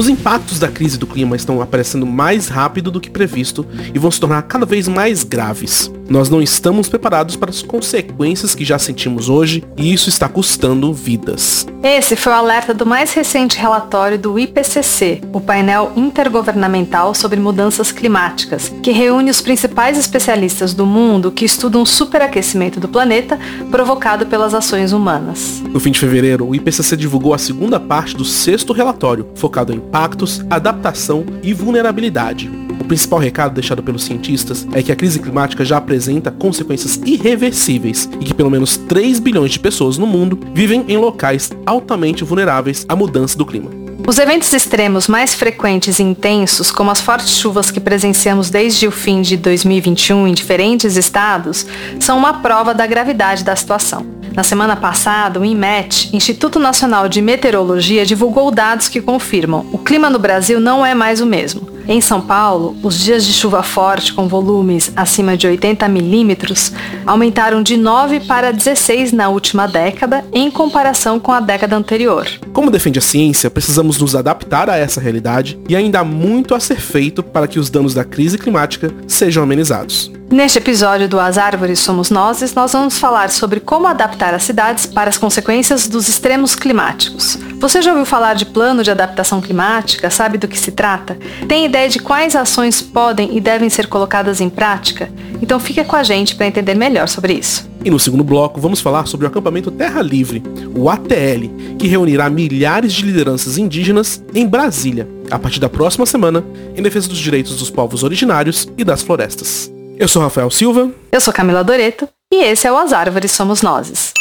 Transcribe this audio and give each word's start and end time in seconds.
Os 0.00 0.08
impactos 0.08 0.58
da 0.58 0.68
crise 0.68 0.96
do 0.96 1.06
clima 1.06 1.36
estão 1.36 1.60
aparecendo 1.60 2.06
mais 2.06 2.48
rápido 2.48 2.90
do 2.90 3.02
que 3.02 3.10
previsto 3.10 3.66
e 3.92 3.98
vão 3.98 4.10
se 4.10 4.18
tornar 4.18 4.40
cada 4.44 4.64
vez 4.64 4.88
mais 4.88 5.22
graves. 5.22 5.92
Nós 6.10 6.28
não 6.28 6.42
estamos 6.42 6.88
preparados 6.88 7.36
para 7.36 7.50
as 7.50 7.62
consequências 7.62 8.52
que 8.52 8.64
já 8.64 8.80
sentimos 8.80 9.28
hoje 9.28 9.62
e 9.76 9.92
isso 9.92 10.08
está 10.08 10.28
custando 10.28 10.92
vidas. 10.92 11.64
Esse 11.84 12.16
foi 12.16 12.32
o 12.32 12.34
alerta 12.34 12.74
do 12.74 12.84
mais 12.84 13.14
recente 13.14 13.56
relatório 13.56 14.18
do 14.18 14.36
IPCC, 14.36 15.20
o 15.32 15.40
painel 15.40 15.92
intergovernamental 15.94 17.14
sobre 17.14 17.38
mudanças 17.38 17.92
climáticas, 17.92 18.72
que 18.82 18.90
reúne 18.90 19.30
os 19.30 19.40
principais 19.40 19.96
especialistas 19.96 20.74
do 20.74 20.84
mundo 20.84 21.30
que 21.30 21.44
estudam 21.44 21.82
o 21.82 21.86
superaquecimento 21.86 22.80
do 22.80 22.88
planeta 22.88 23.38
provocado 23.70 24.26
pelas 24.26 24.52
ações 24.52 24.92
humanas. 24.92 25.62
No 25.70 25.78
fim 25.78 25.92
de 25.92 26.00
fevereiro, 26.00 26.44
o 26.44 26.56
IPCC 26.56 26.96
divulgou 26.96 27.32
a 27.32 27.38
segunda 27.38 27.78
parte 27.78 28.16
do 28.16 28.24
sexto 28.24 28.72
relatório, 28.72 29.28
focado 29.36 29.72
em 29.72 29.76
impactos, 29.76 30.44
adaptação 30.50 31.24
e 31.40 31.54
vulnerabilidade. 31.54 32.50
Principal 32.90 33.20
recado 33.20 33.54
deixado 33.54 33.84
pelos 33.84 34.02
cientistas 34.02 34.66
é 34.72 34.82
que 34.82 34.90
a 34.90 34.96
crise 34.96 35.20
climática 35.20 35.64
já 35.64 35.76
apresenta 35.76 36.28
consequências 36.28 37.00
irreversíveis 37.06 38.10
e 38.20 38.24
que 38.24 38.34
pelo 38.34 38.50
menos 38.50 38.76
3 38.76 39.20
bilhões 39.20 39.52
de 39.52 39.60
pessoas 39.60 39.96
no 39.96 40.08
mundo 40.08 40.36
vivem 40.52 40.84
em 40.88 40.96
locais 40.96 41.52
altamente 41.64 42.24
vulneráveis 42.24 42.84
à 42.88 42.96
mudança 42.96 43.38
do 43.38 43.46
clima. 43.46 43.70
Os 44.08 44.18
eventos 44.18 44.52
extremos 44.52 45.06
mais 45.06 45.34
frequentes 45.34 46.00
e 46.00 46.02
intensos, 46.02 46.72
como 46.72 46.90
as 46.90 47.00
fortes 47.00 47.38
chuvas 47.38 47.70
que 47.70 47.78
presenciamos 47.78 48.50
desde 48.50 48.88
o 48.88 48.90
fim 48.90 49.22
de 49.22 49.36
2021 49.36 50.26
em 50.26 50.34
diferentes 50.34 50.96
estados, 50.96 51.64
são 52.00 52.18
uma 52.18 52.40
prova 52.40 52.74
da 52.74 52.88
gravidade 52.88 53.44
da 53.44 53.54
situação. 53.54 54.19
Na 54.34 54.44
semana 54.44 54.76
passada, 54.76 55.40
o 55.40 55.44
INMET, 55.44 56.10
Instituto 56.12 56.58
Nacional 56.58 57.08
de 57.08 57.20
Meteorologia, 57.20 58.06
divulgou 58.06 58.50
dados 58.50 58.88
que 58.88 59.00
confirmam 59.00 59.66
o 59.72 59.78
clima 59.78 60.08
no 60.08 60.18
Brasil 60.18 60.60
não 60.60 60.86
é 60.86 60.94
mais 60.94 61.20
o 61.20 61.26
mesmo. 61.26 61.68
Em 61.88 62.00
São 62.00 62.20
Paulo, 62.20 62.76
os 62.84 63.00
dias 63.00 63.26
de 63.26 63.32
chuva 63.32 63.64
forte 63.64 64.12
com 64.12 64.28
volumes 64.28 64.92
acima 64.94 65.36
de 65.36 65.48
80 65.48 65.88
milímetros 65.88 66.72
aumentaram 67.04 67.62
de 67.62 67.76
9 67.76 68.20
para 68.20 68.52
16 68.52 69.12
na 69.12 69.28
última 69.28 69.66
década, 69.66 70.24
em 70.32 70.50
comparação 70.50 71.18
com 71.18 71.32
a 71.32 71.40
década 71.40 71.74
anterior. 71.74 72.28
Como 72.52 72.70
defende 72.70 73.00
a 73.00 73.02
ciência, 73.02 73.50
precisamos 73.50 73.98
nos 73.98 74.14
adaptar 74.14 74.70
a 74.70 74.76
essa 74.76 75.00
realidade 75.00 75.58
e 75.68 75.74
ainda 75.74 76.00
há 76.00 76.04
muito 76.04 76.54
a 76.54 76.60
ser 76.60 76.80
feito 76.80 77.22
para 77.22 77.48
que 77.48 77.58
os 77.58 77.68
danos 77.68 77.92
da 77.92 78.04
crise 78.04 78.38
climática 78.38 78.94
sejam 79.08 79.42
amenizados. 79.42 80.12
Neste 80.32 80.58
episódio 80.58 81.08
do 81.08 81.18
As 81.18 81.36
Árvores 81.36 81.80
Somos 81.80 82.08
Nós, 82.08 82.54
nós 82.54 82.72
vamos 82.72 82.96
falar 82.96 83.30
sobre 83.30 83.58
como 83.58 83.88
adaptar 83.88 84.32
as 84.32 84.44
cidades 84.44 84.86
para 84.86 85.10
as 85.10 85.18
consequências 85.18 85.88
dos 85.88 86.08
extremos 86.08 86.54
climáticos. 86.54 87.36
Você 87.58 87.82
já 87.82 87.90
ouviu 87.90 88.06
falar 88.06 88.34
de 88.34 88.46
plano 88.46 88.84
de 88.84 88.92
adaptação 88.92 89.40
climática? 89.40 90.08
Sabe 90.08 90.38
do 90.38 90.46
que 90.46 90.56
se 90.56 90.70
trata? 90.70 91.18
Tem 91.48 91.66
ideia 91.66 91.88
de 91.88 91.98
quais 91.98 92.36
ações 92.36 92.80
podem 92.80 93.36
e 93.36 93.40
devem 93.40 93.68
ser 93.68 93.88
colocadas 93.88 94.40
em 94.40 94.48
prática? 94.48 95.10
Então 95.42 95.58
fica 95.58 95.82
com 95.82 95.96
a 95.96 96.04
gente 96.04 96.36
para 96.36 96.46
entender 96.46 96.76
melhor 96.76 97.08
sobre 97.08 97.32
isso. 97.32 97.68
E 97.84 97.90
no 97.90 97.98
segundo 97.98 98.22
bloco, 98.22 98.60
vamos 98.60 98.80
falar 98.80 99.06
sobre 99.06 99.26
o 99.26 99.28
acampamento 99.28 99.72
Terra 99.72 100.00
Livre, 100.00 100.44
o 100.76 100.88
ATL, 100.88 101.76
que 101.76 101.88
reunirá 101.88 102.30
milhares 102.30 102.92
de 102.92 103.04
lideranças 103.04 103.58
indígenas 103.58 104.22
em 104.32 104.46
Brasília, 104.46 105.08
a 105.28 105.40
partir 105.40 105.58
da 105.58 105.68
próxima 105.68 106.06
semana, 106.06 106.44
em 106.76 106.82
defesa 106.82 107.08
dos 107.08 107.18
direitos 107.18 107.56
dos 107.56 107.68
povos 107.68 108.04
originários 108.04 108.68
e 108.78 108.84
das 108.84 109.02
florestas. 109.02 109.79
Eu 110.00 110.08
sou 110.08 110.22
Rafael 110.22 110.50
Silva. 110.50 110.90
Eu 111.12 111.20
sou 111.20 111.30
Camila 111.30 111.62
Doreto. 111.62 112.08
E 112.32 112.42
esse 112.42 112.66
é 112.66 112.72
o 112.72 112.78
As 112.78 112.90
Árvores 112.90 113.32
Somos 113.32 113.60
Nozes. 113.60 114.14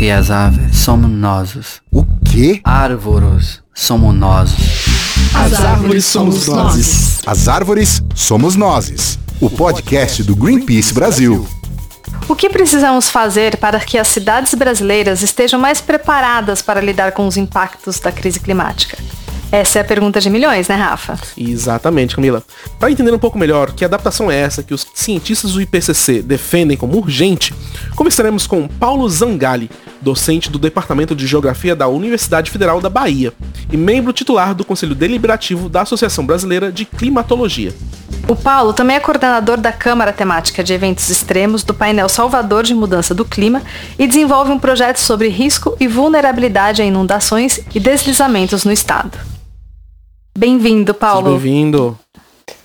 E 0.00 0.10
as 0.10 0.28
árvores 0.28 0.76
somos 0.78 1.08
nós. 1.08 1.80
O 1.92 2.04
quê? 2.28 2.60
Árvores 2.64 3.62
somos 3.72 4.12
nós. 4.12 4.50
As 5.32 5.52
árvores 5.52 6.04
somos 6.04 6.48
nós. 6.48 7.20
As 7.24 7.46
árvores 7.46 8.02
somos 8.12 8.56
nós. 8.56 9.20
O 9.40 9.48
podcast 9.48 10.24
do 10.24 10.34
Greenpeace 10.34 10.92
Brasil. 10.92 11.46
O 12.28 12.34
que 12.34 12.50
precisamos 12.50 13.08
fazer 13.08 13.56
para 13.56 13.78
que 13.78 13.98
as 13.98 14.08
cidades 14.08 14.52
brasileiras 14.54 15.22
estejam 15.22 15.60
mais 15.60 15.80
preparadas 15.80 16.60
para 16.60 16.80
lidar 16.80 17.12
com 17.12 17.28
os 17.28 17.36
impactos 17.36 18.00
da 18.00 18.10
crise 18.10 18.40
climática? 18.40 18.98
Essa 19.52 19.80
é 19.80 19.82
a 19.82 19.84
pergunta 19.84 20.20
de 20.20 20.30
milhões, 20.30 20.68
né, 20.68 20.76
Rafa? 20.76 21.18
Exatamente, 21.36 22.14
Camila. 22.14 22.40
Para 22.78 22.90
entender 22.92 23.12
um 23.12 23.18
pouco 23.18 23.36
melhor 23.36 23.72
que 23.72 23.84
adaptação 23.84 24.30
é 24.30 24.36
essa 24.36 24.62
que 24.62 24.72
os 24.72 24.86
cientistas 24.94 25.52
do 25.52 25.60
IPCC 25.60 26.22
defendem 26.22 26.76
como 26.76 26.96
urgente, 26.96 27.52
conversaremos 27.96 28.46
com 28.46 28.68
Paulo 28.68 29.08
Zangali, 29.08 29.68
docente 30.00 30.50
do 30.50 30.58
Departamento 30.58 31.16
de 31.16 31.26
Geografia 31.26 31.74
da 31.74 31.88
Universidade 31.88 32.48
Federal 32.48 32.80
da 32.80 32.88
Bahia 32.88 33.32
e 33.72 33.76
membro 33.76 34.12
titular 34.12 34.54
do 34.54 34.64
Conselho 34.64 34.94
Deliberativo 34.94 35.68
da 35.68 35.82
Associação 35.82 36.24
Brasileira 36.24 36.70
de 36.70 36.84
Climatologia. 36.84 37.74
O 38.28 38.36
Paulo 38.36 38.72
também 38.72 38.96
é 38.96 39.00
coordenador 39.00 39.56
da 39.56 39.72
Câmara 39.72 40.12
Temática 40.12 40.62
de 40.62 40.72
Eventos 40.72 41.10
Extremos 41.10 41.64
do 41.64 41.74
painel 41.74 42.08
Salvador 42.08 42.62
de 42.62 42.72
Mudança 42.72 43.12
do 43.12 43.24
Clima 43.24 43.62
e 43.98 44.06
desenvolve 44.06 44.52
um 44.52 44.58
projeto 44.60 44.98
sobre 44.98 45.28
risco 45.28 45.76
e 45.80 45.88
vulnerabilidade 45.88 46.80
a 46.80 46.84
inundações 46.84 47.58
e 47.74 47.80
deslizamentos 47.80 48.64
no 48.64 48.70
estado. 48.70 49.18
Bem-vindo, 50.36 50.94
Paulo. 50.94 51.30
Bem-vindo. 51.30 51.98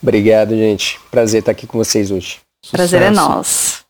Obrigado, 0.01 0.55
gente. 0.55 0.99
Prazer 1.11 1.39
estar 1.39 1.51
aqui 1.51 1.65
com 1.67 1.77
vocês 1.77 2.11
hoje. 2.11 2.39
Prazer 2.71 3.01
é 3.01 3.09
nosso. 3.09 3.83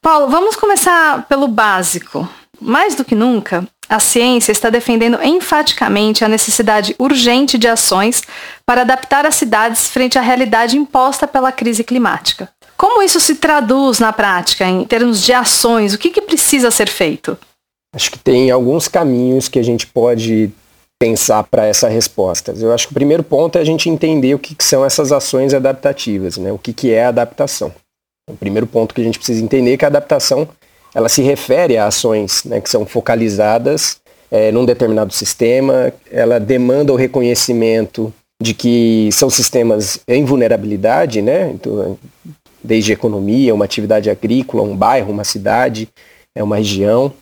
Paulo, 0.00 0.28
vamos 0.28 0.56
começar 0.56 1.26
pelo 1.28 1.48
básico. 1.48 2.28
Mais 2.60 2.94
do 2.94 3.04
que 3.04 3.14
nunca, 3.14 3.66
a 3.88 4.00
ciência 4.00 4.52
está 4.52 4.68
defendendo 4.68 5.18
enfaticamente 5.22 6.24
a 6.24 6.28
necessidade 6.28 6.94
urgente 6.98 7.56
de 7.56 7.68
ações 7.68 8.22
para 8.66 8.82
adaptar 8.82 9.24
as 9.26 9.36
cidades 9.36 9.88
frente 9.88 10.18
à 10.18 10.22
realidade 10.22 10.76
imposta 10.76 11.26
pela 11.26 11.52
crise 11.52 11.84
climática. 11.84 12.48
Como 12.76 13.02
isso 13.02 13.18
se 13.18 13.36
traduz 13.36 13.98
na 13.98 14.12
prática, 14.12 14.64
em 14.66 14.84
termos 14.84 15.22
de 15.22 15.32
ações? 15.32 15.94
O 15.94 15.98
que, 15.98 16.10
que 16.10 16.22
precisa 16.22 16.70
ser 16.70 16.88
feito? 16.88 17.36
Acho 17.94 18.10
que 18.10 18.18
tem 18.18 18.50
alguns 18.50 18.86
caminhos 18.86 19.48
que 19.48 19.58
a 19.58 19.62
gente 19.62 19.86
pode 19.86 20.50
pensar 20.98 21.44
para 21.44 21.66
essa 21.66 21.88
resposta. 21.88 22.52
Eu 22.56 22.72
acho 22.72 22.88
que 22.88 22.92
o 22.92 22.94
primeiro 22.94 23.22
ponto 23.22 23.56
é 23.56 23.60
a 23.60 23.64
gente 23.64 23.88
entender 23.88 24.34
o 24.34 24.38
que, 24.38 24.54
que 24.54 24.64
são 24.64 24.84
essas 24.84 25.12
ações 25.12 25.54
adaptativas, 25.54 26.36
né? 26.36 26.50
o 26.50 26.58
que, 26.58 26.72
que 26.72 26.92
é 26.92 27.04
adaptação. 27.04 27.72
O 28.28 28.36
primeiro 28.36 28.66
ponto 28.66 28.94
que 28.94 29.00
a 29.00 29.04
gente 29.04 29.18
precisa 29.18 29.42
entender 29.42 29.74
é 29.74 29.76
que 29.76 29.84
a 29.84 29.88
adaptação 29.88 30.48
ela 30.94 31.08
se 31.08 31.22
refere 31.22 31.76
a 31.76 31.86
ações 31.86 32.44
né, 32.44 32.60
que 32.60 32.68
são 32.68 32.84
focalizadas 32.84 34.00
é, 34.30 34.52
num 34.52 34.64
determinado 34.64 35.12
sistema, 35.12 35.92
ela 36.10 36.38
demanda 36.38 36.92
o 36.92 36.96
reconhecimento 36.96 38.12
de 38.40 38.54
que 38.54 39.08
são 39.12 39.28
sistemas 39.30 40.00
em 40.06 40.24
vulnerabilidade, 40.24 41.20
né? 41.20 41.50
Então, 41.50 41.98
desde 42.62 42.92
economia, 42.92 43.54
uma 43.54 43.64
atividade 43.64 44.10
agrícola, 44.10 44.62
um 44.62 44.76
bairro, 44.76 45.12
uma 45.12 45.24
cidade, 45.24 45.88
é 46.34 46.42
uma 46.42 46.56
região. 46.56 47.12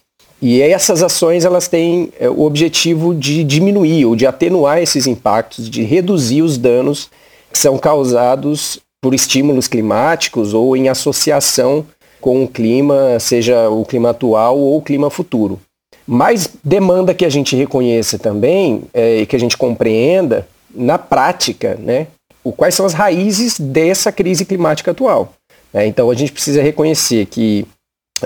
E 0.40 0.60
essas 0.60 1.02
ações 1.02 1.44
elas 1.44 1.66
têm 1.66 2.12
é, 2.20 2.28
o 2.28 2.42
objetivo 2.42 3.14
de 3.14 3.42
diminuir 3.42 4.04
ou 4.04 4.14
de 4.14 4.26
atenuar 4.26 4.78
esses 4.78 5.06
impactos, 5.06 5.68
de 5.70 5.82
reduzir 5.82 6.42
os 6.42 6.58
danos 6.58 7.10
que 7.50 7.58
são 7.58 7.78
causados 7.78 8.78
por 9.00 9.14
estímulos 9.14 9.68
climáticos 9.68 10.52
ou 10.52 10.76
em 10.76 10.88
associação 10.88 11.86
com 12.20 12.44
o 12.44 12.48
clima, 12.48 13.18
seja 13.20 13.68
o 13.70 13.84
clima 13.84 14.10
atual 14.10 14.58
ou 14.58 14.76
o 14.76 14.82
clima 14.82 15.10
futuro. 15.10 15.60
Mas 16.06 16.50
demanda 16.62 17.14
que 17.14 17.24
a 17.24 17.28
gente 17.28 17.56
reconheça 17.56 18.18
também 18.18 18.82
é, 18.92 19.20
e 19.20 19.26
que 19.26 19.36
a 19.36 19.40
gente 19.40 19.56
compreenda 19.56 20.46
na 20.74 20.98
prática, 20.98 21.76
né, 21.80 22.08
o, 22.44 22.52
quais 22.52 22.74
são 22.74 22.84
as 22.86 22.92
raízes 22.92 23.58
dessa 23.58 24.12
crise 24.12 24.44
climática 24.44 24.90
atual. 24.90 25.32
Né? 25.72 25.86
Então 25.86 26.10
a 26.10 26.14
gente 26.14 26.32
precisa 26.32 26.62
reconhecer 26.62 27.26
que 27.26 27.66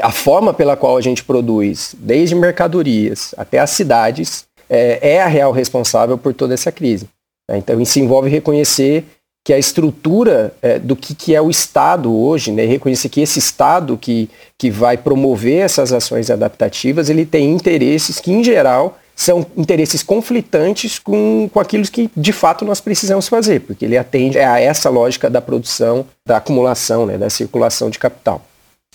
a 0.02 0.10
forma 0.10 0.52
pela 0.52 0.76
qual 0.76 0.96
a 0.96 1.00
gente 1.00 1.24
produz, 1.24 1.94
desde 1.98 2.34
mercadorias 2.34 3.34
até 3.36 3.58
as 3.58 3.70
cidades, 3.70 4.44
é, 4.68 5.14
é 5.14 5.22
a 5.22 5.26
real 5.26 5.52
responsável 5.52 6.16
por 6.16 6.32
toda 6.32 6.54
essa 6.54 6.70
crise. 6.70 7.08
Né? 7.48 7.58
Então, 7.58 7.80
isso 7.80 7.98
envolve 7.98 8.30
reconhecer 8.30 9.04
que 9.44 9.52
a 9.52 9.58
estrutura 9.58 10.52
é, 10.60 10.78
do 10.78 10.94
que, 10.94 11.14
que, 11.14 11.34
é 11.34 11.40
o 11.40 11.50
Estado 11.50 12.14
hoje, 12.14 12.52
né? 12.52 12.64
reconhecer 12.66 13.08
que 13.08 13.20
esse 13.20 13.38
Estado 13.38 13.96
que, 13.96 14.28
que 14.58 14.70
vai 14.70 14.96
promover 14.96 15.64
essas 15.64 15.92
ações 15.92 16.30
adaptativas, 16.30 17.08
ele 17.08 17.24
tem 17.24 17.50
interesses 17.50 18.20
que, 18.20 18.30
em 18.30 18.44
geral, 18.44 18.98
são 19.16 19.44
interesses 19.56 20.02
conflitantes 20.02 20.98
com, 20.98 21.48
com 21.52 21.60
aquilo 21.60 21.84
que, 21.84 22.10
de 22.16 22.32
fato, 22.32 22.64
nós 22.64 22.80
precisamos 22.80 23.28
fazer, 23.28 23.60
porque 23.60 23.84
ele 23.84 23.96
atende 23.96 24.38
a 24.38 24.60
essa 24.60 24.88
lógica 24.88 25.28
da 25.28 25.40
produção, 25.40 26.06
da 26.26 26.36
acumulação, 26.36 27.06
né? 27.06 27.18
da 27.18 27.30
circulação 27.30 27.90
de 27.90 27.98
capital. 27.98 28.44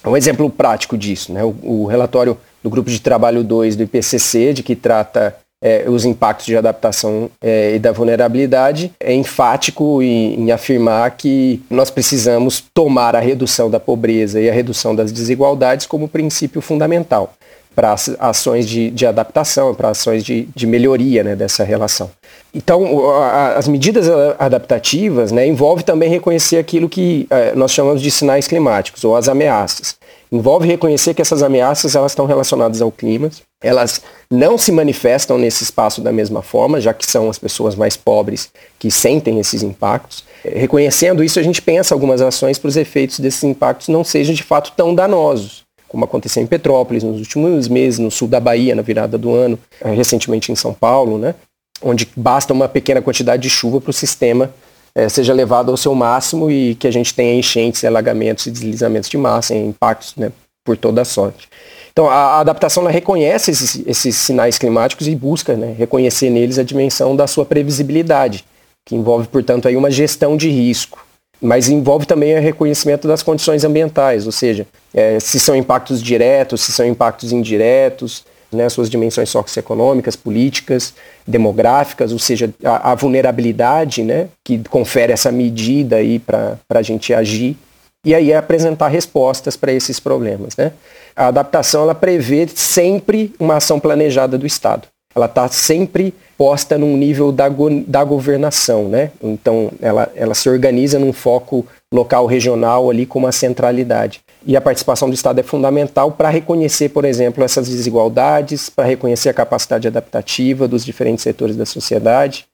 Um 0.05 0.17
exemplo 0.17 0.49
prático 0.49 0.97
disso, 0.97 1.33
né? 1.33 1.43
o, 1.43 1.55
o 1.63 1.85
relatório 1.85 2.37
do 2.63 2.69
Grupo 2.69 2.89
de 2.89 2.99
Trabalho 2.99 3.43
2 3.43 3.75
do 3.75 3.83
IPCC, 3.83 4.53
de 4.53 4.63
que 4.63 4.75
trata 4.75 5.35
é, 5.61 5.85
os 5.87 6.05
impactos 6.05 6.45
de 6.45 6.55
adaptação 6.55 7.29
é, 7.41 7.75
e 7.75 7.79
da 7.79 7.91
vulnerabilidade, 7.91 8.91
é 8.99 9.13
enfático 9.13 10.01
em, 10.01 10.41
em, 10.41 10.51
afirmar 10.51 11.09
que 11.11 11.61
nós 11.69 11.89
precisamos 11.89 12.63
tomar 12.73 13.15
a 13.15 13.19
redução 13.19 13.69
da 13.69 13.79
pobreza 13.79 14.39
e 14.39 14.49
a 14.49 14.53
redução 14.53 14.95
das 14.95 15.11
desigualdades 15.11 15.85
como 15.85 16.07
princípio 16.07 16.61
fundamental. 16.61 17.33
Para 17.75 17.93
ações 18.19 18.67
de, 18.67 18.89
de 18.89 19.05
adaptação, 19.05 19.75
para 19.75 19.89
ações 19.89 20.23
de, 20.23 20.47
de 20.55 20.65
melhoria 20.65 21.23
né, 21.23 21.35
dessa 21.35 21.63
relação. 21.63 22.09
Então, 22.53 23.11
a, 23.11 23.57
as 23.57 23.67
medidas 23.67 24.07
adaptativas 24.39 25.31
né, 25.31 25.45
envolve 25.45 25.83
também 25.83 26.09
reconhecer 26.09 26.57
aquilo 26.57 26.87
que 26.87 27.27
é, 27.29 27.53
nós 27.53 27.71
chamamos 27.71 28.01
de 28.01 28.09
sinais 28.09 28.47
climáticos, 28.47 29.03
ou 29.03 29.15
as 29.15 29.27
ameaças. 29.27 29.97
Envolve 30.31 30.65
reconhecer 30.65 31.13
que 31.13 31.21
essas 31.21 31.43
ameaças 31.43 31.95
elas 31.95 32.13
estão 32.13 32.25
relacionadas 32.25 32.81
ao 32.81 32.91
clima, 32.91 33.29
elas 33.61 34.01
não 34.31 34.57
se 34.57 34.71
manifestam 34.71 35.37
nesse 35.37 35.63
espaço 35.63 36.01
da 36.01 36.11
mesma 36.11 36.41
forma, 36.41 36.79
já 36.79 36.93
que 36.93 37.05
são 37.05 37.29
as 37.29 37.37
pessoas 37.37 37.75
mais 37.75 37.97
pobres 37.97 38.49
que 38.79 38.89
sentem 38.89 39.39
esses 39.39 39.61
impactos. 39.61 40.23
Reconhecendo 40.43 41.23
isso, 41.23 41.39
a 41.39 41.43
gente 41.43 41.61
pensa 41.61 41.93
algumas 41.93 42.21
ações 42.21 42.57
para 42.57 42.69
os 42.69 42.77
efeitos 42.77 43.19
desses 43.19 43.43
impactos 43.43 43.89
não 43.89 44.03
sejam 44.03 44.33
de 44.33 44.43
fato 44.43 44.71
tão 44.75 44.95
danosos 44.95 45.64
como 45.95 46.03
aconteceu 46.03 46.43
em 46.43 46.45
Petrópolis 46.45 47.03
nos 47.03 47.19
últimos 47.19 47.69
meses, 47.69 47.99
no 47.99 48.11
sul 48.11 48.27
da 48.27 48.37
Bahia, 48.37 48.75
na 48.75 48.81
virada 48.81 49.17
do 49.17 49.33
ano, 49.33 49.57
eh, 49.79 49.91
recentemente 49.93 50.51
em 50.51 50.55
São 50.55 50.73
Paulo, 50.73 51.17
né? 51.17 51.33
onde 51.81 52.05
basta 52.17 52.51
uma 52.51 52.67
pequena 52.67 53.01
quantidade 53.01 53.41
de 53.43 53.49
chuva 53.49 53.79
para 53.79 53.91
o 53.91 53.93
sistema 53.93 54.51
é, 54.93 55.09
seja 55.09 55.33
levado 55.33 55.71
ao 55.71 55.77
seu 55.77 55.93
máximo 55.93 56.49
e 56.49 56.75
que 56.75 56.87
a 56.87 56.91
gente 56.91 57.13
tenha 57.13 57.37
enchentes, 57.37 57.83
alagamentos 57.83 58.45
e 58.45 58.51
deslizamentos 58.51 59.09
de 59.09 59.17
massa, 59.17 59.53
impactos 59.53 60.15
né, 60.15 60.31
por 60.65 60.77
toda 60.77 61.01
a 61.01 61.05
sorte. 61.05 61.49
Então, 61.91 62.09
a, 62.09 62.13
a 62.13 62.39
adaptação 62.39 62.83
ela 62.83 62.91
reconhece 62.91 63.51
esses, 63.51 63.83
esses, 63.85 64.15
sinais 64.15 64.57
climáticos 64.57 65.07
e 65.07 65.15
busca 65.15 65.55
né, 65.55 65.75
reconhecer 65.77 66.29
neles 66.29 66.57
a 66.57 66.63
dimensão 66.63 67.15
da 67.15 67.27
sua 67.27 67.45
previsibilidade, 67.45 68.45
que 68.85 68.95
envolve, 68.95 69.27
portanto, 69.27 69.67
aí 69.67 69.75
uma 69.75 69.91
gestão 69.91 70.37
de 70.37 70.49
risco 70.49 71.05
mas 71.41 71.69
envolve 71.69 72.05
também 72.05 72.37
o 72.37 72.41
reconhecimento 72.41 73.07
das 73.07 73.21
condições 73.21 73.63
ambientais, 73.63 74.25
ou 74.25 74.31
seja, 74.31 74.65
é, 74.93 75.19
se 75.19 75.39
são 75.39 75.55
impactos 75.55 76.01
diretos, 76.01 76.61
se 76.61 76.71
são 76.71 76.85
impactos 76.85 77.31
indiretos, 77.31 78.25
né, 78.51 78.69
suas 78.69 78.89
dimensões 78.89 79.29
socioeconômicas, 79.29 80.15
políticas, 80.15 80.93
demográficas, 81.27 82.11
ou 82.11 82.19
seja, 82.19 82.53
a, 82.63 82.91
a 82.91 82.95
vulnerabilidade 82.95 84.03
né, 84.03 84.27
que 84.43 84.59
confere 84.69 85.11
essa 85.11 85.31
medida 85.31 85.97
para 86.25 86.79
a 86.79 86.81
gente 86.81 87.13
agir, 87.13 87.57
e 88.05 88.13
aí 88.13 88.31
é 88.31 88.37
apresentar 88.37 88.87
respostas 88.87 89.57
para 89.57 89.73
esses 89.73 89.99
problemas. 89.99 90.55
Né? 90.55 90.71
A 91.15 91.27
adaptação 91.27 91.83
ela 91.83 91.95
prevê 91.95 92.47
sempre 92.53 93.33
uma 93.39 93.57
ação 93.57 93.79
planejada 93.79 94.37
do 94.37 94.45
Estado 94.45 94.87
ela 95.15 95.27
está 95.27 95.47
sempre 95.47 96.13
posta 96.37 96.77
num 96.77 96.97
nível 96.97 97.31
da, 97.31 97.47
da 97.87 98.03
governação, 98.03 98.89
né? 98.89 99.11
Então, 99.23 99.71
ela, 99.81 100.11
ela 100.15 100.33
se 100.33 100.49
organiza 100.49 100.99
num 100.99 101.13
foco 101.13 101.65
local, 101.93 102.25
regional, 102.25 102.89
ali 102.89 103.05
com 103.05 103.19
uma 103.19 103.31
centralidade. 103.31 104.21
E 104.45 104.55
a 104.55 104.61
participação 104.61 105.09
do 105.09 105.13
Estado 105.13 105.39
é 105.39 105.43
fundamental 105.43 106.11
para 106.11 106.29
reconhecer, 106.29 106.89
por 106.89 107.05
exemplo, 107.05 107.43
essas 107.43 107.67
desigualdades, 107.67 108.69
para 108.69 108.85
reconhecer 108.85 109.29
a 109.29 109.33
capacidade 109.33 109.87
adaptativa 109.87 110.67
dos 110.67 110.85
diferentes 110.85 111.23
setores 111.23 111.55
da 111.55 111.65
sociedade 111.65 112.45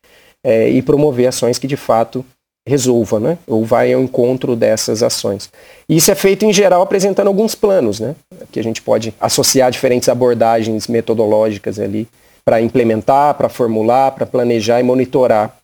é, 0.44 0.69
e 0.69 0.81
promover 0.81 1.28
ações 1.28 1.57
que, 1.57 1.68
de 1.68 1.75
fato, 1.75 2.24
resolva, 2.68 3.19
né? 3.19 3.38
ou 3.48 3.66
vai 3.66 3.92
ao 3.92 4.01
encontro 4.01 4.56
dessas 4.56 5.01
ações. 5.01 5.50
E 5.89 5.98
isso 5.98 6.12
é 6.12 6.16
feito, 6.16 6.45
em 6.45 6.54
geral, 6.54 6.81
apresentando 6.81 7.28
alguns 7.28 7.56
planos, 7.56 8.00
né? 8.00 8.16
que 8.51 8.60
a 8.60 8.63
gente 8.63 8.81
pode 8.81 9.13
associar 9.19 9.72
diferentes 9.72 10.07
abordagens 10.07 10.88
metodológicas 10.88 11.80
ali 11.80 12.07
para 12.43 12.61
implementar, 12.61 13.35
para 13.35 13.49
formular, 13.49 14.11
para 14.11 14.25
planejar 14.25 14.79
e 14.79 14.83
monitorar 14.83 15.55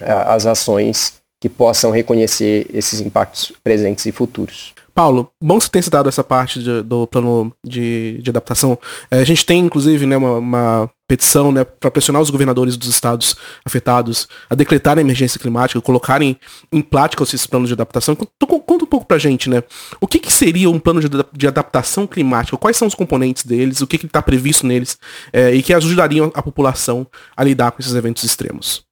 as 0.00 0.46
ações 0.46 1.14
que 1.46 1.48
possam 1.48 1.92
reconhecer 1.92 2.66
esses 2.74 3.00
impactos 3.00 3.52
presentes 3.62 4.04
e 4.04 4.10
futuros. 4.12 4.74
Paulo, 4.92 5.30
bom 5.40 5.60
você 5.60 5.68
ter 5.68 5.82
citado 5.82 6.08
essa 6.08 6.24
parte 6.24 6.60
de, 6.60 6.82
do 6.82 7.06
plano 7.06 7.52
de, 7.64 8.18
de 8.20 8.30
adaptação. 8.30 8.78
É, 9.10 9.20
a 9.20 9.24
gente 9.24 9.44
tem, 9.44 9.60
inclusive, 9.60 10.06
né, 10.06 10.16
uma, 10.16 10.38
uma 10.38 10.90
petição 11.06 11.52
né, 11.52 11.64
para 11.64 11.90
pressionar 11.90 12.20
os 12.20 12.30
governadores 12.30 12.76
dos 12.76 12.88
estados 12.88 13.36
afetados 13.64 14.26
a 14.48 14.54
decretarem 14.54 15.02
a 15.02 15.04
emergência 15.04 15.38
climática, 15.38 15.80
colocarem 15.82 16.36
em 16.72 16.80
prática 16.80 17.22
esses 17.22 17.46
planos 17.46 17.68
de 17.68 17.74
adaptação. 17.74 18.16
Conta 18.16 18.84
um 18.84 18.88
pouco 18.88 19.06
para 19.06 19.18
a 19.18 19.20
gente, 19.20 19.50
né? 19.50 19.62
O 20.00 20.06
que, 20.08 20.18
que 20.18 20.32
seria 20.32 20.70
um 20.70 20.78
plano 20.78 21.00
de, 21.00 21.08
de, 21.32 21.46
adaptação 21.46 22.06
climática? 22.06 22.56
Quais 22.56 22.78
são 22.78 22.88
os 22.88 22.94
componentes 22.94 23.44
deles? 23.44 23.82
O 23.82 23.86
que 23.86 24.04
está 24.04 24.22
previsto 24.22 24.66
neles? 24.66 24.98
É, 25.30 25.54
e 25.54 25.62
que 25.62 25.74
ajudariam 25.74 26.32
a 26.34 26.42
população 26.42 27.06
a 27.36 27.44
lidar 27.44 27.70
com 27.70 27.82
esses 27.82 27.94
eventos 27.94 28.24
extremos? 28.24 28.85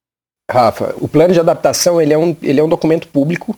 Rafa, 0.51 0.95
o 1.01 1.09
plano 1.09 1.33
de 1.33 1.41
adaptação 1.41 2.01
ele 2.01 2.13
é 2.13 2.19
um, 2.19 2.37
ele 2.43 2.61
é 2.61 2.65
um 2.65 2.69
documento 2.69 3.09
público 3.09 3.57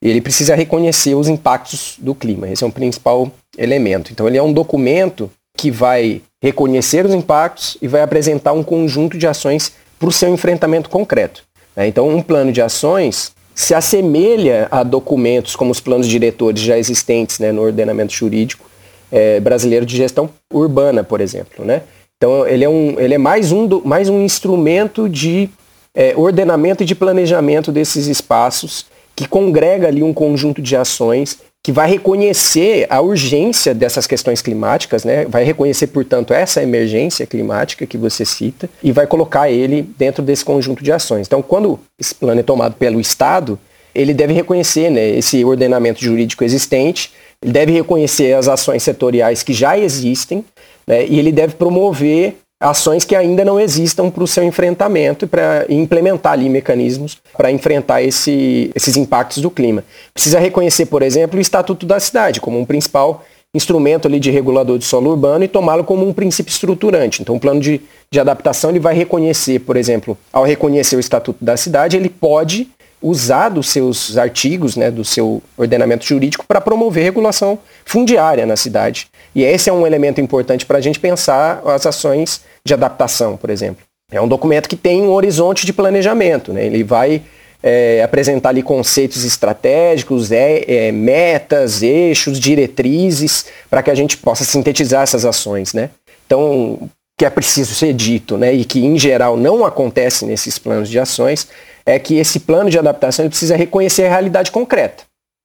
ele 0.00 0.20
precisa 0.20 0.54
reconhecer 0.54 1.14
os 1.14 1.28
impactos 1.28 1.96
do 1.98 2.14
clima. 2.14 2.48
Esse 2.48 2.62
é 2.62 2.66
o 2.66 2.72
principal 2.72 3.30
elemento. 3.56 4.12
Então, 4.12 4.28
ele 4.28 4.38
é 4.38 4.42
um 4.42 4.52
documento 4.52 5.30
que 5.56 5.70
vai 5.70 6.22
reconhecer 6.40 7.04
os 7.04 7.12
impactos 7.12 7.76
e 7.82 7.88
vai 7.88 8.02
apresentar 8.02 8.52
um 8.52 8.62
conjunto 8.62 9.18
de 9.18 9.26
ações 9.26 9.72
para 9.98 10.08
o 10.08 10.12
seu 10.12 10.32
enfrentamento 10.32 10.88
concreto. 10.88 11.42
Né? 11.74 11.88
Então, 11.88 12.08
um 12.08 12.22
plano 12.22 12.52
de 12.52 12.62
ações 12.62 13.32
se 13.52 13.74
assemelha 13.74 14.68
a 14.70 14.84
documentos 14.84 15.56
como 15.56 15.72
os 15.72 15.80
planos 15.80 16.06
diretores 16.06 16.62
já 16.62 16.78
existentes 16.78 17.40
né, 17.40 17.50
no 17.50 17.62
ordenamento 17.62 18.12
jurídico 18.12 18.70
é, 19.10 19.40
brasileiro 19.40 19.84
de 19.84 19.96
gestão 19.96 20.30
urbana, 20.52 21.02
por 21.02 21.20
exemplo. 21.20 21.64
Né? 21.64 21.82
Então, 22.16 22.46
ele 22.46 22.64
é, 22.64 22.68
um, 22.68 22.94
ele 23.00 23.14
é 23.14 23.18
mais, 23.18 23.50
um 23.50 23.82
mais 23.84 24.08
um 24.08 24.20
instrumento 24.20 25.08
de 25.08 25.50
é, 25.98 26.14
ordenamento 26.16 26.84
e 26.84 26.86
de 26.86 26.94
planejamento 26.94 27.72
desses 27.72 28.06
espaços 28.06 28.86
que 29.16 29.26
congrega 29.26 29.88
ali 29.88 30.00
um 30.00 30.14
conjunto 30.14 30.62
de 30.62 30.76
ações 30.76 31.40
que 31.60 31.72
vai 31.72 31.90
reconhecer 31.90 32.86
a 32.88 33.00
urgência 33.00 33.74
dessas 33.74 34.06
questões 34.06 34.40
climáticas, 34.40 35.02
né? 35.02 35.24
vai 35.24 35.42
reconhecer, 35.42 35.88
portanto, 35.88 36.32
essa 36.32 36.62
emergência 36.62 37.26
climática 37.26 37.84
que 37.84 37.98
você 37.98 38.24
cita 38.24 38.70
e 38.80 38.92
vai 38.92 39.08
colocar 39.08 39.50
ele 39.50 39.82
dentro 39.98 40.22
desse 40.22 40.44
conjunto 40.44 40.84
de 40.84 40.92
ações. 40.92 41.26
Então, 41.26 41.42
quando 41.42 41.80
esse 41.98 42.14
plano 42.14 42.38
é 42.38 42.44
tomado 42.44 42.76
pelo 42.76 43.00
Estado, 43.00 43.58
ele 43.92 44.14
deve 44.14 44.32
reconhecer 44.32 44.90
né, 44.90 45.04
esse 45.18 45.44
ordenamento 45.44 46.00
jurídico 46.00 46.44
existente, 46.44 47.12
ele 47.42 47.52
deve 47.52 47.72
reconhecer 47.72 48.34
as 48.34 48.46
ações 48.46 48.84
setoriais 48.84 49.42
que 49.42 49.52
já 49.52 49.76
existem 49.76 50.44
né, 50.86 51.04
e 51.08 51.18
ele 51.18 51.32
deve 51.32 51.54
promover 51.54 52.36
ações 52.60 53.04
que 53.04 53.14
ainda 53.14 53.44
não 53.44 53.60
existam 53.60 54.10
para 54.10 54.24
o 54.24 54.26
seu 54.26 54.42
enfrentamento 54.42 55.24
e 55.24 55.28
para 55.28 55.64
implementar 55.68 56.32
ali 56.32 56.48
mecanismos 56.48 57.18
para 57.36 57.52
enfrentar 57.52 58.02
esse, 58.02 58.70
esses 58.74 58.96
impactos 58.96 59.40
do 59.40 59.50
clima. 59.50 59.84
Precisa 60.12 60.40
reconhecer, 60.40 60.86
por 60.86 61.02
exemplo, 61.02 61.38
o 61.38 61.40
Estatuto 61.40 61.86
da 61.86 62.00
Cidade 62.00 62.40
como 62.40 62.58
um 62.58 62.64
principal 62.64 63.24
instrumento 63.54 64.06
ali 64.06 64.20
de 64.20 64.30
regulador 64.30 64.76
de 64.76 64.84
solo 64.84 65.10
urbano 65.10 65.44
e 65.44 65.48
tomá-lo 65.48 65.82
como 65.82 66.06
um 66.06 66.12
princípio 66.12 66.50
estruturante. 66.50 67.22
Então, 67.22 67.36
o 67.36 67.40
plano 67.40 67.60
de, 67.60 67.80
de 68.10 68.20
adaptação 68.20 68.70
ele 68.70 68.78
vai 68.78 68.94
reconhecer, 68.94 69.60
por 69.60 69.76
exemplo, 69.76 70.18
ao 70.32 70.44
reconhecer 70.44 70.96
o 70.96 71.00
Estatuto 71.00 71.42
da 71.42 71.56
Cidade, 71.56 71.96
ele 71.96 72.10
pode 72.10 72.68
usar 73.00 73.48
dos 73.48 73.68
seus 73.70 74.16
artigos, 74.16 74.76
né, 74.76 74.90
do 74.90 75.04
seu 75.04 75.42
ordenamento 75.56 76.04
jurídico 76.04 76.44
para 76.46 76.60
promover 76.60 77.04
regulação 77.04 77.58
fundiária 77.84 78.44
na 78.44 78.56
cidade. 78.56 79.08
E 79.34 79.42
esse 79.44 79.70
é 79.70 79.72
um 79.72 79.86
elemento 79.86 80.20
importante 80.20 80.66
para 80.66 80.78
a 80.78 80.80
gente 80.80 80.98
pensar 80.98 81.62
as 81.64 81.86
ações 81.86 82.42
de 82.64 82.74
adaptação, 82.74 83.36
por 83.36 83.50
exemplo. 83.50 83.84
É 84.10 84.20
um 84.20 84.28
documento 84.28 84.68
que 84.68 84.76
tem 84.76 85.02
um 85.02 85.12
horizonte 85.12 85.66
de 85.66 85.72
planejamento, 85.72 86.52
né? 86.52 86.64
ele 86.64 86.82
vai 86.82 87.22
é, 87.62 88.02
apresentar 88.02 88.50
ali 88.50 88.62
conceitos 88.62 89.24
estratégicos, 89.24 90.32
é, 90.32 90.64
é, 90.66 90.92
metas, 90.92 91.82
eixos, 91.82 92.40
diretrizes, 92.40 93.46
para 93.68 93.82
que 93.82 93.90
a 93.90 93.94
gente 93.94 94.16
possa 94.16 94.44
sintetizar 94.44 95.02
essas 95.02 95.24
ações. 95.24 95.74
Né? 95.74 95.90
Então, 96.26 96.88
que 97.18 97.24
é 97.24 97.30
preciso 97.30 97.74
ser 97.74 97.92
dito, 97.92 98.38
né, 98.38 98.54
e 98.54 98.64
que 98.64 98.84
em 98.84 98.96
geral 98.96 99.36
não 99.36 99.66
acontece 99.66 100.24
nesses 100.24 100.56
planos 100.56 100.88
de 100.88 101.00
ações, 101.00 101.48
é 101.84 101.98
que 101.98 102.16
esse 102.16 102.38
plano 102.38 102.70
de 102.70 102.78
adaptação 102.78 103.24
ele 103.24 103.30
precisa 103.30 103.56
reconhecer 103.56 104.06
a 104.06 104.10
realidade 104.10 104.52
concreta. 104.52 105.02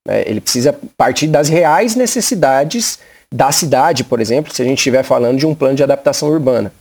Né? 0.08 0.24
Ele 0.28 0.40
precisa 0.40 0.78
partir 0.96 1.28
das 1.28 1.50
reais 1.50 1.96
necessidades 1.96 3.00
da 3.34 3.52
cidade, 3.52 4.04
por 4.04 4.22
exemplo, 4.22 4.54
se 4.54 4.62
a 4.62 4.66
gente 4.66 4.78
estiver 4.78 5.02
falando 5.02 5.40
de 5.40 5.48
um 5.48 5.56
plano 5.56 5.76
de 5.76 5.82
adaptação 5.82 6.30
urbana. 6.30 6.72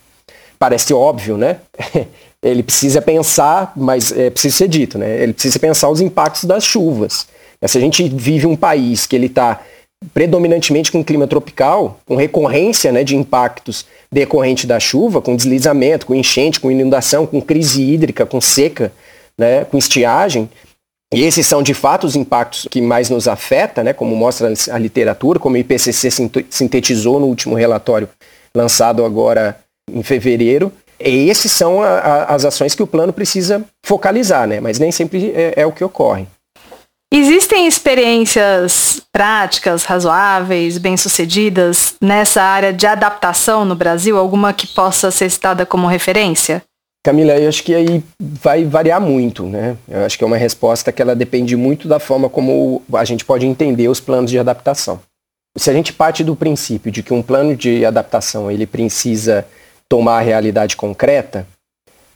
Parece 0.59 0.93
óbvio, 0.93 1.39
né? 1.39 1.57
ele 2.43 2.63
precisa 2.63 3.01
pensar, 3.01 3.73
mas 3.75 4.13
é 4.13 4.29
preciso 4.29 4.59
ser 4.59 4.69
dito, 4.69 4.99
né? 4.99 5.23
Ele 5.23 5.33
precisa 5.33 5.59
pensar 5.59 5.89
os 5.89 6.03
impactos 6.03 6.45
das 6.45 6.63
chuvas. 6.63 7.27
Se 7.65 7.79
a 7.79 7.81
gente 7.81 8.07
vive 8.09 8.47
um 8.47 8.57
país 8.57 9.07
que 9.07 9.17
ele 9.17 9.27
está 9.27 9.63
predominantemente 10.13 10.91
com 10.91 11.05
clima 11.05 11.27
tropical, 11.27 11.99
com 12.07 12.17
recorrência 12.17 12.93
né, 12.93 13.05
de 13.05 13.17
impactos 13.17 13.87
decorrente 14.11 14.67
da 14.67 14.79
chuva, 14.79 15.23
com 15.23 15.37
deslizamento, 15.37 16.07
com 16.07 16.15
enchente, 16.15 16.61
com 16.61 16.71
inundação, 16.71 17.27
com 17.27 17.41
crise 17.41 17.83
hídrica, 17.83 18.27
com 18.27 18.41
seca, 18.41 18.93
né, 19.39 19.65
com 19.65 19.79
estiagem. 19.79 20.49
E 21.13 21.23
esses 21.23 21.47
são 21.47 21.63
de 21.63 21.75
fato 21.75 22.07
os 22.07 22.17
impactos 22.17 22.67
que 22.71 22.81
mais 22.81 23.11
nos 23.11 23.29
afeta, 23.29 23.83
né, 23.83 23.93
como 23.93 24.17
mostra 24.17 24.53
a 24.71 24.79
literatura, 24.79 25.39
como 25.39 25.57
o 25.57 25.59
IPCC 25.59 26.11
sintetizou 26.51 27.21
no 27.21 27.27
último 27.27 27.55
relatório 27.55 28.09
lançado 28.55 29.05
agora 29.05 29.59
em 29.91 30.03
fevereiro. 30.03 30.73
E 30.99 31.29
esses 31.29 31.53
são 31.53 31.83
a, 31.83 31.89
a, 31.89 32.35
as 32.35 32.45
ações 32.45 32.75
que 32.75 32.83
o 32.83 32.87
plano 32.87 33.13
precisa 33.13 33.65
focalizar, 33.85 34.47
né, 34.47 34.61
mas 34.61 34.79
nem 34.79 34.93
sempre 34.93 35.33
é, 35.35 35.55
é 35.57 35.67
o 35.67 35.73
que 35.73 35.85
ocorre. 35.85 36.27
Existem 37.15 37.67
experiências 37.67 39.03
práticas, 39.13 39.85
razoáveis, 39.85 40.79
bem-sucedidas 40.79 41.95
nessa 42.01 42.43
área 42.43 42.73
de 42.73 42.87
adaptação 42.87 43.67
no 43.67 43.77
Brasil? 43.77 44.17
Alguma 44.17 44.55
que 44.55 44.67
possa 44.67 45.11
ser 45.11 45.29
citada 45.29 45.67
como 45.67 45.87
referência? 45.87 46.63
Camila, 47.05 47.37
eu 47.37 47.51
acho 47.51 47.63
que 47.65 47.75
aí 47.75 48.03
vai 48.19 48.65
variar 48.65 48.99
muito, 48.99 49.45
né? 49.45 49.77
Eu 49.87 50.07
acho 50.07 50.17
que 50.17 50.25
é 50.25 50.27
uma 50.27 50.39
resposta 50.39 50.91
que 50.91 51.03
ela 51.03 51.15
depende 51.15 51.55
muito 51.55 51.87
da 51.87 52.01
forma 52.01 52.31
como 52.31 52.83
a 52.95 53.05
gente 53.05 53.27
pode 53.27 53.45
entender 53.45 53.89
os 53.89 54.01
planos 54.01 54.31
de 54.31 54.39
adaptação. 54.39 54.99
Se 55.59 55.69
a 55.69 55.75
gente 55.75 55.93
parte 55.93 56.25
do 56.25 56.35
princípio 56.35 56.91
de 56.91 57.03
que 57.03 57.13
um 57.13 57.21
plano 57.21 57.55
de 57.55 57.85
adaptação 57.85 58.51
ele 58.51 58.67
precisa 58.67 59.47
tomar 59.87 60.21
a 60.21 60.23
realidade 60.23 60.79
concreta 60.79 61.47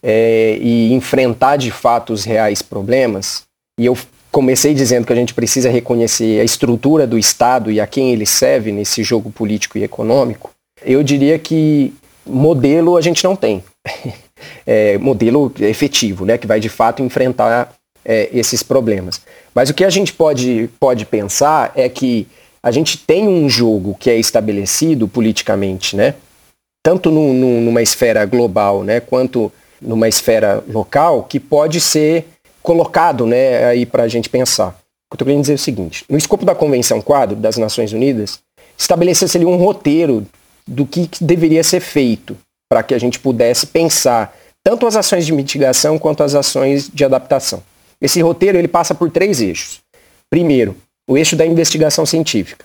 é, 0.03 0.57
e 0.59 0.91
enfrentar 0.95 1.59
de 1.59 1.71
fato 1.71 2.15
os 2.15 2.25
reais 2.25 2.63
problemas, 2.63 3.45
e 3.79 3.85
eu 3.85 3.95
comecei 4.37 4.75
dizendo 4.75 5.07
que 5.07 5.13
a 5.15 5.17
gente 5.17 5.33
precisa 5.33 5.71
reconhecer 5.71 6.39
a 6.43 6.45
estrutura 6.45 7.07
do 7.07 7.19
Estado 7.19 7.73
e 7.73 7.81
a 7.81 7.87
quem 7.87 8.13
ele 8.13 8.27
serve 8.27 8.71
nesse 8.71 9.03
jogo 9.03 9.31
político 9.31 9.79
e 9.79 9.83
econômico, 9.83 10.51
eu 10.85 11.03
diria 11.03 11.39
que 11.39 11.95
modelo 12.27 12.99
a 12.99 13.01
gente 13.01 13.25
não 13.25 13.35
tem. 13.35 13.65
é, 14.67 14.99
modelo 14.99 15.51
efetivo, 15.59 16.27
né, 16.27 16.37
que 16.37 16.47
vai 16.47 16.61
de 16.61 16.69
fato 16.69 17.03
enfrentar 17.03 17.73
é, 18.05 18.29
esses 18.31 18.63
problemas. 18.63 19.23
Mas 19.55 19.71
o 19.71 19.75
que 19.75 19.83
a 19.83 19.89
gente 19.89 20.13
pode, 20.13 20.69
pode 20.79 21.07
pensar 21.07 21.73
é 21.75 21.89
que 21.89 22.29
a 22.63 22.71
gente 22.71 22.99
tem 22.99 23.27
um 23.27 23.49
jogo 23.49 23.97
que 23.99 24.11
é 24.11 24.19
estabelecido 24.19 25.09
politicamente, 25.09 25.97
né, 25.97 26.15
tanto 26.83 27.11
no, 27.11 27.33
no, 27.33 27.63
numa 27.63 27.81
esfera 27.81 28.27
global 28.27 28.85
né, 28.85 29.01
quanto 29.01 29.51
numa 29.81 30.07
esfera 30.09 30.63
local, 30.69 31.23
que 31.23 31.41
pode 31.41 31.81
ser 31.81 32.27
colocado 32.67 33.25
né, 33.25 33.65
aí 33.65 33.87
para 33.87 34.03
a 34.03 34.09
gente 34.09 34.29
pensar. 34.29 34.71
O 34.71 34.73
que 34.73 35.13
eu 35.13 35.15
estou 35.15 35.27
querendo 35.27 35.43
dizer 35.43 35.53
é 35.53 35.55
o 35.55 35.59
seguinte: 35.59 36.05
no 36.09 36.19
escopo 36.19 36.45
da 36.45 36.53
Convenção 36.53 37.01
Quadro 37.01 37.37
das 37.37 37.57
Nações 37.57 37.93
Unidas, 37.93 38.41
estabeleceu-se 38.77 39.39
ali 39.39 39.47
um 39.47 39.57
roteiro 39.57 40.27
do 40.67 40.85
que, 40.85 41.07
que 41.07 41.23
deveria 41.23 41.63
ser 41.63 41.79
feito 41.79 42.37
para 42.69 42.83
que 42.83 42.93
a 42.93 42.99
gente 42.99 43.21
pudesse 43.21 43.69
pensar 43.69 44.37
tanto 44.65 44.85
as 44.85 44.97
ações 44.97 45.25
de 45.25 45.33
mitigação 45.33 45.97
quanto 45.97 46.25
as 46.25 46.35
ações 46.35 46.91
de 46.93 47.05
adaptação. 47.05 47.63
Esse 48.01 48.21
roteiro 48.21 48.59
ele 48.59 48.67
passa 48.67 48.97
por 48.97 49.13
três 49.13 49.41
eixos. 49.41 49.79
Primeiro, 50.29 50.77
o 51.09 51.17
eixo 51.17 51.37
da 51.37 51.47
investigação 51.47 52.05
científica. 52.05 52.65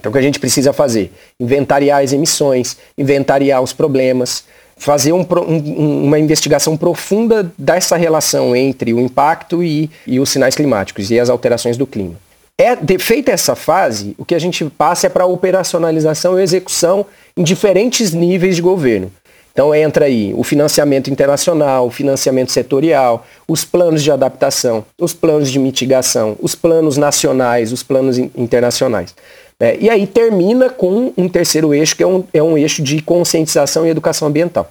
Então, 0.00 0.08
o 0.08 0.12
que 0.12 0.18
a 0.18 0.22
gente 0.22 0.40
precisa 0.40 0.72
fazer? 0.72 1.12
Inventariar 1.38 2.02
as 2.02 2.14
emissões, 2.14 2.78
inventariar 2.96 3.60
os 3.60 3.74
problemas, 3.74 4.44
fazer 4.78 5.12
um, 5.12 5.26
um, 5.46 6.04
uma 6.04 6.18
investigação 6.18 6.76
profunda 6.76 7.52
dessa 7.58 7.96
relação 7.96 8.54
entre 8.54 8.94
o 8.94 9.00
impacto 9.00 9.62
e, 9.62 9.90
e 10.06 10.20
os 10.20 10.30
sinais 10.30 10.54
climáticos 10.54 11.10
e 11.10 11.18
as 11.18 11.28
alterações 11.28 11.76
do 11.76 11.86
clima. 11.86 12.14
É, 12.56 12.74
de, 12.74 12.98
feita 12.98 13.30
essa 13.30 13.54
fase, 13.54 14.16
o 14.18 14.24
que 14.24 14.34
a 14.34 14.38
gente 14.38 14.64
passa 14.64 15.06
é 15.06 15.10
para 15.10 15.24
a 15.24 15.28
operacionalização 15.28 16.38
e 16.38 16.42
execução 16.42 17.06
em 17.36 17.44
diferentes 17.44 18.12
níveis 18.12 18.56
de 18.56 18.62
governo. 18.62 19.12
Então 19.52 19.74
entra 19.74 20.04
aí 20.04 20.32
o 20.36 20.44
financiamento 20.44 21.10
internacional, 21.10 21.86
o 21.86 21.90
financiamento 21.90 22.52
setorial, 22.52 23.26
os 23.46 23.64
planos 23.64 24.04
de 24.04 24.10
adaptação, 24.12 24.84
os 25.00 25.12
planos 25.12 25.50
de 25.50 25.58
mitigação, 25.58 26.36
os 26.40 26.54
planos 26.54 26.96
nacionais, 26.96 27.72
os 27.72 27.82
planos 27.82 28.18
internacionais. 28.18 29.14
É, 29.60 29.76
e 29.80 29.90
aí 29.90 30.06
termina 30.06 30.70
com 30.70 31.12
um 31.16 31.28
terceiro 31.28 31.74
eixo, 31.74 31.96
que 31.96 32.02
é 32.02 32.06
um, 32.06 32.24
é 32.32 32.42
um 32.42 32.56
eixo 32.56 32.82
de 32.82 33.02
conscientização 33.02 33.84
e 33.84 33.90
educação 33.90 34.28
ambiental. 34.28 34.70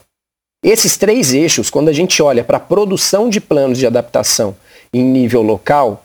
Esses 0.64 0.98
três 0.98 1.34
eixos, 1.34 1.70
quando 1.70 1.90
a 1.90 1.94
gente 1.94 2.22
olha 2.22 2.44
para 2.44 2.58
a 2.58 2.60
produção 2.60 3.30
de 3.30 3.40
planos 3.40 3.78
de 3.78 3.86
adaptação 3.86 4.56
em 4.94 5.04
nível 5.04 5.42
local, 5.42 6.04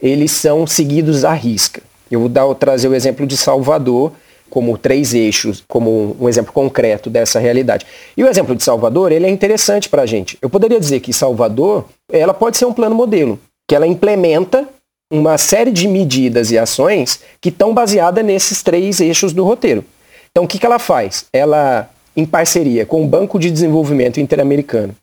eles 0.00 0.32
são 0.32 0.66
seguidos 0.66 1.24
à 1.24 1.32
risca. 1.32 1.82
Eu 2.10 2.20
vou 2.20 2.28
dar, 2.28 2.52
trazer 2.54 2.88
o 2.88 2.94
exemplo 2.94 3.26
de 3.26 3.36
Salvador 3.36 4.12
como 4.50 4.76
três 4.76 5.14
eixos, 5.14 5.64
como 5.66 6.14
um 6.20 6.28
exemplo 6.28 6.52
concreto 6.52 7.08
dessa 7.08 7.38
realidade. 7.38 7.86
E 8.14 8.22
o 8.22 8.28
exemplo 8.28 8.54
de 8.54 8.62
Salvador, 8.62 9.10
ele 9.10 9.24
é 9.24 9.30
interessante 9.30 9.88
para 9.88 10.02
a 10.02 10.06
gente. 10.06 10.36
Eu 10.42 10.50
poderia 10.50 10.78
dizer 10.78 11.00
que 11.00 11.10
Salvador, 11.10 11.86
ela 12.10 12.34
pode 12.34 12.58
ser 12.58 12.66
um 12.66 12.72
plano 12.72 12.94
modelo, 12.94 13.38
que 13.66 13.74
ela 13.74 13.86
implementa 13.86 14.68
uma 15.12 15.36
série 15.36 15.70
de 15.70 15.86
medidas 15.86 16.50
e 16.50 16.58
ações 16.58 17.20
que 17.38 17.50
estão 17.50 17.74
baseadas 17.74 18.24
nesses 18.24 18.62
três 18.62 18.98
eixos 18.98 19.34
do 19.34 19.44
roteiro. 19.44 19.84
Então, 20.30 20.44
o 20.44 20.48
que, 20.48 20.58
que 20.58 20.64
ela 20.64 20.78
faz? 20.78 21.26
Ela, 21.30 21.90
em 22.16 22.24
parceria 22.24 22.86
com 22.86 23.04
o 23.04 23.06
Banco 23.06 23.38
de 23.38 23.50
Desenvolvimento 23.50 24.18
Interamericano, 24.18 24.96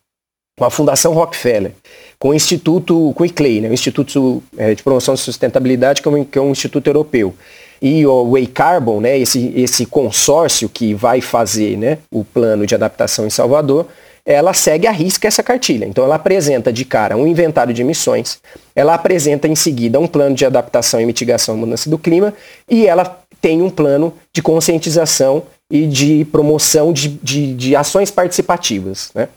com 0.58 0.64
a 0.64 0.70
Fundação 0.70 1.12
Rockefeller, 1.12 1.72
com 2.18 2.30
o 2.30 2.34
Instituto, 2.34 3.12
com 3.14 3.22
o 3.22 3.26
ICLEI, 3.26 3.60
né, 3.60 3.68
o 3.68 3.72
Instituto 3.72 4.42
é, 4.58 4.74
de 4.74 4.82
Promoção 4.82 5.14
de 5.14 5.20
Sustentabilidade, 5.20 6.02
que 6.02 6.08
é, 6.08 6.24
que 6.24 6.38
é 6.38 6.42
um 6.42 6.50
instituto 6.50 6.88
europeu, 6.88 7.32
e 7.80 8.04
o 8.04 8.32
Way 8.32 8.48
Carbon, 8.48 9.00
né, 9.00 9.16
esse, 9.16 9.52
esse 9.56 9.86
consórcio 9.86 10.68
que 10.68 10.92
vai 10.92 11.20
fazer 11.20 11.78
né, 11.78 11.98
o 12.10 12.24
plano 12.24 12.66
de 12.66 12.74
adaptação 12.74 13.26
em 13.26 13.30
Salvador, 13.30 13.86
ela 14.32 14.54
segue 14.54 14.86
a 14.86 14.92
risca 14.92 15.26
essa 15.26 15.42
cartilha. 15.42 15.86
Então 15.86 16.04
ela 16.04 16.14
apresenta 16.14 16.72
de 16.72 16.84
cara 16.84 17.16
um 17.16 17.26
inventário 17.26 17.74
de 17.74 17.82
emissões, 17.82 18.38
ela 18.74 18.94
apresenta 18.94 19.48
em 19.48 19.54
seguida 19.54 19.98
um 19.98 20.06
plano 20.06 20.34
de 20.34 20.46
adaptação 20.46 21.00
e 21.00 21.06
mitigação 21.06 21.54
à 21.54 21.58
mudança 21.58 21.90
do 21.90 21.98
clima 21.98 22.32
e 22.68 22.86
ela 22.86 23.18
tem 23.40 23.60
um 23.60 23.70
plano 23.70 24.14
de 24.32 24.42
conscientização 24.42 25.42
e 25.70 25.86
de 25.86 26.24
promoção 26.26 26.92
de, 26.92 27.08
de, 27.08 27.54
de 27.54 27.76
ações 27.76 28.10
participativas. 28.10 29.10
Né? 29.14 29.28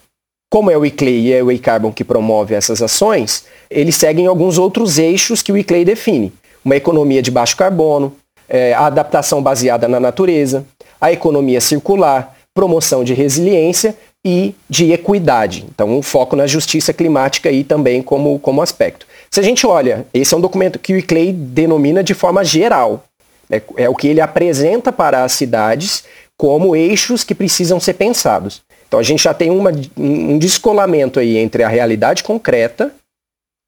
Como 0.51 0.69
é 0.69 0.77
o 0.77 0.85
ICLEI 0.85 1.19
e 1.19 1.33
é 1.33 1.43
o 1.43 1.51
iCarbon 1.51 1.91
que 1.91 2.03
promove 2.03 2.53
essas 2.53 2.81
ações, 2.81 3.45
eles 3.69 3.95
seguem 3.95 4.27
alguns 4.27 4.57
outros 4.57 4.99
eixos 4.99 5.41
que 5.41 5.51
o 5.51 5.57
ICLEI 5.57 5.85
define. 5.85 6.31
Uma 6.63 6.75
economia 6.75 7.21
de 7.21 7.31
baixo 7.31 7.57
carbono, 7.57 8.15
é, 8.47 8.73
a 8.73 8.85
adaptação 8.85 9.41
baseada 9.41 9.87
na 9.87 9.99
natureza, 9.99 10.65
a 11.01 11.11
economia 11.11 11.59
circular, 11.59 12.35
promoção 12.53 13.03
de 13.03 13.13
resiliência 13.13 13.95
e 14.25 14.55
de 14.69 14.91
equidade. 14.91 15.65
Então, 15.69 15.89
um 15.97 16.01
foco 16.01 16.35
na 16.35 16.47
justiça 16.47 16.93
climática 16.93 17.49
aí 17.49 17.63
também 17.63 18.01
como, 18.01 18.39
como 18.39 18.61
aspecto. 18.61 19.05
Se 19.29 19.39
a 19.39 19.43
gente 19.43 19.67
olha, 19.67 20.05
esse 20.13 20.33
é 20.33 20.37
um 20.37 20.41
documento 20.41 20.79
que 20.79 20.93
o 20.93 20.97
ICLEI 20.97 21.33
denomina 21.33 22.03
de 22.03 22.13
forma 22.13 22.43
geral. 22.43 23.03
É, 23.49 23.61
é 23.77 23.89
o 23.89 23.95
que 23.95 24.07
ele 24.07 24.21
apresenta 24.21 24.91
para 24.91 25.23
as 25.23 25.33
cidades 25.33 26.05
como 26.37 26.75
eixos 26.75 27.23
que 27.23 27.35
precisam 27.35 27.79
ser 27.79 27.93
pensados. 27.93 28.61
Então 28.87 28.99
a 28.99 29.03
gente 29.03 29.23
já 29.23 29.33
tem 29.33 29.49
uma, 29.49 29.71
um 29.97 30.37
descolamento 30.37 31.19
aí 31.19 31.37
entre 31.37 31.63
a 31.63 31.67
realidade 31.67 32.23
concreta 32.23 32.93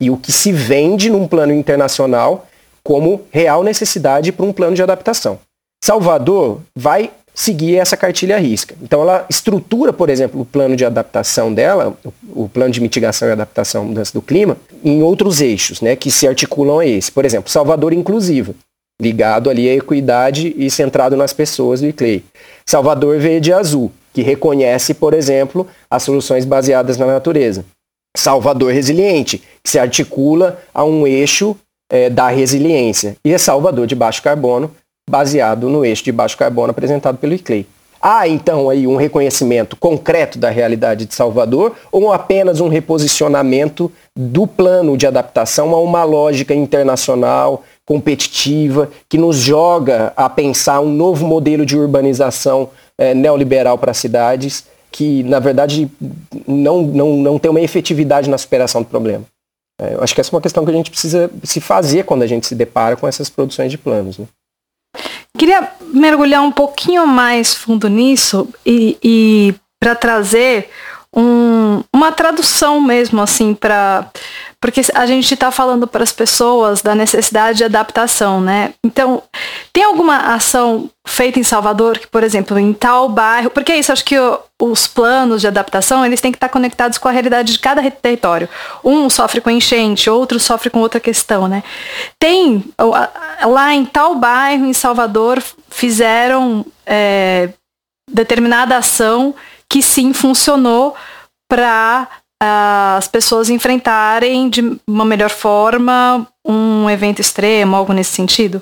e 0.01 0.09
o 0.09 0.17
que 0.17 0.31
se 0.31 0.51
vende 0.51 1.09
num 1.09 1.27
plano 1.27 1.53
internacional 1.53 2.47
como 2.83 3.23
real 3.31 3.63
necessidade 3.63 4.31
para 4.31 4.45
um 4.45 4.53
plano 4.53 4.75
de 4.75 4.83
adaptação. 4.83 5.39
Salvador 5.83 6.61
vai 6.75 7.11
seguir 7.35 7.75
essa 7.75 7.97
cartilha 7.97 8.39
risca. 8.39 8.73
Então 8.81 9.01
ela 9.01 9.25
estrutura, 9.29 9.91
por 9.91 10.09
exemplo, 10.09 10.41
o 10.41 10.45
plano 10.45 10.75
de 10.75 10.85
adaptação 10.85 11.53
dela, 11.53 11.95
o 12.33 12.47
plano 12.47 12.71
de 12.71 12.79
mitigação 12.79 13.27
e 13.27 13.31
adaptação 13.33 13.81
à 13.81 13.85
mudança 13.85 14.13
do 14.13 14.21
clima, 14.21 14.57
em 14.81 15.03
outros 15.03 15.41
eixos, 15.41 15.81
né, 15.81 15.95
que 15.95 16.09
se 16.09 16.25
articulam 16.25 16.79
a 16.79 16.85
esse. 16.87 17.11
Por 17.11 17.25
exemplo, 17.25 17.51
Salvador 17.51 17.91
inclusiva, 17.91 18.55
ligado 18.99 19.49
ali 19.49 19.69
à 19.69 19.75
equidade 19.75 20.55
e 20.57 20.71
centrado 20.71 21.17
nas 21.17 21.33
pessoas 21.33 21.81
do 21.81 21.87
ICLEI. 21.87 22.23
Salvador 22.65 23.19
verde 23.19 23.51
azul, 23.51 23.91
que 24.13 24.21
reconhece, 24.21 24.93
por 24.93 25.13
exemplo, 25.13 25.67
as 25.91 26.03
soluções 26.03 26.45
baseadas 26.45 26.97
na 26.97 27.05
natureza. 27.05 27.65
Salvador 28.15 28.71
resiliente, 28.71 29.43
que 29.61 29.69
se 29.69 29.77
articula 29.77 30.57
a 30.73 30.85
um 30.85 31.05
eixo 31.05 31.53
é, 31.91 32.09
da 32.09 32.29
resiliência. 32.29 33.17
E 33.25 33.33
é 33.33 33.37
Salvador 33.37 33.85
de 33.85 33.93
baixo 33.93 34.23
carbono, 34.23 34.71
baseado 35.09 35.69
no 35.69 35.85
eixo 35.85 36.03
de 36.03 36.11
baixo 36.11 36.37
carbono 36.37 36.71
apresentado 36.71 37.17
pelo 37.17 37.33
ICLEI. 37.33 37.67
Há 38.01 38.27
então 38.27 38.69
aí 38.69 38.85
um 38.85 38.95
reconhecimento 38.95 39.75
concreto 39.75 40.37
da 40.37 40.49
realidade 40.49 41.05
de 41.05 41.15
Salvador 41.15 41.75
ou 41.91 42.11
apenas 42.11 42.59
um 42.59 42.67
reposicionamento 42.67 43.91
do 44.15 44.45
plano 44.45 44.97
de 44.97 45.07
adaptação 45.07 45.73
a 45.73 45.81
uma 45.81 46.03
lógica 46.03 46.53
internacional 46.53 47.63
competitiva 47.85 48.89
que 49.09 49.17
nos 49.17 49.37
joga 49.37 50.13
a 50.15 50.29
pensar 50.29 50.81
um 50.81 50.91
novo 50.91 51.25
modelo 51.25 51.65
de 51.65 51.77
urbanização 51.77 52.69
é, 52.97 53.13
neoliberal 53.13 53.77
para 53.77 53.91
as 53.91 53.97
cidades 53.97 54.65
que 54.91 55.23
na 55.23 55.39
verdade 55.39 55.89
não, 56.47 56.83
não, 56.83 57.17
não 57.17 57.39
tem 57.39 57.51
uma 57.51 57.61
efetividade 57.61 58.29
na 58.29 58.37
superação 58.37 58.81
do 58.81 58.87
problema. 58.87 59.25
É, 59.81 59.95
eu 59.95 60.03
acho 60.03 60.15
que 60.15 60.21
essa 60.21 60.29
é 60.29 60.35
uma 60.35 60.41
questão 60.41 60.63
que 60.63 60.71
a 60.71 60.73
gente 60.73 60.89
precisa 60.89 61.29
se 61.43 61.59
fazer 61.59 62.05
quando 62.05 62.21
a 62.21 62.27
gente 62.27 62.47
se 62.47 62.55
depara 62.55 62.95
com 62.95 63.07
essas 63.07 63.29
produções 63.29 63.71
de 63.71 63.77
planos. 63.77 64.17
Né? 64.17 64.25
Queria 65.37 65.69
mergulhar 65.93 66.41
um 66.41 66.51
pouquinho 66.51 67.05
mais 67.05 67.53
fundo 67.53 67.89
nisso 67.89 68.47
e, 68.65 68.97
e 69.03 69.55
para 69.79 69.95
trazer 69.95 70.69
um, 71.15 71.83
uma 71.93 72.11
tradução 72.11 72.81
mesmo, 72.81 73.21
assim, 73.21 73.53
para. 73.53 74.09
Porque 74.65 74.81
a 74.95 75.05
gente 75.05 75.31
está 75.31 75.51
falando 75.51 75.85
para 75.85 76.01
as 76.01 76.11
pessoas 76.11 76.81
da 76.81 76.95
necessidade 76.95 77.59
de 77.59 77.63
adaptação, 77.63 78.41
né? 78.41 78.73
Então, 78.83 79.21
tem 79.71 79.83
alguma 79.83 80.33
ação 80.33 80.89
feito 81.05 81.37
em 81.39 81.43
Salvador, 81.43 81.99
que, 81.99 82.07
por 82.07 82.23
exemplo, 82.23 82.57
em 82.57 82.73
tal 82.73 83.07
bairro, 83.07 83.51
porque 83.51 83.71
é 83.71 83.77
isso, 83.77 83.91
acho 83.91 84.03
que 84.03 84.17
o, 84.17 84.39
os 84.59 84.87
planos 84.87 85.41
de 85.41 85.47
adaptação, 85.47 86.03
eles 86.03 86.19
têm 86.19 86.31
que 86.31 86.37
estar 86.37 86.49
conectados 86.49 86.97
com 86.97 87.07
a 87.07 87.11
realidade 87.11 87.53
de 87.53 87.59
cada 87.59 87.79
território. 87.91 88.49
Um 88.83 89.07
sofre 89.07 89.39
com 89.39 89.51
enchente, 89.51 90.09
outro 90.09 90.39
sofre 90.39 90.71
com 90.71 90.79
outra 90.79 90.99
questão, 90.99 91.47
né? 91.47 91.63
Tem, 92.17 92.65
lá 93.45 93.71
em 93.71 93.85
tal 93.85 94.15
bairro, 94.15 94.65
em 94.65 94.73
Salvador, 94.73 95.43
fizeram 95.69 96.65
é, 96.87 97.49
determinada 98.11 98.75
ação 98.75 99.35
que 99.69 99.83
sim 99.83 100.11
funcionou 100.11 100.95
para 101.47 102.07
as 102.97 103.07
pessoas 103.07 103.49
enfrentarem 103.49 104.49
de 104.49 104.79
uma 104.87 105.05
melhor 105.05 105.29
forma 105.29 106.27
um 106.45 106.89
evento 106.89 107.19
extremo, 107.19 107.75
algo 107.75 107.93
nesse 107.93 108.11
sentido? 108.11 108.61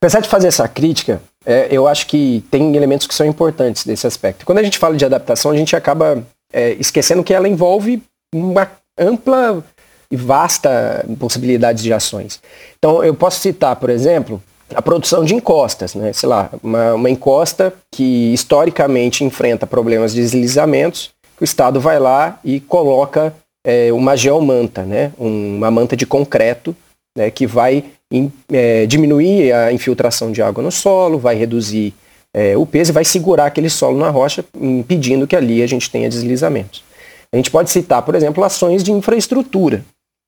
Apesar 0.00 0.20
de 0.20 0.28
fazer 0.28 0.48
essa 0.48 0.68
crítica, 0.68 1.22
é, 1.46 1.68
eu 1.70 1.86
acho 1.86 2.06
que 2.06 2.44
tem 2.50 2.74
elementos 2.76 3.06
que 3.06 3.14
são 3.14 3.26
importantes 3.26 3.84
desse 3.84 4.06
aspecto. 4.06 4.44
Quando 4.44 4.58
a 4.58 4.62
gente 4.62 4.78
fala 4.78 4.96
de 4.96 5.04
adaptação, 5.04 5.50
a 5.50 5.56
gente 5.56 5.74
acaba 5.74 6.22
é, 6.52 6.72
esquecendo 6.72 7.24
que 7.24 7.32
ela 7.32 7.48
envolve 7.48 8.02
uma 8.34 8.70
ampla 8.98 9.64
e 10.10 10.16
vasta 10.16 11.04
possibilidade 11.18 11.82
de 11.82 11.92
ações. 11.92 12.40
Então, 12.78 13.02
eu 13.02 13.14
posso 13.14 13.40
citar, 13.40 13.76
por 13.76 13.90
exemplo, 13.90 14.42
a 14.74 14.82
produção 14.82 15.24
de 15.24 15.34
encostas, 15.34 15.94
né? 15.94 16.12
sei 16.12 16.28
lá, 16.28 16.50
uma, 16.62 16.94
uma 16.94 17.10
encosta 17.10 17.72
que 17.90 18.32
historicamente 18.32 19.24
enfrenta 19.24 19.66
problemas 19.66 20.12
de 20.12 20.20
deslizamentos, 20.20 21.10
o 21.40 21.44
Estado 21.44 21.80
vai 21.80 21.98
lá 21.98 22.38
e 22.44 22.60
coloca 22.60 23.34
é, 23.64 23.92
uma 23.92 24.16
geomanta, 24.16 24.82
né? 24.82 25.12
uma 25.18 25.70
manta 25.70 25.96
de 25.96 26.06
concreto 26.06 26.76
né? 27.16 27.30
que 27.30 27.46
vai 27.46 27.84
in, 28.10 28.30
é, 28.52 28.86
diminuir 28.86 29.52
a 29.52 29.72
infiltração 29.72 30.30
de 30.30 30.42
água 30.42 30.62
no 30.62 30.70
solo, 30.70 31.18
vai 31.18 31.34
reduzir 31.34 31.94
é, 32.32 32.56
o 32.56 32.66
peso 32.66 32.90
e 32.90 32.92
vai 32.92 33.04
segurar 33.04 33.46
aquele 33.46 33.70
solo 33.70 33.98
na 33.98 34.10
rocha, 34.10 34.44
impedindo 34.60 35.26
que 35.26 35.36
ali 35.36 35.62
a 35.62 35.66
gente 35.66 35.90
tenha 35.90 36.08
deslizamentos. 36.08 36.84
A 37.32 37.36
gente 37.36 37.50
pode 37.50 37.70
citar, 37.70 38.02
por 38.02 38.14
exemplo, 38.14 38.44
ações 38.44 38.82
de 38.84 38.92
infraestrutura, 38.92 39.84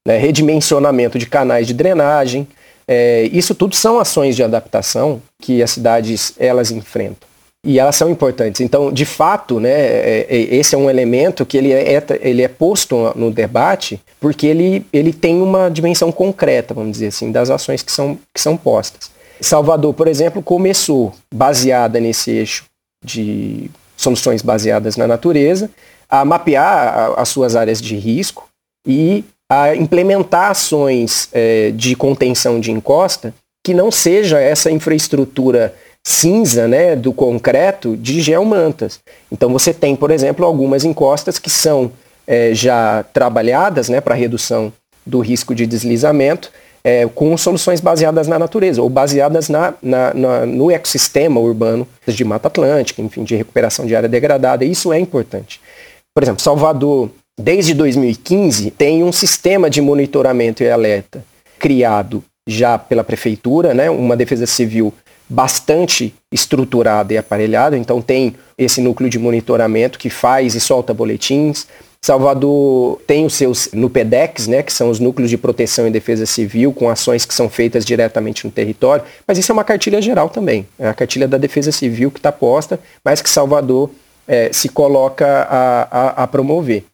né? 0.06 0.16
redimensionamento 0.16 1.18
de 1.18 1.26
canais 1.26 1.66
de 1.66 1.74
drenagem, 1.74 2.46
é, 2.88 3.28
isso 3.32 3.54
tudo 3.54 3.74
são 3.74 3.98
ações 3.98 4.36
de 4.36 4.44
adaptação 4.44 5.20
que 5.42 5.62
as 5.62 5.72
cidades 5.72 6.34
elas 6.38 6.70
enfrentam. 6.70 7.25
E 7.66 7.80
elas 7.80 7.96
são 7.96 8.08
importantes. 8.08 8.60
Então, 8.60 8.92
de 8.92 9.04
fato, 9.04 9.58
né, 9.58 9.72
é, 9.72 10.26
é, 10.30 10.54
esse 10.54 10.76
é 10.76 10.78
um 10.78 10.88
elemento 10.88 11.44
que 11.44 11.58
ele 11.58 11.72
é, 11.72 12.00
ele 12.20 12.40
é 12.40 12.46
posto 12.46 13.12
no 13.16 13.28
debate 13.28 14.00
porque 14.20 14.46
ele, 14.46 14.86
ele 14.92 15.12
tem 15.12 15.42
uma 15.42 15.68
dimensão 15.68 16.12
concreta, 16.12 16.72
vamos 16.72 16.92
dizer 16.92 17.08
assim, 17.08 17.32
das 17.32 17.50
ações 17.50 17.82
que 17.82 17.90
são, 17.90 18.16
que 18.32 18.40
são 18.40 18.56
postas. 18.56 19.10
Salvador, 19.40 19.92
por 19.94 20.06
exemplo, 20.06 20.40
começou 20.40 21.12
baseada 21.34 21.98
nesse 21.98 22.30
eixo 22.30 22.64
de 23.04 23.68
soluções 23.96 24.42
baseadas 24.42 24.96
na 24.96 25.08
natureza, 25.08 25.68
a 26.08 26.24
mapear 26.24 27.14
as 27.16 27.28
suas 27.28 27.56
áreas 27.56 27.82
de 27.82 27.96
risco 27.96 28.48
e 28.86 29.24
a 29.50 29.74
implementar 29.74 30.52
ações 30.52 31.28
é, 31.32 31.72
de 31.72 31.96
contenção 31.96 32.60
de 32.60 32.70
encosta 32.70 33.34
que 33.64 33.74
não 33.74 33.90
seja 33.90 34.40
essa 34.40 34.70
infraestrutura 34.70 35.74
cinza 36.06 36.68
né, 36.68 36.94
do 36.94 37.12
concreto 37.12 37.96
de 37.96 38.20
geomantas. 38.20 39.00
Então 39.30 39.52
você 39.52 39.74
tem, 39.74 39.96
por 39.96 40.12
exemplo, 40.12 40.46
algumas 40.46 40.84
encostas 40.84 41.36
que 41.36 41.50
são 41.50 41.90
é, 42.24 42.54
já 42.54 43.04
trabalhadas 43.12 43.88
né, 43.88 44.00
para 44.00 44.14
redução 44.14 44.72
do 45.04 45.18
risco 45.18 45.52
de 45.52 45.66
deslizamento 45.66 46.52
é, 46.84 47.08
com 47.08 47.36
soluções 47.36 47.80
baseadas 47.80 48.28
na 48.28 48.38
natureza 48.38 48.80
ou 48.80 48.88
baseadas 48.88 49.48
na, 49.48 49.74
na, 49.82 50.14
na, 50.14 50.46
no 50.46 50.70
ecossistema 50.70 51.40
urbano 51.40 51.88
de 52.06 52.24
Mata 52.24 52.46
Atlântica, 52.46 53.02
enfim, 53.02 53.24
de 53.24 53.34
recuperação 53.34 53.84
de 53.84 53.96
área 53.96 54.08
degradada. 54.08 54.64
Isso 54.64 54.92
é 54.92 55.00
importante. 55.00 55.60
Por 56.14 56.22
exemplo, 56.22 56.40
Salvador 56.40 57.10
desde 57.36 57.74
2015, 57.74 58.70
tem 58.70 59.02
um 59.02 59.10
sistema 59.10 59.68
de 59.68 59.80
monitoramento 59.80 60.62
e 60.62 60.70
alerta 60.70 61.24
criado 61.58 62.22
já 62.48 62.78
pela 62.78 63.02
prefeitura, 63.02 63.74
né, 63.74 63.90
uma 63.90 64.16
defesa 64.16 64.46
civil 64.46 64.94
bastante 65.28 66.14
estruturada 66.30 67.12
e 67.12 67.18
aparelhada, 67.18 67.76
então 67.76 68.00
tem 68.00 68.34
esse 68.56 68.80
núcleo 68.80 69.10
de 69.10 69.18
monitoramento 69.18 69.98
que 69.98 70.08
faz 70.08 70.54
e 70.54 70.60
solta 70.60 70.94
boletins. 70.94 71.66
Salvador 72.00 73.00
tem 73.06 73.26
os 73.26 73.34
seus 73.34 73.70
NUPEDEX, 73.72 74.46
né, 74.46 74.62
que 74.62 74.72
são 74.72 74.90
os 74.90 75.00
núcleos 75.00 75.28
de 75.28 75.36
proteção 75.36 75.88
e 75.88 75.90
defesa 75.90 76.24
civil, 76.24 76.72
com 76.72 76.88
ações 76.88 77.24
que 77.24 77.34
são 77.34 77.48
feitas 77.48 77.84
diretamente 77.84 78.44
no 78.44 78.52
território, 78.52 79.04
mas 79.26 79.38
isso 79.38 79.50
é 79.50 79.54
uma 79.54 79.64
cartilha 79.64 80.00
geral 80.00 80.28
também, 80.28 80.66
é 80.78 80.88
a 80.88 80.94
cartilha 80.94 81.26
da 81.26 81.38
defesa 81.38 81.72
civil 81.72 82.10
que 82.10 82.18
está 82.20 82.30
posta, 82.30 82.78
mas 83.04 83.20
que 83.20 83.28
Salvador 83.28 83.90
é, 84.28 84.52
se 84.52 84.68
coloca 84.68 85.26
a, 85.26 85.88
a, 85.90 86.22
a 86.22 86.26
promover. 86.26 86.84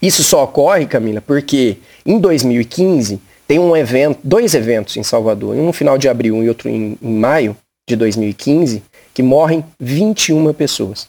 Isso 0.00 0.22
só 0.22 0.44
ocorre, 0.44 0.86
Camila, 0.86 1.20
porque 1.20 1.76
em 2.06 2.18
2015 2.18 3.20
tem 3.50 3.58
um 3.58 3.76
evento, 3.76 4.20
dois 4.22 4.54
eventos 4.54 4.96
em 4.96 5.02
Salvador, 5.02 5.56
um 5.56 5.66
no 5.66 5.72
final 5.72 5.98
de 5.98 6.08
abril 6.08 6.40
e 6.44 6.48
outro 6.48 6.68
em, 6.68 6.96
em 7.02 7.12
maio 7.12 7.56
de 7.88 7.96
2015, 7.96 8.80
que 9.12 9.24
morrem 9.24 9.64
21 9.80 10.54
pessoas. 10.54 11.08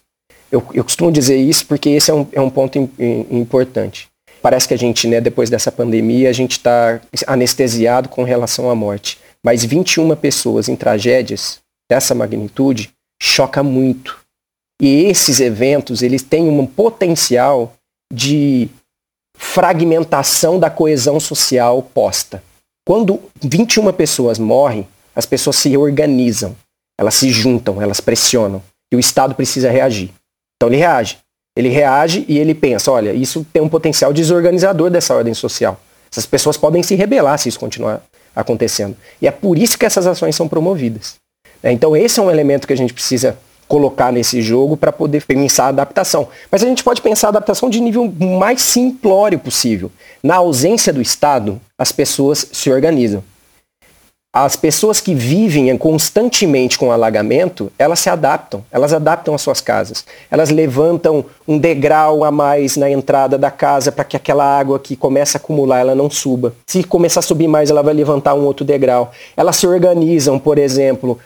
Eu, 0.51 0.65
eu 0.73 0.83
costumo 0.83 1.11
dizer 1.11 1.37
isso 1.37 1.67
porque 1.67 1.89
esse 1.89 2.09
é 2.09 2.15
um, 2.15 2.27
é 2.31 2.41
um 2.41 2.49
ponto 2.49 2.79
in, 2.79 2.89
in, 2.97 3.27
importante. 3.41 4.07
Parece 4.41 4.67
que 4.67 4.73
a 4.73 4.77
gente, 4.77 5.07
né, 5.07 5.21
depois 5.21 5.51
dessa 5.51 5.71
pandemia, 5.71 6.31
a 6.31 6.33
gente 6.33 6.53
está 6.53 6.99
anestesiado 7.27 8.09
com 8.09 8.23
relação 8.23 8.71
à 8.71 8.73
morte. 8.73 9.19
Mas 9.45 9.63
21 9.63 10.15
pessoas 10.15 10.67
em 10.67 10.75
tragédias 10.75 11.59
dessa 11.87 12.15
magnitude 12.15 12.89
choca 13.21 13.61
muito. 13.61 14.17
E 14.81 15.03
esses 15.03 15.39
eventos, 15.39 16.01
eles 16.01 16.23
têm 16.23 16.49
um 16.49 16.65
potencial 16.65 17.75
de 18.11 18.67
fragmentação 19.53 20.57
da 20.57 20.69
coesão 20.69 21.19
social 21.19 21.83
posta. 21.93 22.41
Quando 22.87 23.19
21 23.41 23.91
pessoas 23.91 24.39
morrem, 24.39 24.87
as 25.13 25.25
pessoas 25.25 25.57
se 25.57 25.75
organizam, 25.75 26.55
elas 26.97 27.15
se 27.15 27.29
juntam, 27.29 27.81
elas 27.81 27.99
pressionam. 27.99 28.63
E 28.91 28.95
o 28.95 28.99
Estado 28.99 29.35
precisa 29.35 29.69
reagir. 29.69 30.09
Então 30.55 30.69
ele 30.69 30.77
reage. 30.77 31.17
Ele 31.57 31.67
reage 31.67 32.25
e 32.29 32.39
ele 32.39 32.55
pensa, 32.55 32.91
olha, 32.91 33.11
isso 33.11 33.45
tem 33.51 33.61
um 33.61 33.67
potencial 33.67 34.13
desorganizador 34.13 34.89
dessa 34.89 35.13
ordem 35.13 35.33
social. 35.33 35.77
Essas 36.09 36.25
pessoas 36.25 36.55
podem 36.55 36.81
se 36.81 36.95
rebelar 36.95 37.37
se 37.37 37.49
isso 37.49 37.59
continuar 37.59 38.01
acontecendo. 38.33 38.95
E 39.21 39.27
é 39.27 39.31
por 39.31 39.57
isso 39.57 39.77
que 39.77 39.85
essas 39.85 40.07
ações 40.07 40.33
são 40.33 40.47
promovidas. 40.47 41.15
Então 41.61 41.95
esse 41.95 42.21
é 42.21 42.23
um 42.23 42.31
elemento 42.31 42.65
que 42.65 42.73
a 42.73 42.77
gente 42.77 42.93
precisa 42.93 43.37
colocar 43.71 44.11
nesse 44.11 44.41
jogo 44.41 44.75
para 44.75 44.91
poder 44.91 45.25
pensar 45.25 45.67
a 45.67 45.69
adaptação. 45.69 46.27
Mas 46.51 46.61
a 46.61 46.67
gente 46.67 46.83
pode 46.83 47.01
pensar 47.01 47.27
a 47.27 47.29
adaptação 47.29 47.69
de 47.69 47.79
nível 47.79 48.13
mais 48.19 48.61
simplório 48.61 49.39
possível. 49.39 49.89
Na 50.21 50.35
ausência 50.35 50.91
do 50.91 51.01
Estado, 51.01 51.57
as 51.79 51.89
pessoas 51.89 52.45
se 52.51 52.69
organizam. 52.69 53.23
As 54.33 54.57
pessoas 54.57 54.99
que 54.99 55.13
vivem 55.15 55.77
constantemente 55.77 56.77
com 56.77 56.91
alagamento, 56.91 57.71
elas 57.79 57.99
se 57.99 58.09
adaptam, 58.09 58.63
elas 58.71 58.93
adaptam 58.93 59.33
as 59.33 59.41
suas 59.41 59.61
casas. 59.61 60.05
Elas 60.29 60.49
levantam 60.49 61.23
um 61.47 61.57
degrau 61.57 62.25
a 62.25 62.31
mais 62.31 62.75
na 62.75 62.89
entrada 62.89 63.37
da 63.37 63.51
casa 63.51 63.89
para 63.89 64.03
que 64.03 64.17
aquela 64.17 64.45
água 64.45 64.79
que 64.79 64.97
começa 64.97 65.37
a 65.37 65.39
acumular, 65.39 65.79
ela 65.79 65.95
não 65.95 66.09
suba. 66.09 66.53
Se 66.67 66.83
começar 66.83 67.21
a 67.21 67.23
subir 67.23 67.47
mais, 67.47 67.69
ela 67.69 67.81
vai 67.81 67.93
levantar 67.93 68.33
um 68.33 68.43
outro 68.45 68.65
degrau. 68.65 69.11
Elas 69.35 69.55
se 69.55 69.67
organizam, 69.67 70.39
por 70.39 70.57
exemplo, 70.57 71.19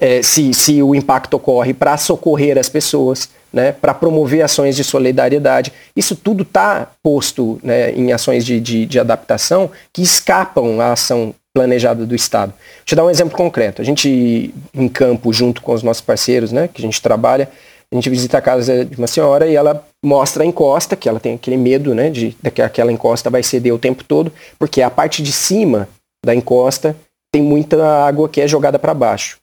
é, 0.00 0.22
se, 0.22 0.54
se 0.54 0.82
o 0.82 0.94
impacto 0.94 1.34
ocorre, 1.34 1.74
para 1.74 1.96
socorrer 1.96 2.56
as 2.56 2.68
pessoas, 2.68 3.28
né, 3.52 3.72
para 3.72 3.94
promover 3.94 4.42
ações 4.42 4.76
de 4.76 4.84
solidariedade. 4.84 5.72
Isso 5.96 6.14
tudo 6.14 6.42
está 6.42 6.90
posto 7.02 7.58
né, 7.62 7.90
em 7.92 8.12
ações 8.12 8.44
de, 8.44 8.60
de, 8.60 8.86
de, 8.86 9.00
adaptação 9.00 9.70
que 9.92 10.02
escapam 10.02 10.80
à 10.80 10.92
ação 10.92 11.34
planejada 11.54 12.06
do 12.06 12.14
Estado. 12.14 12.52
Vou 12.52 12.84
te 12.84 12.94
dar 12.94 13.04
um 13.04 13.10
exemplo 13.10 13.36
concreto. 13.36 13.82
A 13.82 13.84
gente, 13.84 14.54
em 14.74 14.88
campo, 14.88 15.32
junto 15.32 15.62
com 15.62 15.72
os 15.72 15.82
nossos 15.82 16.02
parceiros, 16.02 16.52
né, 16.52 16.68
que 16.68 16.80
a 16.80 16.84
gente 16.84 17.00
trabalha, 17.00 17.48
a 17.90 17.94
gente 17.94 18.10
visita 18.10 18.36
a 18.36 18.42
casa 18.42 18.84
de 18.84 18.96
uma 18.96 19.06
senhora 19.06 19.46
e 19.48 19.56
ela 19.56 19.82
mostra 20.04 20.42
a 20.42 20.46
encosta, 20.46 20.94
que 20.94 21.08
ela 21.08 21.18
tem 21.18 21.34
aquele 21.34 21.56
medo 21.56 21.94
né, 21.94 22.10
de, 22.10 22.36
de 22.40 22.50
que 22.50 22.60
aquela 22.60 22.92
encosta 22.92 23.30
vai 23.30 23.42
ceder 23.42 23.74
o 23.74 23.78
tempo 23.78 24.04
todo, 24.04 24.30
porque 24.58 24.82
a 24.82 24.90
parte 24.90 25.22
de 25.22 25.32
cima 25.32 25.88
da 26.24 26.34
encosta 26.34 26.94
tem 27.32 27.42
muita 27.42 27.82
água 28.04 28.28
que 28.28 28.42
é 28.42 28.46
jogada 28.46 28.78
para 28.78 28.92
baixo 28.92 29.38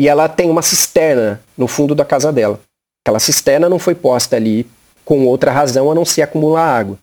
e 0.00 0.08
ela 0.08 0.30
tem 0.30 0.48
uma 0.48 0.62
cisterna 0.62 1.42
no 1.58 1.68
fundo 1.68 1.94
da 1.94 2.06
casa 2.06 2.32
dela. 2.32 2.58
Aquela 3.04 3.18
cisterna 3.18 3.68
não 3.68 3.78
foi 3.78 3.94
posta 3.94 4.34
ali 4.34 4.66
com 5.04 5.26
outra 5.26 5.50
razão 5.52 5.90
a 5.90 5.94
não 5.94 6.06
ser 6.06 6.22
acumular 6.22 6.64
água. 6.64 6.98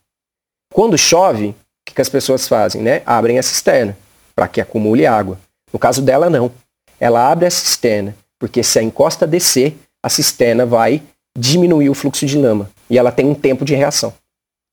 Quando 0.74 0.98
chove, 0.98 1.50
o 1.50 1.56
que, 1.86 1.94
que 1.94 2.02
as 2.02 2.10
pessoas 2.10 2.48
fazem? 2.48 2.82
Né? 2.82 3.04
Abrem 3.06 3.38
a 3.38 3.44
cisterna 3.44 3.96
para 4.36 4.48
que 4.48 4.60
acumule 4.60 5.06
água. 5.06 5.38
No 5.72 5.78
caso 5.78 6.02
dela, 6.02 6.28
não. 6.28 6.52
Ela 7.00 7.32
abre 7.32 7.46
a 7.46 7.52
cisterna, 7.52 8.16
porque 8.40 8.64
se 8.64 8.80
a 8.80 8.82
encosta 8.82 9.28
descer, 9.28 9.78
a 10.04 10.10
cisterna 10.10 10.66
vai 10.66 11.04
diminuir 11.38 11.92
o 11.92 11.94
fluxo 11.94 12.26
de 12.26 12.36
lama. 12.36 12.68
E 12.90 12.98
ela 12.98 13.12
tem 13.12 13.28
um 13.28 13.36
tempo 13.36 13.64
de 13.64 13.76
reação. 13.76 14.12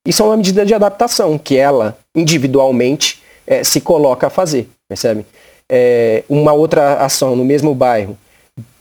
Isso 0.08 0.22
é 0.22 0.24
uma 0.24 0.38
medida 0.38 0.64
de 0.64 0.72
adaptação 0.72 1.36
que 1.36 1.58
ela, 1.58 1.98
individualmente, 2.14 3.22
é, 3.46 3.62
se 3.62 3.82
coloca 3.82 4.28
a 4.28 4.30
fazer, 4.30 4.66
percebe? 4.88 5.26
É, 5.70 6.24
uma 6.28 6.52
outra 6.52 6.94
ação 7.04 7.34
no 7.34 7.44
mesmo 7.44 7.74
bairro, 7.74 8.18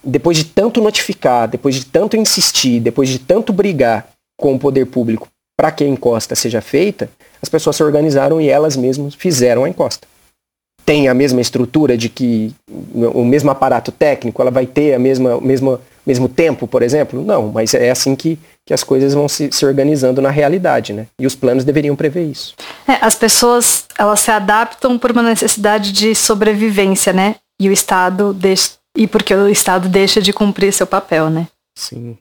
depois 0.02 0.36
de 0.36 0.44
tanto 0.44 0.80
notificar, 0.80 1.48
depois 1.48 1.74
de 1.74 1.86
tanto 1.86 2.16
insistir, 2.16 2.80
depois 2.80 3.08
de 3.08 3.18
tanto 3.18 3.52
brigar 3.52 4.08
com 4.38 4.54
o 4.54 4.58
poder 4.58 4.86
público 4.86 5.28
para 5.56 5.70
que 5.70 5.84
a 5.84 5.88
encosta 5.88 6.34
seja 6.34 6.60
feita, 6.60 7.08
as 7.40 7.48
pessoas 7.48 7.76
se 7.76 7.82
organizaram 7.82 8.40
e 8.40 8.48
elas 8.48 8.76
mesmas 8.76 9.14
fizeram 9.14 9.64
a 9.64 9.68
encosta. 9.68 10.06
Tem 10.84 11.08
a 11.08 11.14
mesma 11.14 11.40
estrutura 11.40 11.96
de 11.96 12.08
que 12.08 12.54
o 12.68 13.24
mesmo 13.24 13.50
aparato 13.50 13.90
técnico, 13.90 14.42
ela 14.42 14.50
vai 14.50 14.66
ter 14.66 14.94
a 14.94 14.98
mesma, 14.98 15.40
mesma 15.40 15.80
mesmo 16.06 16.28
tempo, 16.28 16.66
por 16.66 16.82
exemplo? 16.82 17.24
Não, 17.24 17.50
mas 17.52 17.74
é 17.74 17.90
assim 17.90 18.14
que, 18.14 18.38
que 18.66 18.74
as 18.74 18.84
coisas 18.84 19.14
vão 19.14 19.28
se, 19.28 19.50
se 19.50 19.64
organizando 19.64 20.20
na 20.20 20.30
realidade, 20.30 20.92
né? 20.92 21.06
E 21.18 21.26
os 21.26 21.34
planos 21.34 21.64
deveriam 21.64 21.96
prever 21.96 22.24
isso. 22.24 22.54
É, 22.86 22.98
as 23.00 23.14
pessoas, 23.14 23.86
elas 23.98 24.20
se 24.20 24.30
adaptam 24.30 24.98
por 24.98 25.10
uma 25.10 25.22
necessidade 25.22 25.92
de 25.92 26.14
sobrevivência, 26.14 27.12
né? 27.12 27.36
E 27.60 27.68
o 27.68 27.72
Estado 27.72 28.34
deixa, 28.34 28.72
e 28.96 29.06
porque 29.06 29.34
o 29.34 29.48
Estado 29.48 29.88
deixa 29.88 30.20
de 30.20 30.32
cumprir 30.32 30.72
seu 30.72 30.86
papel, 30.86 31.30
né? 31.30 31.46
Sim. 31.76 32.16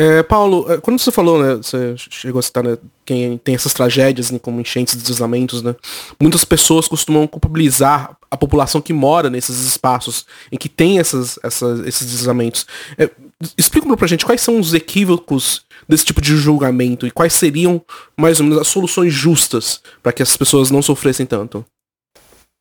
É, 0.00 0.22
Paulo, 0.22 0.64
é, 0.72 0.80
quando 0.80 0.98
você 0.98 1.12
falou, 1.12 1.42
né, 1.42 1.56
você 1.56 1.94
chegou 1.94 2.38
a 2.38 2.42
citar, 2.42 2.64
né, 2.64 2.78
quem 3.04 3.36
tem 3.36 3.54
essas 3.54 3.74
tragédias, 3.74 4.30
né, 4.30 4.38
como 4.38 4.58
enchentes, 4.58 4.96
deslizamentos, 4.96 5.62
né, 5.62 5.76
muitas 6.18 6.42
pessoas 6.42 6.88
costumam 6.88 7.26
culpabilizar 7.26 8.16
a 8.30 8.34
população 8.34 8.80
que 8.80 8.94
mora 8.94 9.28
nesses 9.28 9.62
espaços 9.62 10.24
em 10.50 10.56
que 10.56 10.70
tem 10.70 10.98
essas, 10.98 11.38
essas, 11.42 11.86
esses 11.86 12.06
deslizamentos. 12.06 12.66
É, 12.96 13.10
explica 13.58 13.94
pra 13.94 14.06
gente 14.06 14.24
quais 14.24 14.40
são 14.40 14.58
os 14.58 14.72
equívocos 14.72 15.66
desse 15.86 16.06
tipo 16.06 16.22
de 16.22 16.34
julgamento 16.34 17.06
e 17.06 17.10
quais 17.10 17.34
seriam, 17.34 17.82
mais 18.16 18.40
ou 18.40 18.46
menos, 18.46 18.58
as 18.58 18.68
soluções 18.68 19.12
justas 19.12 19.82
para 20.02 20.12
que 20.12 20.22
essas 20.22 20.36
pessoas 20.38 20.70
não 20.70 20.80
sofressem 20.80 21.26
tanto. 21.26 21.62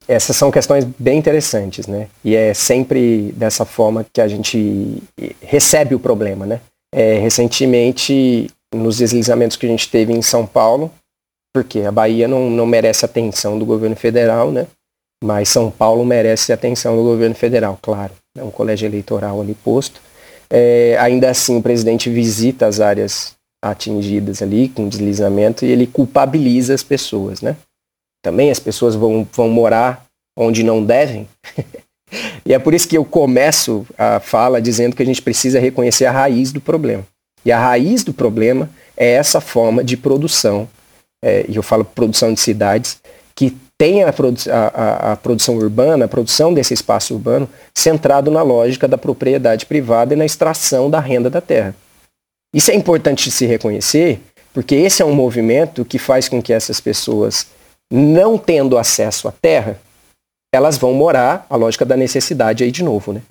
Essas 0.10 0.36
são 0.36 0.52
questões 0.52 0.86
bem 0.97 1.17
interessantes, 1.19 1.88
né? 1.88 2.10
E 2.21 2.36
é 2.36 2.54
sempre 2.54 3.32
dessa 3.38 3.63
forma 3.63 4.06
que 4.12 4.19
a 4.19 4.28
gente 4.28 5.02
recebe 5.41 5.95
o 5.95 5.99
problema, 5.99 6.45
né? 6.45 6.60
É, 6.93 7.19
recentemente, 7.19 8.49
nos 8.73 8.97
deslizamentos 8.97 9.58
que 9.58 9.65
a 9.65 9.69
gente 9.69 9.89
teve 9.89 10.13
em 10.13 10.21
São 10.21 10.45
Paulo, 10.45 10.91
porque 11.54 11.82
a 11.82 11.91
Bahia 11.91 12.28
não, 12.28 12.49
não 12.49 12.65
merece 12.65 13.06
atenção 13.06 13.58
do 13.58 13.65
governo 13.65 13.95
federal, 13.95 14.52
né? 14.52 14.67
Mas 15.23 15.49
São 15.49 15.69
Paulo 15.69 16.06
merece 16.06 16.54
atenção 16.54 16.95
do 16.95 17.04
governo 17.04 17.36
federal, 17.36 17.78
claro. 17.82 18.13
É 18.38 18.43
um 18.43 18.52
colégio 18.52 18.86
eleitoral 18.86 19.41
ali 19.41 19.54
posto. 19.54 20.02
É, 20.49 20.97
ainda 20.99 21.30
assim, 21.30 21.58
o 21.58 21.62
presidente 21.62 22.10
visita 22.10 22.65
as 22.65 22.80
áreas 22.80 23.36
atingidas 23.62 24.41
ali 24.41 24.69
com 24.69 24.88
deslizamento 24.88 25.65
e 25.65 25.71
ele 25.71 25.86
culpabiliza 25.86 26.73
as 26.73 26.84
pessoas, 26.84 27.41
né? 27.41 27.58
Também 28.23 28.49
as 28.49 28.60
pessoas 28.60 28.95
vão, 28.95 29.28
vão 29.32 29.49
morar 29.49 30.06
onde 30.38 30.63
não 30.63 30.84
devem. 30.84 31.28
e 32.45 32.53
é 32.53 32.59
por 32.59 32.73
isso 32.73 32.87
que 32.87 32.97
eu 32.97 33.05
começo 33.05 33.85
a 33.97 34.19
fala 34.19 34.61
dizendo 34.61 34.95
que 34.95 35.03
a 35.03 35.05
gente 35.05 35.21
precisa 35.21 35.59
reconhecer 35.59 36.05
a 36.05 36.11
raiz 36.11 36.51
do 36.51 36.61
problema. 36.61 37.05
E 37.45 37.51
a 37.51 37.59
raiz 37.59 38.03
do 38.03 38.13
problema 38.13 38.69
é 38.97 39.11
essa 39.11 39.39
forma 39.39 39.83
de 39.83 39.95
produção, 39.95 40.67
é, 41.23 41.45
e 41.47 41.55
eu 41.55 41.63
falo 41.63 41.85
produção 41.85 42.33
de 42.33 42.39
cidades, 42.39 42.99
que 43.35 43.57
tem 43.77 44.03
a, 44.03 44.11
produ 44.11 44.41
a, 44.51 45.13
a, 45.13 45.15
produção 45.15 45.55
urbana, 45.55 46.03
a 46.03 46.07
produção 46.07 46.53
desse 46.53 46.73
espaço 46.73 47.13
urbano, 47.13 47.49
centrado 47.73 48.29
na 48.29 48.41
lógica 48.41 48.87
da 48.87 48.97
propriedade 48.97 49.65
privada 49.65 50.13
e 50.13 50.17
na 50.17 50.25
extração 50.25 50.89
da 50.89 50.99
renda 50.99 51.29
da 51.29 51.39
terra. 51.39 51.73
Isso 52.53 52.71
é 52.71 52.75
importante 52.75 53.31
se 53.31 53.45
reconhecer, 53.45 54.19
porque 54.53 54.75
esse 54.75 55.01
é 55.01 55.05
um 55.05 55.13
movimento 55.13 55.85
que 55.85 55.97
faz 55.97 56.27
com 56.27 56.41
que 56.41 56.51
essas 56.51 56.81
pessoas, 56.81 57.47
não 57.89 58.37
tendo 58.37 58.77
acesso 58.77 59.29
à 59.29 59.31
terra, 59.31 59.79
elas 60.51 60.77
vão 60.77 60.93
morar, 60.93 61.45
a 61.49 61.55
lógica 61.55 61.85
da 61.85 61.95
necessidade 61.97 62.63
aí 62.63 62.71
de 62.71 62.83
novo, 62.83 63.13
né? 63.13 63.21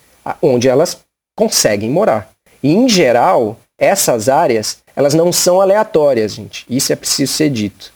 onde 0.42 0.68
elas 0.68 0.98
conseguem 1.37 1.90
morar. 1.90 2.31
E, 2.62 2.72
em 2.72 2.88
geral, 2.88 3.57
essas 3.78 4.28
áreas, 4.28 4.78
elas 4.94 5.14
não 5.14 5.33
são 5.33 5.61
aleatórias, 5.61 6.35
gente. 6.35 6.66
Isso 6.68 6.92
é 6.92 6.96
preciso 6.96 7.33
ser 7.33 7.50
dito 7.50 7.92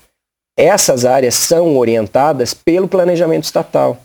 essas 0.56 1.04
áreas 1.04 1.35
são 1.35 1.76
orientadas 1.76 2.54
pelo 2.54 2.88
planejamento 2.88 3.44
estatal. 3.44 3.98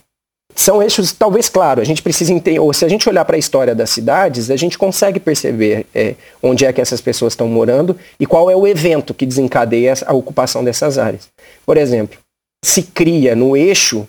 São 0.56 0.82
eixos, 0.82 1.12
talvez, 1.12 1.50
claro, 1.50 1.82
a 1.82 1.84
gente 1.84 2.02
precisa 2.02 2.34
entender, 2.34 2.60
ou 2.60 2.74
se 2.74 2.84
a 2.84 2.88
gente 2.88 3.08
olhar 3.08 3.24
para 3.26 3.36
a 3.36 3.40
história 3.40 3.76
das 3.76 3.92
cidades, 3.92 4.50
a 4.50 4.56
gente 4.56 4.78
consegue 4.78 5.20
perceber 5.20 5.86
é, 5.94 6.16
onde 6.42 6.66
é 6.66 6.74
que 6.74 6.82
essas 6.82 7.00
pessoas 7.00 7.34
estão 7.34 7.48
morando 7.48 7.96
e 8.20 8.26
qual 8.26 8.50
é 8.50 8.56
o 8.56 8.66
evento 8.66 9.14
que 9.14 9.26
desencadeia 9.26 9.94
a 10.06 10.14
ocupação 10.14 10.64
dessas 10.64 10.98
áreas. 10.98 11.30
Por 11.64 11.78
exemplo, 11.78 12.18
se 12.66 12.82
cria 12.82 13.36
no 13.36 13.56
eixo, 13.56 14.08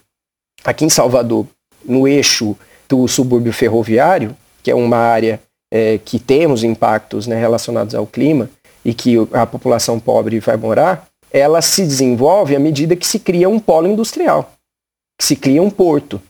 aqui 0.64 0.84
em 0.84 0.90
Salvador, 0.90 1.46
no 1.84 2.06
eixo 2.06 2.56
do 2.88 3.06
subúrbio 3.06 3.52
ferroviário, 3.52 4.36
que 4.62 4.70
é 4.70 4.74
uma 4.74 4.96
área 4.96 5.40
é, 5.70 5.98
que 5.98 6.18
temos 6.18 6.64
impactos 6.64 7.26
né, 7.26 7.38
relacionados 7.38 7.94
ao 7.94 8.06
clima 8.06 8.50
e 8.84 8.94
que 8.94 9.16
a 9.32 9.46
população 9.46 10.00
pobre 10.00 10.40
vai 10.40 10.56
morar, 10.56 11.06
ela 11.30 11.60
se 11.60 11.82
desenvolve 11.82 12.56
à 12.56 12.58
medida 12.58 12.96
que 12.96 13.06
se 13.06 13.18
cria 13.18 13.48
um 13.48 13.58
polo 13.58 13.86
industrial, 13.86 14.52
que 15.18 15.26
se 15.26 15.36
cria 15.36 15.62
um 15.62 15.70
porto. 15.70 16.20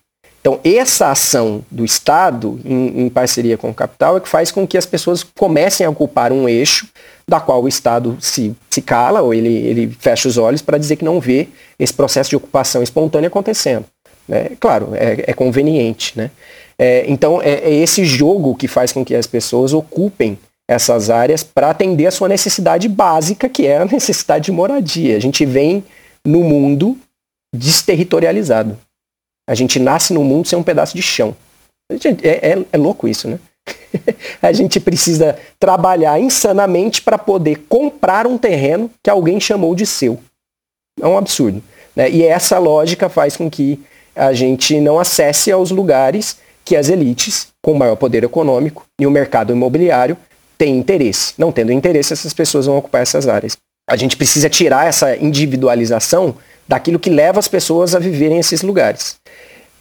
Então, 0.41 0.61
essa 0.65 1.11
ação 1.11 1.65
do 1.71 1.85
Estado, 1.85 2.61
em, 2.65 3.03
em, 3.03 3.09
parceria 3.09 3.59
com 3.59 3.71
o 3.71 3.75
capital, 3.75 4.17
é 4.17 4.21
que 4.21 4.29
faz 4.29 4.51
com 4.51 4.67
que 4.67 4.79
as 4.79 4.87
pessoas 4.87 5.23
comecem 5.23 5.85
a 5.85 5.91
ocupar 5.91 6.33
um 6.33 6.49
eixo 6.49 6.89
da 7.29 7.41
qual 7.41 7.63
o 7.63 7.69
Estado 7.69 8.17
se, 8.21 8.57
se 8.71 8.81
cala, 8.81 9.21
ou 9.21 9.35
ele, 9.35 9.55
ele 9.55 9.97
fecha 9.99 10.29
os 10.29 10.39
olhos 10.39 10.63
para 10.63 10.79
dizer 10.79 10.97
que 10.97 11.05
não 11.05 11.21
vê 11.21 11.49
esse 11.79 11.93
processo 11.93 12.31
de 12.31 12.37
ocupação 12.37 12.83
espontânea 12.83 13.29
acontecendo. 13.29 13.85
Né? 14.29 14.51
Claro, 14.61 14.91
é, 14.95 15.25
é 15.29 15.33
conveniente. 15.33 16.17
Né? 16.17 16.31
É, 16.79 17.05
então, 17.09 17.41
é, 17.43 17.55
é 17.55 17.75
esse 17.75 18.05
jogo 18.05 18.55
que 18.55 18.69
faz 18.69 18.93
com 18.93 19.05
que 19.05 19.15
as 19.15 19.27
pessoas 19.27 19.73
ocupem 19.73 20.39
essas 20.69 21.09
áreas 21.09 21.43
para 21.43 21.71
atender 21.71 22.07
a 22.07 22.11
sua 22.11 22.29
necessidade 22.29 22.89
básica, 22.89 23.49
que 23.49 23.67
é 23.67 23.79
a 23.79 23.85
necessidade 23.87 24.47
de 24.47 24.53
moradia. 24.53 25.17
A 25.17 25.21
gente 25.21 25.45
vem 25.47 25.83
no 26.25 26.45
mundo 26.45 26.97
desterritorializado. 27.55 28.79
A 29.49 29.55
gente 29.55 29.79
nasce 29.79 30.13
no 30.13 30.23
mundo 30.23 30.47
sem 30.47 30.59
um 30.59 30.63
pedaço 30.63 30.95
de 30.95 31.03
chão. 31.03 31.35
É, 32.23 32.51
é, 32.51 32.65
é 32.71 32.77
louco 32.77 33.09
isso, 33.09 33.27
né? 33.27 33.39
a 34.43 34.53
gente 34.53 34.79
precisa 34.79 35.39
trabalhar 35.59 36.21
insanamente 36.21 37.01
para 37.01 37.17
poder 37.17 37.65
comprar 37.69 38.27
um 38.27 38.37
terreno 38.37 38.91
que 39.03 39.09
alguém 39.09 39.41
chamou 39.41 39.75
de 39.75 39.87
seu. 39.87 40.21
É 41.01 41.07
um 41.07 41.17
absurdo. 41.17 41.63
Né? 41.97 42.11
E 42.11 42.23
essa 42.23 42.59
lógica 42.59 43.09
faz 43.09 43.37
com 43.37 43.49
que 43.51 43.81
a 44.19 44.33
gente 44.33 44.81
não 44.81 44.99
acesse 44.99 45.51
aos 45.53 45.71
lugares 45.71 46.39
que 46.65 46.77
as 46.77 46.89
elites, 46.89 47.49
com 47.63 47.73
maior 47.75 47.97
poder 47.97 48.25
econômico, 48.25 48.85
e 49.01 49.07
o 49.07 49.11
mercado 49.11 49.53
imobiliário 49.53 50.17
tem 50.59 50.77
interesse. 50.77 51.33
Não 51.39 51.53
tendo 51.53 51.73
interesse, 51.73 52.13
essas 52.13 52.35
pessoas 52.35 52.67
vão 52.67 52.77
ocupar 52.77 53.01
essas 53.01 53.29
áreas. 53.29 53.57
A 53.89 53.97
gente 53.97 54.17
precisa 54.17 54.51
tirar 54.51 54.87
essa 54.87 55.17
individualização 55.17 56.35
daquilo 56.67 56.99
que 56.99 57.09
leva 57.09 57.39
as 57.39 57.49
pessoas 57.49 57.95
a 57.95 57.99
viverem 57.99 58.39
esses 58.39 58.61
lugares. 58.61 59.17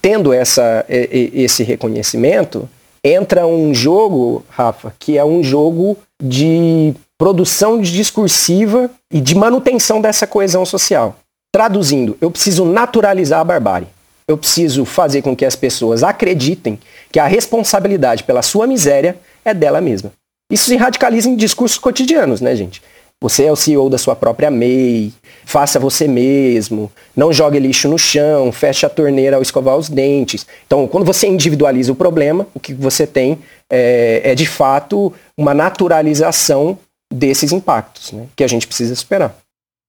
Tendo 0.02 0.32
essa, 0.32 0.86
esse 0.88 1.64
reconhecimento, 1.64 2.70
entra 3.04 3.46
um 3.46 3.74
jogo, 3.74 4.46
Rafa, 4.48 4.94
que 4.98 5.18
é 5.18 5.26
um 5.26 5.44
jogo 5.44 5.98
de 6.24 6.94
produção 7.18 7.82
discursiva 7.82 8.90
e 9.12 9.20
de 9.20 9.36
manutenção 9.36 10.00
dessa 10.00 10.28
coesão 10.28 10.66
social. 10.66 11.18
Traduzindo, 11.52 12.16
eu 12.22 12.30
preciso 12.30 12.64
naturalizar 12.64 13.40
a 13.42 13.44
barbárie. 13.44 13.88
Eu 14.28 14.38
preciso 14.38 14.84
fazer 14.84 15.22
com 15.22 15.36
que 15.36 15.46
as 15.46 15.56
pessoas 15.56 16.04
acreditem 16.04 16.78
que 17.12 17.20
a 17.20 17.28
responsabilidade 17.28 18.24
pela 18.24 18.42
sua 18.42 18.68
miséria 18.68 19.18
é 19.46 19.54
dela 19.54 19.80
mesma. 19.80 20.12
Isso 20.52 20.66
se 20.66 20.76
radicaliza 20.76 21.30
em 21.30 21.36
discursos 21.36 21.78
cotidianos, 21.78 22.42
né, 22.42 22.56
gente? 22.56 22.82
Você 23.20 23.46
é 23.46 23.52
o 23.52 23.56
CEO 23.56 23.90
da 23.90 23.98
sua 23.98 24.16
própria 24.16 24.52
MEI, 24.52 25.12
faça 25.44 25.80
você 25.80 26.08
mesmo, 26.08 26.92
não 27.16 27.34
jogue 27.34 27.58
lixo 27.58 27.88
no 27.88 27.98
chão, 27.98 28.52
feche 28.52 28.86
a 28.86 28.90
torneira 28.90 29.38
ao 29.38 29.42
escovar 29.42 29.76
os 29.76 29.90
dentes. 29.90 30.46
Então, 30.68 30.88
quando 30.88 31.04
você 31.04 31.26
individualiza 31.26 31.92
o 31.92 31.96
problema, 31.96 32.46
o 32.54 32.60
que 32.60 32.76
você 32.76 33.08
tem 33.08 33.40
é, 33.72 34.22
é 34.24 34.36
de 34.36 34.46
fato 34.46 35.12
uma 35.36 35.54
naturalização 35.54 36.78
desses 37.12 37.52
impactos, 37.52 38.12
né, 38.12 38.28
que 38.36 38.44
a 38.44 38.48
gente 38.48 38.68
precisa 38.68 38.94
superar. 38.94 39.36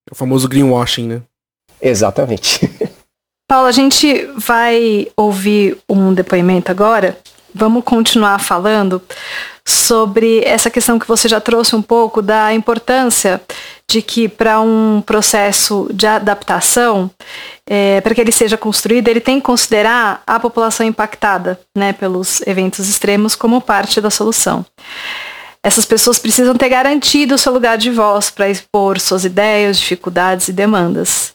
É 0.08 0.12
o 0.12 0.14
famoso 0.14 0.48
greenwashing, 0.48 1.06
né? 1.06 1.22
Exatamente. 1.82 2.68
Paulo, 3.48 3.66
a 3.66 3.72
gente 3.72 4.28
vai 4.36 5.08
ouvir 5.16 5.78
um 5.88 6.12
depoimento 6.12 6.70
agora. 6.70 7.18
Vamos 7.54 7.82
continuar 7.82 8.38
falando 8.38 9.00
sobre 9.66 10.44
essa 10.44 10.68
questão 10.68 10.98
que 10.98 11.08
você 11.08 11.26
já 11.30 11.40
trouxe 11.40 11.74
um 11.74 11.80
pouco 11.80 12.20
da 12.20 12.52
importância 12.52 13.40
de 13.88 14.02
que 14.02 14.28
para 14.28 14.60
um 14.60 15.02
processo 15.04 15.88
de 15.90 16.06
adaptação, 16.06 17.10
é, 17.66 18.02
para 18.02 18.14
que 18.14 18.20
ele 18.20 18.32
seja 18.32 18.58
construído, 18.58 19.08
ele 19.08 19.20
tem 19.20 19.40
que 19.40 19.46
considerar 19.46 20.22
a 20.26 20.38
população 20.38 20.86
impactada 20.86 21.58
né, 21.74 21.94
pelos 21.94 22.46
eventos 22.46 22.86
extremos 22.86 23.34
como 23.34 23.62
parte 23.62 23.98
da 23.98 24.10
solução. 24.10 24.64
Essas 25.62 25.86
pessoas 25.86 26.18
precisam 26.18 26.54
ter 26.54 26.68
garantido 26.68 27.34
o 27.34 27.38
seu 27.38 27.52
lugar 27.54 27.78
de 27.78 27.90
voz 27.90 28.28
para 28.28 28.50
expor 28.50 29.00
suas 29.00 29.24
ideias, 29.24 29.78
dificuldades 29.78 30.48
e 30.48 30.52
demandas. 30.52 31.34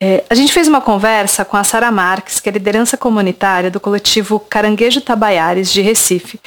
É, 0.00 0.24
a 0.30 0.34
gente 0.34 0.52
fez 0.52 0.68
uma 0.68 0.80
conversa 0.80 1.44
com 1.44 1.56
a 1.56 1.64
Sara 1.64 1.90
Marques, 1.90 2.38
que 2.38 2.48
é 2.48 2.52
liderança 2.52 2.96
comunitária 2.96 3.70
do 3.70 3.80
coletivo 3.80 4.38
Caranguejo 4.38 5.00
Tabaiares 5.00 5.72
de 5.72 5.80
Recife, 5.80 6.40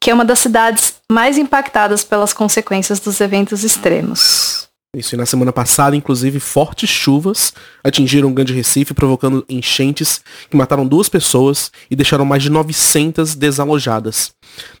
que 0.00 0.10
é 0.10 0.14
uma 0.14 0.24
das 0.24 0.38
cidades 0.38 0.94
mais 1.10 1.36
impactadas 1.36 2.02
pelas 2.02 2.32
consequências 2.32 3.00
dos 3.00 3.20
eventos 3.20 3.62
extremos. 3.62 4.68
Isso, 4.96 5.14
e 5.14 5.18
na 5.18 5.26
semana 5.26 5.52
passada, 5.52 5.96
inclusive, 5.96 6.38
fortes 6.38 6.88
chuvas 6.88 7.52
atingiram 7.82 8.28
o 8.28 8.32
Grande 8.32 8.54
Recife, 8.54 8.94
provocando 8.94 9.44
enchentes 9.48 10.22
que 10.48 10.56
mataram 10.56 10.86
duas 10.86 11.08
pessoas 11.08 11.72
e 11.90 11.96
deixaram 11.96 12.24
mais 12.24 12.44
de 12.44 12.48
900 12.48 13.34
desalojadas. 13.34 14.32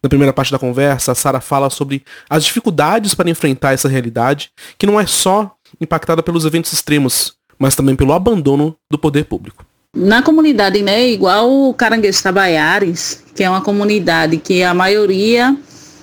Na 0.02 0.08
primeira 0.08 0.32
parte 0.32 0.52
da 0.52 0.58
conversa, 0.58 1.12
a 1.12 1.14
Sara 1.16 1.40
fala 1.40 1.68
sobre 1.68 2.04
as 2.30 2.44
dificuldades 2.44 3.12
para 3.12 3.28
enfrentar 3.28 3.72
essa 3.72 3.88
realidade, 3.88 4.50
que 4.78 4.86
não 4.86 5.00
é 5.00 5.06
só 5.06 5.52
impactada 5.80 6.22
pelos 6.22 6.44
eventos 6.44 6.72
extremos, 6.72 7.34
mas 7.58 7.74
também 7.74 7.96
pelo 7.96 8.12
abandono 8.12 8.76
do 8.90 8.98
poder 8.98 9.24
público. 9.24 9.64
Na 9.94 10.22
comunidade, 10.22 10.82
né, 10.82 11.08
igual 11.08 11.50
o 11.50 11.72
Caranguejo 11.72 12.22
Tabaiares, 12.22 13.22
que 13.34 13.44
é 13.44 13.50
uma 13.50 13.60
comunidade 13.60 14.38
que 14.38 14.62
a 14.62 14.74
maioria 14.74 15.56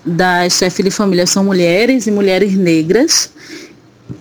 das 0.05 0.53
chefes 0.53 0.85
de 0.85 0.91
família 0.91 1.27
são 1.27 1.43
mulheres 1.43 2.07
e 2.07 2.11
mulheres 2.11 2.55
negras, 2.55 3.31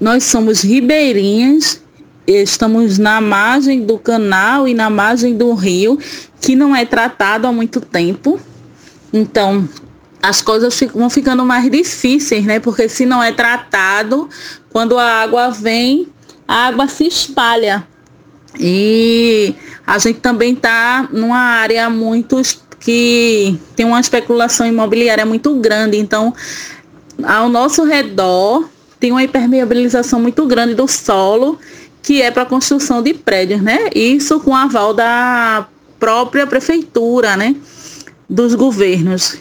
nós 0.01 0.25
somos 0.25 0.62
ribeirinhas, 0.62 1.81
estamos 2.27 2.99
na 2.99 3.21
margem 3.21 3.85
do 3.85 3.99
canal 3.99 4.69
e 4.69 4.75
na 4.75 4.90
margem 4.90 5.37
do 5.37 5.55
rio, 5.55 5.99
que 6.40 6.55
não 6.55 6.75
é 6.75 6.85
tratado 6.85 7.47
há 7.47 7.53
muito 7.53 7.81
tempo. 7.81 8.40
Então, 9.12 9.69
as 10.23 10.43
coisas 10.43 10.79
vão 10.95 11.09
ficando 11.09 11.45
mais 11.45 11.71
difíceis, 11.71 12.45
né? 12.45 12.61
Porque 12.61 12.88
se 12.88 13.07
não 13.07 13.23
é 13.23 13.33
tratado, 13.33 14.29
quando 14.71 14.99
a 14.99 15.23
água 15.23 15.51
vem, 15.51 16.09
a 16.51 16.67
água 16.67 16.89
se 16.89 17.07
espalha. 17.07 17.87
E 18.59 19.55
a 19.87 19.99
gente 19.99 20.19
também 20.19 20.55
está 20.55 21.09
numa 21.13 21.39
área 21.39 21.89
muito 21.89 22.43
que 22.81 23.57
tem 23.77 23.87
uma 23.87 24.01
especulação 24.01 24.67
imobiliária 24.67 25.25
muito 25.25 25.55
grande. 25.55 25.97
Então, 25.97 26.35
ao 27.23 27.49
nosso 27.49 27.85
redor 27.85 28.69
tem 28.99 29.13
uma 29.13 29.23
impermeabilização 29.23 30.19
muito 30.21 30.45
grande 30.45 30.75
do 30.75 30.89
solo, 30.89 31.57
que 32.03 32.21
é 32.21 32.33
para 32.33 32.43
a 32.43 32.47
construção 32.47 33.01
de 33.01 33.15
prédios, 33.15 33.63
né? 33.63 33.89
Isso 33.95 34.41
com 34.41 34.53
aval 34.53 34.93
da 34.93 35.69
própria 36.01 36.49
prefeitura, 36.49 37.37
né? 37.37 37.55
Dos 38.29 38.57
governos 38.57 39.39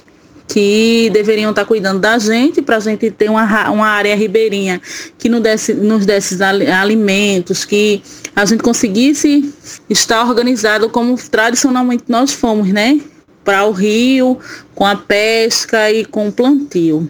que 0.49 1.09
deveriam 1.13 1.51
estar 1.51 1.61
tá 1.61 1.67
cuidando 1.67 1.99
da 1.99 2.17
gente 2.17 2.61
para 2.61 2.77
a 2.77 2.79
gente 2.79 3.09
ter 3.11 3.29
uma, 3.29 3.69
uma 3.69 3.87
área 3.87 4.15
ribeirinha 4.15 4.81
que 5.17 5.29
nos 5.29 5.41
desse, 5.41 5.73
nos 5.73 6.05
desse 6.05 6.37
alimentos, 6.43 7.63
que 7.63 8.01
a 8.35 8.43
gente 8.43 8.63
conseguisse 8.63 9.53
estar 9.89 10.27
organizado 10.27 10.89
como 10.89 11.15
tradicionalmente 11.15 12.03
nós 12.09 12.33
fomos, 12.33 12.69
né? 12.69 12.99
Para 13.45 13.63
o 13.65 13.71
rio, 13.71 14.37
com 14.75 14.85
a 14.85 14.95
pesca 14.95 15.91
e 15.91 16.03
com 16.03 16.27
o 16.27 16.31
plantio 16.31 17.09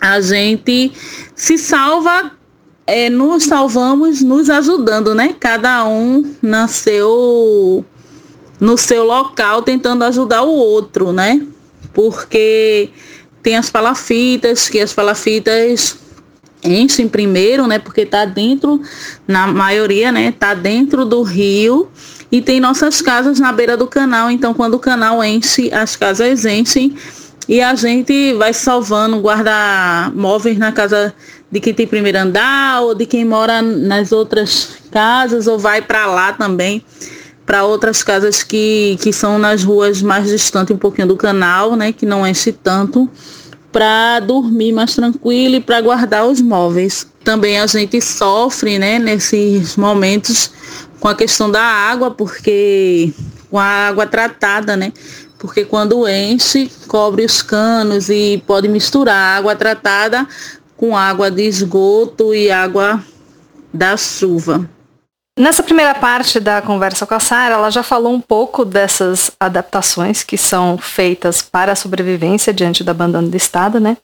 a 0.00 0.20
gente 0.20 0.92
se 1.34 1.58
salva, 1.58 2.32
é, 2.86 3.10
nos 3.10 3.44
salvamos 3.44 4.22
nos 4.22 4.48
ajudando, 4.48 5.14
né? 5.14 5.34
Cada 5.38 5.86
um 5.86 6.34
nasceu 6.40 7.84
no 8.60 8.76
seu 8.76 9.04
local 9.04 9.62
tentando 9.62 10.04
ajudar 10.04 10.42
o 10.42 10.52
outro, 10.52 11.12
né? 11.12 11.44
Porque 11.96 12.90
tem 13.42 13.56
as 13.56 13.70
palafitas, 13.70 14.68
que 14.68 14.78
as 14.78 14.92
palafitas 14.92 15.96
enchem 16.62 17.08
primeiro, 17.08 17.66
né? 17.66 17.78
Porque 17.78 18.04
tá 18.04 18.26
dentro, 18.26 18.82
na 19.26 19.46
maioria, 19.46 20.12
né? 20.12 20.30
Tá 20.30 20.52
dentro 20.52 21.06
do 21.06 21.22
rio 21.22 21.88
e 22.30 22.42
tem 22.42 22.60
nossas 22.60 23.00
casas 23.00 23.40
na 23.40 23.50
beira 23.50 23.78
do 23.78 23.86
canal. 23.86 24.30
Então, 24.30 24.52
quando 24.52 24.74
o 24.74 24.78
canal 24.78 25.24
enche, 25.24 25.72
as 25.72 25.96
casas 25.96 26.44
enchem 26.44 26.94
e 27.48 27.62
a 27.62 27.74
gente 27.74 28.34
vai 28.34 28.52
salvando 28.52 29.18
guarda-móveis 29.18 30.58
na 30.58 30.72
casa 30.72 31.14
de 31.50 31.60
quem 31.60 31.72
tem 31.72 31.86
primeiro 31.86 32.18
andar 32.18 32.82
ou 32.82 32.94
de 32.94 33.06
quem 33.06 33.24
mora 33.24 33.62
nas 33.62 34.12
outras 34.12 34.76
casas 34.90 35.46
ou 35.46 35.58
vai 35.58 35.80
para 35.80 36.04
lá 36.04 36.34
também 36.34 36.84
para 37.46 37.64
outras 37.64 38.02
casas 38.02 38.42
que, 38.42 38.98
que 39.00 39.12
são 39.12 39.38
nas 39.38 39.62
ruas 39.62 40.02
mais 40.02 40.28
distantes 40.28 40.74
um 40.74 40.78
pouquinho 40.78 41.08
do 41.08 41.16
canal, 41.16 41.76
né, 41.76 41.92
que 41.92 42.04
não 42.04 42.26
enche 42.26 42.52
tanto, 42.52 43.08
para 43.70 44.20
dormir 44.20 44.72
mais 44.72 44.94
tranquilo 44.94 45.54
e 45.54 45.60
para 45.60 45.80
guardar 45.80 46.26
os 46.26 46.40
móveis. 46.40 47.06
Também 47.22 47.60
a 47.60 47.66
gente 47.66 48.00
sofre, 48.00 48.78
né, 48.78 48.98
nesses 48.98 49.76
momentos 49.76 50.50
com 50.98 51.08
a 51.08 51.14
questão 51.14 51.50
da 51.50 51.62
água, 51.62 52.10
porque 52.10 53.12
com 53.48 53.58
a 53.58 53.64
água 53.64 54.06
tratada, 54.06 54.76
né? 54.76 54.92
porque 55.38 55.64
quando 55.64 56.08
enche, 56.08 56.70
cobre 56.88 57.24
os 57.24 57.42
canos 57.42 58.08
e 58.08 58.42
pode 58.46 58.68
misturar 58.68 59.38
água 59.38 59.54
tratada 59.54 60.26
com 60.76 60.96
água 60.96 61.30
de 61.30 61.42
esgoto 61.42 62.34
e 62.34 62.50
água 62.50 63.02
da 63.72 63.96
chuva. 63.96 64.68
Nessa 65.38 65.62
primeira 65.62 65.94
parte 65.94 66.40
da 66.40 66.62
conversa 66.62 67.06
com 67.06 67.14
a 67.14 67.20
Sara, 67.20 67.56
ela 67.56 67.70
já 67.70 67.82
falou 67.82 68.14
um 68.14 68.20
pouco 68.20 68.64
dessas 68.64 69.30
adaptações 69.38 70.22
que 70.22 70.38
são 70.38 70.78
feitas 70.78 71.42
para 71.42 71.72
a 71.72 71.76
sobrevivência 71.76 72.54
diante 72.54 72.82
do 72.82 72.90
abandono 72.90 73.28
do 73.28 73.36
Estado, 73.36 73.78
né? 73.78 73.98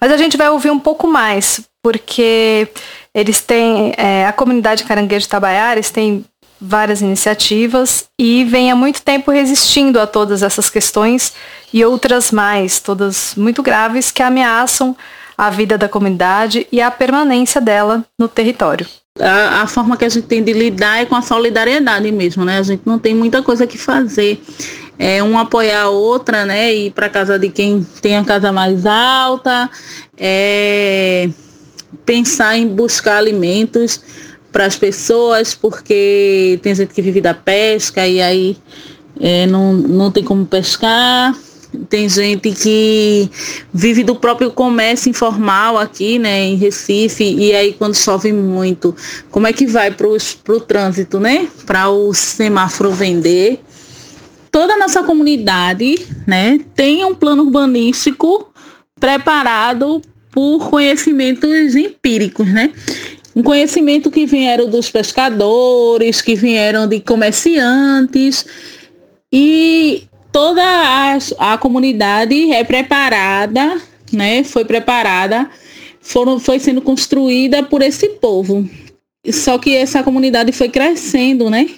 Mas 0.00 0.12
a 0.12 0.16
gente 0.16 0.36
vai 0.36 0.48
ouvir 0.50 0.70
um 0.70 0.78
pouco 0.78 1.08
mais, 1.08 1.60
porque 1.82 2.68
eles 3.12 3.40
têm, 3.40 3.92
é, 3.96 4.24
a 4.24 4.32
comunidade 4.32 4.84
Caranguejo 4.84 5.28
Tabaiares 5.28 5.90
tem 5.90 6.24
várias 6.60 7.00
iniciativas 7.00 8.08
e 8.16 8.44
vem 8.44 8.70
há 8.70 8.76
muito 8.76 9.02
tempo 9.02 9.32
resistindo 9.32 9.98
a 9.98 10.06
todas 10.06 10.44
essas 10.44 10.70
questões 10.70 11.32
e 11.72 11.84
outras 11.84 12.30
mais, 12.30 12.78
todas 12.78 13.34
muito 13.36 13.64
graves, 13.64 14.12
que 14.12 14.22
ameaçam 14.22 14.96
a 15.36 15.50
vida 15.50 15.76
da 15.76 15.88
comunidade 15.88 16.68
e 16.70 16.80
a 16.80 16.88
permanência 16.88 17.60
dela 17.60 18.04
no 18.16 18.28
território. 18.28 18.86
A, 19.20 19.62
a, 19.62 19.66
forma 19.66 19.96
que 19.96 20.04
a 20.04 20.08
gente 20.08 20.26
tem 20.26 20.42
de 20.42 20.52
lidar 20.52 21.02
é 21.02 21.06
com 21.06 21.14
a 21.14 21.22
solidariedade 21.22 22.10
mesmo, 22.12 22.44
né? 22.44 22.58
A 22.58 22.62
gente 22.62 22.82
não 22.84 22.98
tem 22.98 23.14
muita 23.14 23.42
coisa 23.42 23.66
que 23.66 23.78
fazer. 23.78 24.40
É 24.98 25.22
um 25.22 25.38
apoiar 25.38 25.82
a 25.82 25.88
outra, 25.88 26.44
né? 26.44 26.74
Ir 26.74 26.90
para 26.92 27.08
casa 27.08 27.38
de 27.38 27.48
quem 27.48 27.86
tem 28.00 28.16
a 28.16 28.24
casa 28.24 28.52
mais 28.52 28.84
alta, 28.86 29.70
é 30.16 31.28
pensar 32.04 32.56
em 32.56 32.66
buscar 32.66 33.18
alimentos 33.18 34.00
para 34.50 34.64
as 34.64 34.76
pessoas, 34.76 35.54
porque 35.54 36.58
tem 36.62 36.74
gente 36.74 36.94
que 36.94 37.02
vive 37.02 37.20
da 37.20 37.34
pesca 37.34 38.06
e 38.06 38.20
aí 38.20 38.56
é, 39.20 39.46
não, 39.46 39.72
não 39.74 40.10
tem 40.10 40.24
como 40.24 40.46
pescar. 40.46 41.34
Tem 41.88 42.08
gente 42.08 42.52
que 42.52 43.30
vive 43.72 44.02
do 44.02 44.16
próprio 44.16 44.50
comércio 44.50 45.10
informal 45.10 45.76
aqui, 45.78 46.18
né, 46.18 46.44
em 46.44 46.56
Recife, 46.56 47.24
e 47.24 47.52
aí 47.52 47.72
quando 47.74 47.94
chove 47.94 48.32
muito, 48.32 48.94
como 49.30 49.46
é 49.46 49.52
que 49.52 49.66
vai 49.66 49.90
para 49.90 50.06
o 50.06 50.60
trânsito, 50.60 51.20
né? 51.20 51.48
Para 51.66 51.90
o 51.90 52.14
semáforo 52.14 52.90
vender. 52.92 53.60
Toda 54.50 54.74
a 54.74 54.78
nossa 54.78 55.02
comunidade, 55.02 56.06
né, 56.26 56.58
tem 56.74 57.04
um 57.04 57.14
plano 57.14 57.42
urbanístico 57.44 58.50
preparado 58.98 60.00
por 60.32 60.70
conhecimentos 60.70 61.76
empíricos, 61.76 62.46
né? 62.46 62.72
um 63.38 63.42
conhecimento 63.42 64.10
que 64.10 64.26
vieram 64.26 64.68
dos 64.68 64.90
pescadores, 64.90 66.20
que 66.20 66.34
vieram 66.34 66.88
de 66.88 66.98
comerciantes 66.98 68.44
e 69.32 70.08
toda 70.38 70.62
a, 70.62 71.18
a 71.54 71.58
comunidade 71.58 72.52
é 72.52 72.62
preparada, 72.62 73.82
né? 74.12 74.44
Foi 74.44 74.64
preparada, 74.64 75.50
foram, 76.00 76.38
foi 76.38 76.60
sendo 76.60 76.80
construída 76.80 77.64
por 77.64 77.82
esse 77.82 78.10
povo. 78.10 78.64
Só 79.32 79.58
que 79.58 79.74
essa 79.74 80.00
comunidade 80.00 80.52
foi 80.52 80.68
crescendo, 80.68 81.50
né? 81.50 81.68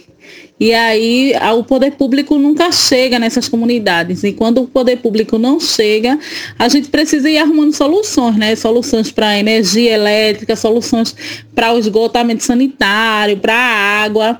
E 0.60 0.74
aí 0.74 1.32
o 1.58 1.64
poder 1.64 1.92
público 1.92 2.36
nunca 2.36 2.70
chega 2.70 3.18
nessas 3.18 3.48
comunidades. 3.48 4.24
E 4.24 4.32
quando 4.34 4.60
o 4.60 4.68
poder 4.68 4.98
público 4.98 5.38
não 5.38 5.58
chega, 5.58 6.18
a 6.58 6.68
gente 6.68 6.90
precisa 6.90 7.30
ir 7.30 7.38
arrumando 7.38 7.74
soluções, 7.74 8.36
né? 8.36 8.54
Soluções 8.56 9.10
para 9.10 9.38
energia 9.38 9.94
elétrica, 9.94 10.54
soluções 10.54 11.16
para 11.54 11.72
o 11.72 11.78
esgotamento 11.78 12.44
sanitário, 12.44 13.38
para 13.38 13.54
a 13.54 14.02
água. 14.02 14.38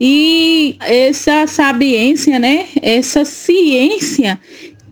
E 0.00 0.76
essa 0.80 1.46
sabiência, 1.46 2.38
né? 2.38 2.66
Essa 2.80 3.24
ciência 3.24 4.38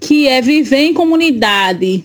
que 0.01 0.27
é 0.27 0.41
viver 0.41 0.85
em 0.85 0.95
comunidade, 0.95 2.05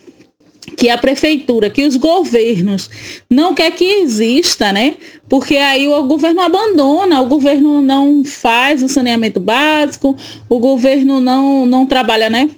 que 0.76 0.90
a 0.90 0.98
prefeitura, 0.98 1.70
que 1.70 1.86
os 1.86 1.96
governos 1.96 2.90
não 3.30 3.54
quer 3.54 3.72
que 3.72 3.86
exista, 3.86 4.72
né? 4.74 4.96
Porque 5.30 5.56
aí 5.56 5.88
o 5.88 6.04
governo 6.04 6.42
abandona, 6.42 7.22
o 7.22 7.28
governo 7.28 7.82
não 7.82 8.24
faz 8.26 8.84
o 8.84 8.90
saneamento 8.90 9.40
básico, 9.40 10.16
o 10.50 10.60
governo 10.60 11.20
não, 11.20 11.66
não 11.66 11.86
trabalha, 11.86 12.30
né? 12.30 12.50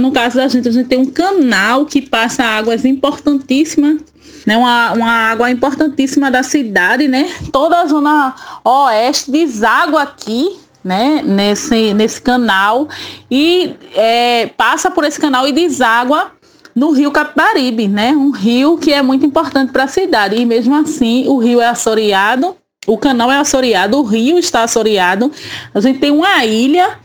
no 0.00 0.10
caso 0.10 0.36
da 0.36 0.48
gente, 0.48 0.68
a 0.68 0.72
gente 0.72 0.88
tem 0.88 0.98
um 0.98 1.06
canal 1.06 1.86
que 1.86 2.02
passa 2.02 2.42
águas 2.42 2.84
importantíssimas 2.84 3.98
né? 4.46 4.56
Uma, 4.56 4.92
uma 4.92 5.12
água 5.30 5.50
importantíssima 5.50 6.30
da 6.30 6.42
cidade, 6.42 7.08
né? 7.08 7.30
Toda 7.52 7.80
a 7.80 7.86
zona 7.86 8.34
oeste 8.64 9.30
deságua 9.30 10.02
aqui, 10.02 10.58
né? 10.84 11.22
Nesse, 11.24 11.94
nesse 11.94 12.20
canal 12.20 12.88
e 13.30 13.74
é, 13.94 14.46
passa 14.56 14.90
por 14.90 15.04
esse 15.04 15.20
canal 15.20 15.46
e 15.46 15.52
deságua 15.52 16.32
no 16.74 16.90
rio 16.90 17.10
Capibaribe, 17.10 17.86
né? 17.88 18.12
Um 18.12 18.30
rio 18.30 18.78
que 18.78 18.92
é 18.92 19.02
muito 19.02 19.24
importante 19.24 19.72
para 19.72 19.84
a 19.84 19.88
cidade. 19.88 20.36
E 20.36 20.44
mesmo 20.44 20.74
assim, 20.74 21.28
o 21.28 21.38
rio 21.38 21.60
é 21.60 21.68
assoreado, 21.68 22.56
o 22.86 22.98
canal 22.98 23.30
é 23.30 23.36
assoreado, 23.36 23.98
o 23.98 24.02
rio 24.02 24.38
está 24.38 24.62
assoreado. 24.64 25.30
A 25.74 25.80
gente 25.80 25.98
tem 25.98 26.10
uma 26.10 26.44
ilha, 26.44 26.98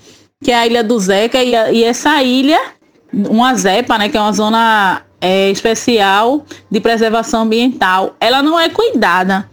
que 0.43 0.51
é 0.51 0.55
a 0.55 0.65
Ilha 0.65 0.83
do 0.83 0.97
Zeca, 0.99 1.43
e, 1.43 1.55
a, 1.55 1.71
e 1.71 1.83
essa 1.83 2.21
ilha, 2.23 2.59
uma 3.13 3.53
ZEPA, 3.53 3.97
né? 3.97 4.09
Que 4.09 4.17
é 4.17 4.21
uma 4.21 4.33
zona 4.33 5.01
é, 5.19 5.49
especial 5.49 6.45
de 6.69 6.79
preservação 6.79 7.43
ambiental, 7.43 8.15
ela 8.19 8.41
não 8.41 8.59
é 8.59 8.69
cuidada. 8.69 9.49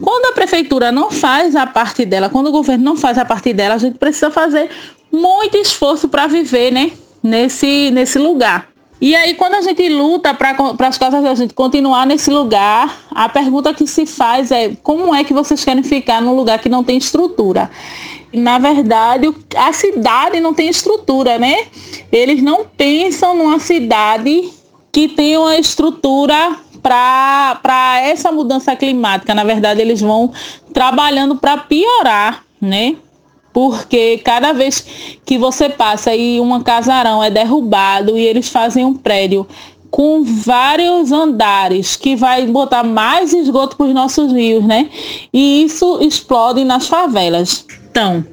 Quando 0.00 0.26
a 0.26 0.32
prefeitura 0.32 0.92
não 0.92 1.10
faz 1.10 1.56
a 1.56 1.66
parte 1.66 2.04
dela, 2.04 2.28
quando 2.28 2.48
o 2.48 2.52
governo 2.52 2.84
não 2.84 2.96
faz 2.96 3.18
a 3.18 3.24
parte 3.24 3.52
dela, 3.52 3.74
a 3.74 3.78
gente 3.78 3.98
precisa 3.98 4.30
fazer 4.30 4.70
muito 5.10 5.56
esforço 5.56 6.08
para 6.08 6.26
viver, 6.26 6.70
né? 6.70 6.92
Nesse, 7.22 7.90
nesse 7.90 8.18
lugar. 8.18 8.68
E 9.00 9.14
aí, 9.14 9.34
quando 9.34 9.54
a 9.54 9.60
gente 9.60 9.88
luta 9.88 10.34
para 10.34 10.56
as 10.88 10.98
casas 10.98 11.22
da 11.22 11.34
gente 11.34 11.54
continuar 11.54 12.04
nesse 12.04 12.30
lugar, 12.30 12.96
a 13.10 13.28
pergunta 13.28 13.72
que 13.72 13.86
se 13.86 14.06
faz 14.06 14.50
é 14.50 14.72
como 14.82 15.14
é 15.14 15.22
que 15.22 15.32
vocês 15.32 15.64
querem 15.64 15.84
ficar 15.84 16.20
num 16.20 16.34
lugar 16.34 16.58
que 16.58 16.68
não 16.68 16.82
tem 16.82 16.96
estrutura? 16.96 17.70
Na 18.32 18.58
verdade, 18.58 19.32
a 19.56 19.72
cidade 19.72 20.40
não 20.40 20.52
tem 20.52 20.68
estrutura, 20.68 21.38
né? 21.38 21.66
Eles 22.10 22.42
não 22.42 22.64
pensam 22.64 23.36
numa 23.36 23.58
cidade 23.58 24.50
que 24.98 25.06
tenha 25.06 25.38
uma 25.38 25.56
estrutura 25.56 26.56
para 26.82 28.00
essa 28.02 28.32
mudança 28.32 28.74
climática. 28.74 29.32
Na 29.32 29.44
verdade, 29.44 29.80
eles 29.80 30.00
vão 30.00 30.32
trabalhando 30.74 31.36
para 31.36 31.56
piorar, 31.56 32.42
né? 32.60 32.96
Porque 33.52 34.18
cada 34.24 34.52
vez 34.52 34.84
que 35.24 35.38
você 35.38 35.68
passa 35.68 36.12
e 36.16 36.40
um 36.40 36.60
casarão 36.60 37.22
é 37.22 37.30
derrubado 37.30 38.18
e 38.18 38.26
eles 38.26 38.48
fazem 38.48 38.84
um 38.84 38.92
prédio 38.92 39.46
com 39.88 40.24
vários 40.24 41.12
andares 41.12 41.94
que 41.94 42.16
vai 42.16 42.44
botar 42.48 42.82
mais 42.82 43.32
esgoto 43.32 43.76
para 43.76 43.86
os 43.86 43.94
nossos 43.94 44.32
rios, 44.32 44.64
né? 44.64 44.90
E 45.32 45.62
isso 45.62 46.00
explode 46.02 46.64
nas 46.64 46.88
favelas. 46.88 47.64
Então, 47.88 48.24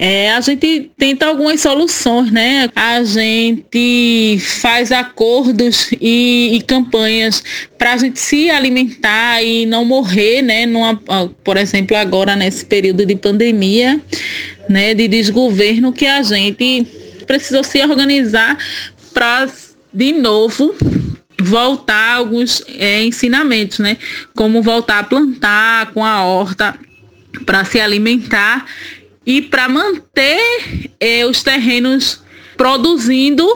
é, 0.00 0.30
a 0.30 0.40
gente 0.40 0.92
tenta 0.96 1.26
algumas 1.26 1.60
soluções, 1.60 2.30
né? 2.30 2.70
A 2.72 3.02
gente 3.02 4.38
faz 4.38 4.92
acordos 4.92 5.90
e, 6.00 6.54
e 6.54 6.62
campanhas 6.62 7.42
para 7.76 7.94
a 7.94 7.96
gente 7.96 8.20
se 8.20 8.48
alimentar 8.48 9.42
e 9.42 9.66
não 9.66 9.84
morrer, 9.84 10.40
né? 10.40 10.66
Numa, 10.66 10.94
por 11.42 11.56
exemplo, 11.56 11.96
agora 11.96 12.36
nesse 12.36 12.64
período 12.64 13.04
de 13.04 13.16
pandemia, 13.16 14.00
né? 14.68 14.94
De 14.94 15.08
desgoverno 15.08 15.92
que 15.92 16.06
a 16.06 16.22
gente 16.22 16.86
precisou 17.26 17.64
se 17.64 17.82
organizar 17.82 18.56
para 19.12 19.48
de 19.92 20.12
novo 20.12 20.76
voltar 21.42 22.14
alguns 22.14 22.62
é, 22.78 23.02
ensinamentos, 23.02 23.80
né? 23.80 23.96
Como 24.32 24.62
voltar 24.62 25.00
a 25.00 25.04
plantar 25.04 25.90
com 25.92 26.04
a 26.04 26.22
horta 26.22 26.78
para 27.44 27.64
se 27.64 27.80
alimentar 27.80 28.64
e 29.28 29.42
para 29.42 29.68
manter 29.68 30.90
eh, 30.98 31.26
os 31.26 31.42
terrenos 31.42 32.22
produzindo 32.56 33.46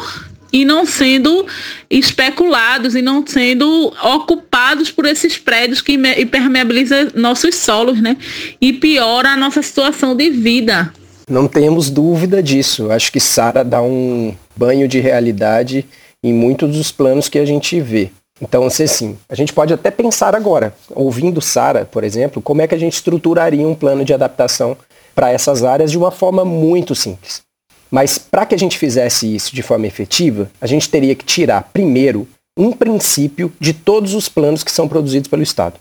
e 0.52 0.66
não 0.66 0.84
sendo 0.84 1.46
especulados 1.88 2.94
e 2.94 3.00
não 3.00 3.26
sendo 3.26 3.90
ocupados 4.04 4.90
por 4.90 5.06
esses 5.06 5.38
prédios 5.38 5.80
que 5.80 5.94
impermeabilizam 5.94 7.08
nossos 7.14 7.54
solos, 7.54 8.02
né? 8.02 8.18
E 8.60 8.74
piora 8.74 9.30
a 9.30 9.36
nossa 9.36 9.62
situação 9.62 10.14
de 10.14 10.28
vida. 10.28 10.92
Não 11.26 11.48
temos 11.48 11.88
dúvida 11.88 12.42
disso. 12.42 12.92
Acho 12.92 13.10
que 13.10 13.18
Sara 13.18 13.64
dá 13.64 13.80
um 13.80 14.34
banho 14.54 14.86
de 14.86 15.00
realidade 15.00 15.86
em 16.22 16.34
muitos 16.34 16.76
dos 16.76 16.92
planos 16.92 17.30
que 17.30 17.38
a 17.38 17.46
gente 17.46 17.80
vê. 17.80 18.10
Então, 18.42 18.66
assim, 18.66 19.16
a 19.26 19.34
gente 19.34 19.54
pode 19.54 19.72
até 19.72 19.90
pensar 19.90 20.34
agora, 20.34 20.74
ouvindo 20.90 21.40
Sara, 21.40 21.86
por 21.86 22.04
exemplo, 22.04 22.42
como 22.42 22.60
é 22.60 22.66
que 22.66 22.74
a 22.74 22.78
gente 22.78 22.94
estruturaria 22.94 23.66
um 23.66 23.74
plano 23.74 24.04
de 24.04 24.12
adaptação 24.12 24.76
para 25.14 25.30
essas 25.30 25.62
áreas 25.64 25.90
de 25.90 25.98
uma 25.98 26.10
forma 26.10 26.44
muito 26.44 26.94
simples. 26.94 27.42
Mas 27.90 28.18
para 28.18 28.46
que 28.46 28.54
a 28.54 28.58
gente 28.58 28.78
fizesse 28.78 29.34
isso 29.34 29.54
de 29.54 29.62
forma 29.62 29.86
efetiva, 29.86 30.50
a 30.60 30.66
gente 30.66 30.88
teria 30.88 31.14
que 31.14 31.24
tirar, 31.24 31.70
primeiro, 31.72 32.26
um 32.56 32.72
princípio 32.72 33.52
de 33.60 33.72
todos 33.74 34.14
os 34.14 34.28
planos 34.28 34.64
que 34.64 34.72
são 34.72 34.88
produzidos 34.88 35.28
pelo 35.28 35.42
Estado. 35.42 35.78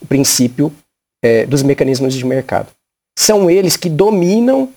O 0.00 0.06
princípio 0.06 0.72
é, 1.22 1.46
dos 1.46 1.62
mecanismos 1.62 2.14
de 2.14 2.24
mercado. 2.24 2.68
São 3.18 3.48
eles 3.48 3.76
que 3.76 3.88
dominam 3.88 4.72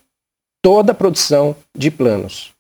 toda 0.62 0.92
a 0.92 0.96
produção 0.96 1.56
de 1.76 1.90
planos 1.90 2.54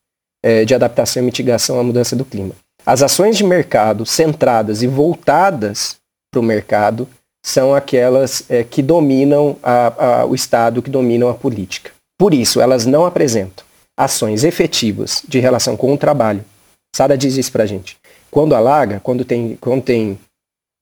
é, 0.43 0.65
de 0.65 0.73
adaptação 0.73 1.21
e 1.21 1.25
mitigação 1.25 1.79
à 1.79 1.83
mudança 1.83 2.15
do 2.15 2.25
clima. 2.25 2.55
As 2.85 3.01
ações 3.01 3.37
de 3.37 3.43
mercado 3.43 4.05
centradas 4.05 4.81
e 4.81 4.87
voltadas 4.87 5.97
para 6.31 6.39
o 6.39 6.43
mercado 6.43 7.07
são 7.47 7.73
aquelas 7.73 8.43
é, 8.49 8.61
que 8.61 8.81
dominam 8.81 9.55
a, 9.63 10.19
a, 10.19 10.25
o 10.25 10.35
Estado, 10.35 10.81
que 10.81 10.89
dominam 10.89 11.29
a 11.29 11.33
política. 11.33 11.91
Por 12.19 12.33
isso, 12.33 12.59
elas 12.59 12.85
não 12.85 13.05
apresentam 13.05 13.65
ações 13.95 14.43
efetivas 14.43 15.23
de 15.25 15.39
relação 15.39 15.77
com 15.77 15.93
o 15.93 15.97
trabalho. 15.97 16.43
Sara 16.93 17.17
diz 17.17 17.37
isso 17.37 17.49
para 17.49 17.63
a 17.63 17.65
gente. 17.65 17.95
Quando 18.29 18.53
alaga, 18.53 18.99
quando 19.01 19.23
tem, 19.23 19.57
quando 19.61 19.81
tem 19.81 20.19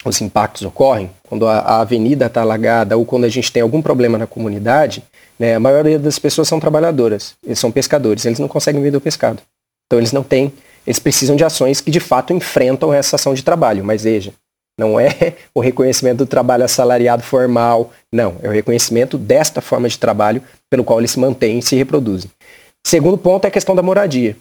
os 0.04 0.20
impactos 0.22 0.64
ocorrem, 0.64 1.12
quando 1.30 1.48
a, 1.48 1.60
a 1.60 1.82
avenida 1.82 2.26
está 2.26 2.42
alagada 2.42 2.98
ou 2.98 3.06
quando 3.06 3.26
a 3.26 3.30
gente 3.30 3.52
tem 3.52 3.62
algum 3.62 3.80
problema 3.80 4.18
na 4.18 4.26
comunidade, 4.26 5.04
né, 5.38 5.54
a 5.54 5.60
maioria 5.60 6.00
das 6.00 6.18
pessoas 6.18 6.48
são 6.48 6.60
trabalhadoras, 6.60 7.36
eles 7.44 7.60
são 7.60 7.72
pescadores, 7.72 8.26
eles 8.26 8.40
não 8.40 8.48
conseguem 8.48 8.82
vender 8.82 8.98
o 8.98 9.02
pescado. 9.02 9.40
Então 9.86 10.00
eles 10.00 10.12
não 10.12 10.24
têm, 10.24 10.52
eles 10.86 10.98
precisam 10.98 11.36
de 11.36 11.44
ações 11.44 11.80
que 11.80 11.92
de 11.92 12.00
fato 12.00 12.34
enfrentam 12.34 12.92
essa 12.92 13.18
ação 13.18 13.36
de 13.36 13.44
trabalho. 13.44 13.86
Mas 13.86 14.04
veja, 14.04 14.34
não 14.78 15.00
é 15.00 15.34
o 15.54 15.62
reconhecimento 15.62 16.18
do 16.18 16.26
trabalho 16.26 16.64
assalariado 16.64 17.24
formal, 17.24 17.92
não. 18.12 18.36
É 18.42 18.50
o 18.50 18.52
reconhecimento 18.52 19.18
desta 19.18 19.62
forma 19.62 19.88
de 19.88 19.98
trabalho 19.98 20.42
pelo 20.70 20.84
qual 20.84 21.00
eles 21.00 21.12
se 21.12 21.20
mantêm 21.20 21.60
e 21.60 21.62
se 21.62 21.76
reproduzem. 21.76 22.30
Segundo 22.86 23.18
ponto 23.18 23.46
é 23.46 23.48
a 23.48 23.52
questão 23.52 23.76
da 23.76 23.82
moradia. 23.82 24.36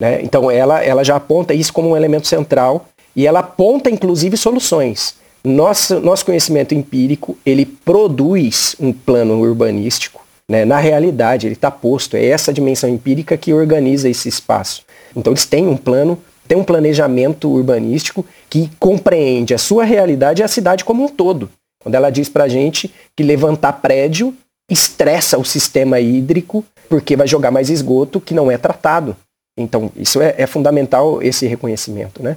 Né? 0.00 0.22
Então 0.22 0.50
ela, 0.50 0.82
ela 0.82 1.04
já 1.04 1.16
aponta 1.16 1.54
isso 1.54 1.72
como 1.72 1.90
um 1.90 1.96
elemento 1.96 2.26
central 2.26 2.88
e 3.14 3.26
ela 3.26 3.40
aponta 3.40 3.90
inclusive 3.90 4.36
soluções. 4.36 5.16
Nosso, 5.44 6.00
nosso 6.00 6.24
conhecimento 6.24 6.74
empírico, 6.74 7.36
ele 7.44 7.66
produz 7.66 8.74
um 8.80 8.92
plano 8.92 9.38
urbanístico. 9.38 10.24
Né? 10.48 10.64
Na 10.64 10.78
realidade, 10.78 11.46
ele 11.46 11.54
está 11.54 11.70
posto. 11.70 12.16
É 12.16 12.24
essa 12.24 12.52
dimensão 12.52 12.88
empírica 12.88 13.36
que 13.36 13.52
organiza 13.52 14.08
esse 14.08 14.28
espaço. 14.28 14.82
Então 15.14 15.32
eles 15.32 15.44
têm 15.44 15.68
um 15.68 15.76
plano 15.76 16.18
tem 16.46 16.58
um 16.58 16.64
planejamento 16.64 17.48
urbanístico 17.48 18.24
que 18.54 18.70
compreende 18.78 19.52
a 19.52 19.58
sua 19.58 19.82
realidade 19.82 20.40
e 20.40 20.44
a 20.44 20.46
cidade 20.46 20.84
como 20.84 21.02
um 21.02 21.08
todo. 21.08 21.50
Quando 21.82 21.96
ela 21.96 22.08
diz 22.08 22.28
para 22.28 22.46
gente 22.46 22.88
que 23.16 23.24
levantar 23.24 23.72
prédio 23.72 24.32
estressa 24.70 25.36
o 25.36 25.44
sistema 25.44 25.98
hídrico 25.98 26.64
porque 26.88 27.16
vai 27.16 27.26
jogar 27.26 27.50
mais 27.50 27.68
esgoto 27.68 28.20
que 28.20 28.32
não 28.32 28.48
é 28.48 28.56
tratado. 28.56 29.16
Então, 29.58 29.90
isso 29.96 30.22
é, 30.22 30.36
é 30.38 30.46
fundamental, 30.46 31.20
esse 31.20 31.48
reconhecimento. 31.48 32.22
Né? 32.22 32.36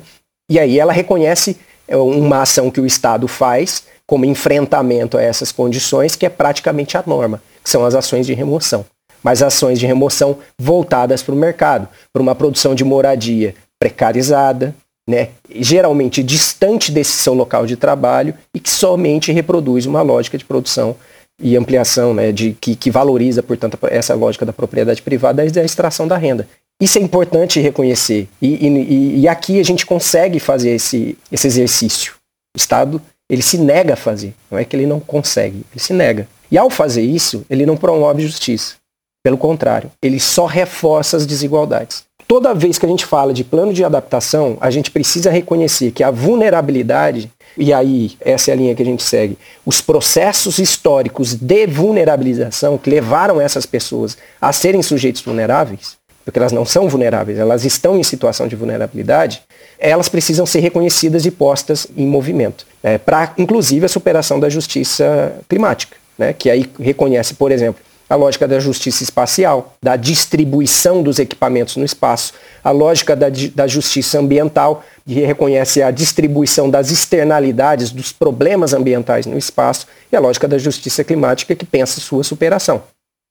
E 0.50 0.58
aí 0.58 0.80
ela 0.80 0.92
reconhece 0.92 1.56
é, 1.88 1.96
uma 1.96 2.42
ação 2.42 2.72
que 2.72 2.82
o 2.82 2.86
Estado 2.88 3.28
faz 3.28 3.84
como 4.08 4.26
enfrentamento 4.26 5.20
a 5.20 5.22
essas 5.22 5.52
condições, 5.52 6.16
que 6.16 6.26
é 6.26 6.30
praticamente 6.30 6.98
a 6.98 7.04
norma, 7.06 7.40
que 7.64 7.70
são 7.70 7.86
as 7.86 7.94
ações 7.94 8.26
de 8.26 8.34
remoção. 8.34 8.84
Mas 9.22 9.44
ações 9.44 9.78
de 9.78 9.86
remoção 9.86 10.40
voltadas 10.58 11.22
para 11.22 11.36
o 11.36 11.38
mercado, 11.38 11.88
para 12.12 12.24
uma 12.24 12.34
produção 12.34 12.74
de 12.74 12.84
moradia 12.84 13.54
precarizada, 13.80 14.74
né, 15.08 15.30
geralmente 15.50 16.22
distante 16.22 16.91
desse 16.91 17.13
seu 17.13 17.34
local 17.34 17.65
de 17.65 17.78
trabalho 17.78 18.34
e 18.54 18.60
que 18.60 18.70
somente 18.70 19.32
reproduz 19.32 19.86
uma 19.86 20.02
lógica 20.02 20.38
de 20.38 20.43
produção 20.43 20.96
e 21.39 21.56
ampliação, 21.56 22.13
né, 22.13 22.32
de, 22.32 22.54
que, 22.54 22.76
que 22.76 22.91
valoriza, 22.91 23.41
portanto, 23.41 23.78
essa 23.84 24.13
lógica 24.15 24.46
da 24.46 24.52
propriedade 24.52 25.02
privada 25.02 25.46
e 25.46 25.52
da 25.52 25.63
extração 25.63 26.08
da 26.08 26.17
renda. 26.17 26.48
Isso 26.82 26.98
é 26.98 27.02
importante 27.02 27.60
reconhecer. 27.60 28.28
E, 28.41 28.67
e, 28.67 29.20
e 29.22 29.28
aqui 29.28 29.60
a 29.60 29.63
gente 29.63 29.86
consegue 29.86 30.39
fazer 30.39 30.72
esse, 30.72 31.17
esse 31.32 31.48
exercício. 31.48 32.13
O 32.56 32.58
Estado 32.58 33.02
ele 33.30 33.41
se 33.41 33.58
nega 33.58 33.93
a 33.93 33.98
fazer. 33.98 34.34
Não 34.50 34.58
é 34.58 34.65
que 34.65 34.76
ele 34.76 34.86
não 34.86 35.00
consegue, 35.00 35.65
ele 35.72 35.80
se 35.80 35.93
nega. 35.93 36.28
E 36.52 36.58
ao 36.58 36.70
fazer 36.70 37.02
isso, 37.02 37.46
ele 37.50 37.65
não 37.65 37.75
promove 37.75 38.21
justiça. 38.21 38.75
Pelo 39.23 39.38
contrário, 39.38 39.92
ele 40.02 40.19
só 40.19 40.46
reforça 40.46 41.17
as 41.17 41.25
desigualdades 41.25 42.07
toda 42.28 42.54
vez 42.54 42.78
que 42.78 42.86
a 42.86 42.90
gente 42.90 43.06
fala 43.06 43.34
de 43.34 43.44
plano 43.44 43.73
de 43.73 43.84
adaptação, 43.84 44.58
a 44.60 44.69
gente 44.69 44.92
precisa 44.92 45.32
reconhecer 45.32 45.92
que 45.92 46.04
a 46.04 46.12
vulnerabilidade, 46.12 47.32
e 47.58 47.71
aí 47.71 48.17
essa 48.19 48.52
é 48.52 48.54
a 48.54 48.58
linha 48.58 48.75
que 48.75 48.82
a 48.82 48.86
gente 48.86 49.02
segue, 49.02 49.38
os 49.65 49.80
processos 49.80 50.60
históricos 50.60 51.34
de 51.34 51.65
vulnerabilização 51.65 52.78
que 52.78 52.90
levaram 52.90 53.40
essas 53.40 53.65
pessoas 53.65 54.17
a 54.42 54.52
serem 54.52 54.82
sujeitos 54.82 55.21
vulneráveis, 55.21 55.96
porque 56.25 56.38
elas 56.38 56.52
não 56.52 56.65
são 56.65 56.90
vulneráveis, 56.90 57.40
elas 57.40 57.63
estão 57.63 57.98
em 57.98 58.04
situação 58.04 58.48
de 58.48 58.56
vulnerabilidade, 58.56 59.42
elas 59.80 60.10
precisam 60.10 60.46
ser 60.46 60.60
reconhecidas 60.60 61.25
e 61.25 61.32
postas 61.32 61.88
em 61.96 62.06
movimento, 62.06 62.67
é, 62.84 62.98
para 62.98 63.34
inclusive 63.38 63.86
a 63.86 63.90
superação 63.90 64.38
da 64.38 64.50
justiça 64.50 65.34
climática, 65.48 65.96
né, 66.17 66.34
que 66.34 66.50
aí 66.50 66.69
reconhece, 66.80 67.36
por 67.36 67.52
exemplo, 67.52 67.82
a 68.10 68.16
lógica 68.16 68.48
da 68.48 68.60
justiça 68.60 69.04
espacial, 69.04 69.74
da 69.82 69.96
distribuição 69.96 71.04
dos 71.04 71.20
equipamentos 71.20 71.76
no 71.76 71.84
espaço, 71.84 72.34
a 72.64 72.72
lógica 72.72 73.16
da, 73.16 73.28
da 73.54 73.68
justiça 73.68 74.20
ambiental, 74.20 74.84
que 75.06 75.22
reconhece 75.22 75.82
a 75.82 75.92
distribuição 75.92 76.70
das 76.70 76.92
externalidades, 76.92 77.92
dos 77.92 78.12
problemas 78.12 78.74
ambientais 78.74 79.26
no 79.26 79.38
espaço, 79.38 79.88
e 80.12 80.16
a 80.16 80.20
lógica 80.20 80.48
da 80.48 80.58
justiça 80.58 81.04
climática, 81.04 81.56
que 81.56 81.66
pensa 81.66 82.00
sua 82.00 82.24
superação. 82.24 82.82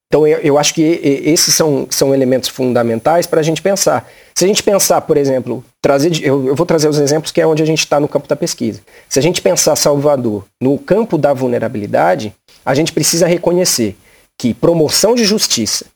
Então 0.09 0.27
eu, 0.27 0.39
eu 0.39 0.59
acho 0.59 0.73
que 0.73 0.83
esses 0.83 1.55
são, 1.55 1.87
são 1.91 2.15
elementos 2.15 2.49
fundamentais 2.49 3.27
para 3.27 3.41
a 3.41 3.43
gente 3.43 3.61
pensar. 3.61 4.09
Se 4.35 4.45
a 4.45 4.49
gente 4.49 4.63
pensar, 4.63 5.01
por 5.01 5.17
exemplo, 5.17 5.65
trazer, 5.83 6.13
eu, 6.23 6.47
eu 6.47 6.55
vou 6.55 6.65
trazer 6.65 6.89
os 6.89 6.99
exemplos 6.99 7.33
que 7.33 7.41
é 7.41 7.47
onde 7.47 7.63
a 7.63 7.67
gente 7.67 7.81
está 7.81 7.99
no 7.99 8.07
campo 8.07 8.29
da 8.29 8.37
pesquisa. 8.37 8.81
Se 9.09 9.19
a 9.19 9.23
gente 9.23 9.43
pensar 9.43 9.75
Salvador 9.75 10.45
no 10.61 10.79
campo 10.79 11.19
da 11.19 11.33
vulnerabilidade, 11.33 12.33
a 12.65 12.73
gente 12.73 12.93
precisa 12.93 13.27
reconhecer 13.27 13.97
que 14.39 14.55
promoção 14.55 15.15
de 15.15 15.25
justiça 15.25 15.87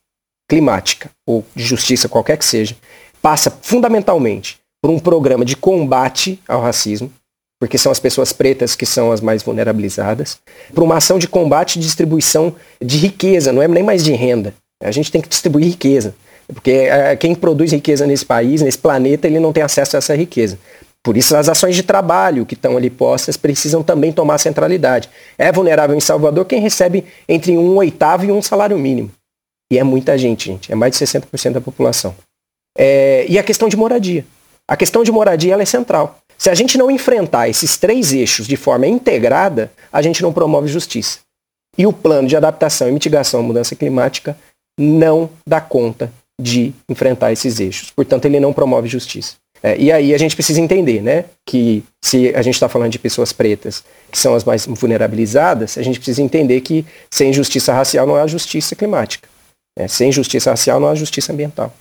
climática, 0.49 1.11
ou 1.25 1.45
de 1.55 1.63
justiça 1.63 2.09
qualquer 2.09 2.37
que 2.37 2.45
seja, 2.45 2.77
passa 3.23 3.51
fundamentalmente 3.63 4.59
por 4.83 4.91
um 4.91 4.99
programa 4.99 5.45
de 5.45 5.55
combate 5.55 6.41
ao 6.49 6.61
racismo, 6.61 7.13
porque 7.61 7.79
são 7.79 7.93
as 7.93 8.01
pessoas 8.01 8.33
pretas 8.33 8.75
que 8.75 8.87
são 8.87 9.13
as 9.13 9.21
mais 9.21 9.43
vulnerabilizadas, 9.43 10.39
por 10.75 10.83
uma 10.83 10.97
ação 10.97 11.19
de 11.19 11.29
combate 11.29 11.77
e 11.77 11.81
distribuição 11.81 12.57
de 12.81 12.97
riqueza, 12.97 13.53
não 13.53 13.63
é 13.63 13.69
nem 13.69 13.83
mais 13.83 14.03
de 14.03 14.13
renda. 14.13 14.55
A 14.83 14.91
gente 14.91 15.13
tem 15.13 15.21
que 15.21 15.29
distribuir 15.29 15.67
riqueza, 15.67 16.15
porque 16.49 16.71
é, 16.71 17.15
quem 17.15 17.35
produz 17.35 17.71
riqueza 17.71 18.07
nesse 18.07 18.25
país, 18.25 18.63
nesse 18.63 18.79
planeta, 18.79 19.27
ele 19.27 19.39
não 19.39 19.53
tem 19.53 19.63
acesso 19.63 19.97
a 19.97 19.99
essa 19.99 20.17
riqueza. 20.17 20.59
Por 21.03 21.17
isso, 21.17 21.35
as 21.35 21.49
ações 21.49 21.75
de 21.75 21.83
trabalho 21.83 22.45
que 22.45 22.55
estão 22.55 22.77
ali 22.77 22.91
postas 22.91 23.37
precisam 23.37 23.83
também 23.83 24.13
tomar 24.13 24.39
centralidade. 24.39 25.09
É 25.39 25.51
vulnerável 25.51 25.97
em 25.97 26.01
Salvador 26.01 26.45
quem 26.45 26.61
recebe 26.61 27.07
entre 27.29 27.57
um 27.57 27.77
oitavo 27.77 28.25
e 28.25 28.33
um 28.33 28.43
salário 28.43 28.79
mínimo. 28.79 29.11
E 29.73 29.79
é 29.79 29.85
muita 29.85 30.19
gente, 30.19 30.47
gente. 30.47 30.71
É 30.71 30.75
mais 30.75 30.97
de 30.97 31.05
60% 31.05 31.53
da 31.53 31.61
população. 31.61 32.15
É, 32.77 33.25
e 33.29 33.39
a 33.39 33.43
questão 33.43 33.69
de 33.69 33.77
moradia. 33.77 34.27
A 34.69 34.77
questão 34.77 35.03
de 35.03 35.11
moradia 35.11 35.55
é 35.55 35.65
central. 35.65 36.19
Se 36.37 36.51
a 36.51 36.55
gente 36.55 36.77
não 36.77 36.91
enfrentar 36.91 37.49
esses 37.49 37.77
três 37.77 38.13
eixos 38.13 38.47
de 38.47 38.57
forma 38.57 38.87
integrada, 38.87 39.71
a 39.93 40.03
gente 40.03 40.23
não 40.23 40.33
promove 40.33 40.69
justiça. 40.69 41.21
E 41.79 41.87
o 41.87 41.93
plano 41.93 42.29
de 42.29 42.37
adaptação 42.37 42.89
e 42.89 42.93
mitigação 42.93 43.41
à 43.41 43.43
mudança 43.43 43.75
climática 43.75 44.37
não 44.79 45.31
dá 45.47 45.61
conta 45.61 46.13
de 46.41 46.73
enfrentar 46.89 47.33
esses 47.33 47.61
eixos. 47.61 47.91
Portanto, 47.91 48.25
ele 48.25 48.41
não 48.41 48.53
promove 48.53 48.89
justiça. 48.89 49.37
É, 49.63 49.77
e 49.77 49.93
aí 49.93 50.15
a 50.15 50.19
gente 50.19 50.35
precisa 50.35 50.61
entender, 50.61 51.03
né, 51.03 51.27
que 51.47 51.85
se 52.03 52.35
a 52.35 52.41
gente 52.41 52.55
está 52.55 52.69
falando 52.69 52.93
de 52.93 52.99
pessoas 52.99 53.33
pretas, 53.33 53.85
que 54.11 54.19
são 54.19 54.35
as 54.35 54.43
mais 54.43 54.65
vulnerabilizadas, 54.67 55.77
a 55.77 55.83
gente 55.83 55.99
precisa 55.99 56.23
entender 56.23 56.61
que 56.63 56.85
sem 57.11 57.33
justiça 57.33 57.73
racial 57.73 58.07
não 58.07 58.17
há 58.17 58.27
justiça 58.27 58.75
climática. 58.75 59.29
Né? 59.79 59.87
Sem 59.87 60.11
justiça 60.11 60.51
racial 60.51 60.81
não 60.81 60.89
há 60.89 60.95
justiça 60.95 61.33
ambiental. 61.33 61.75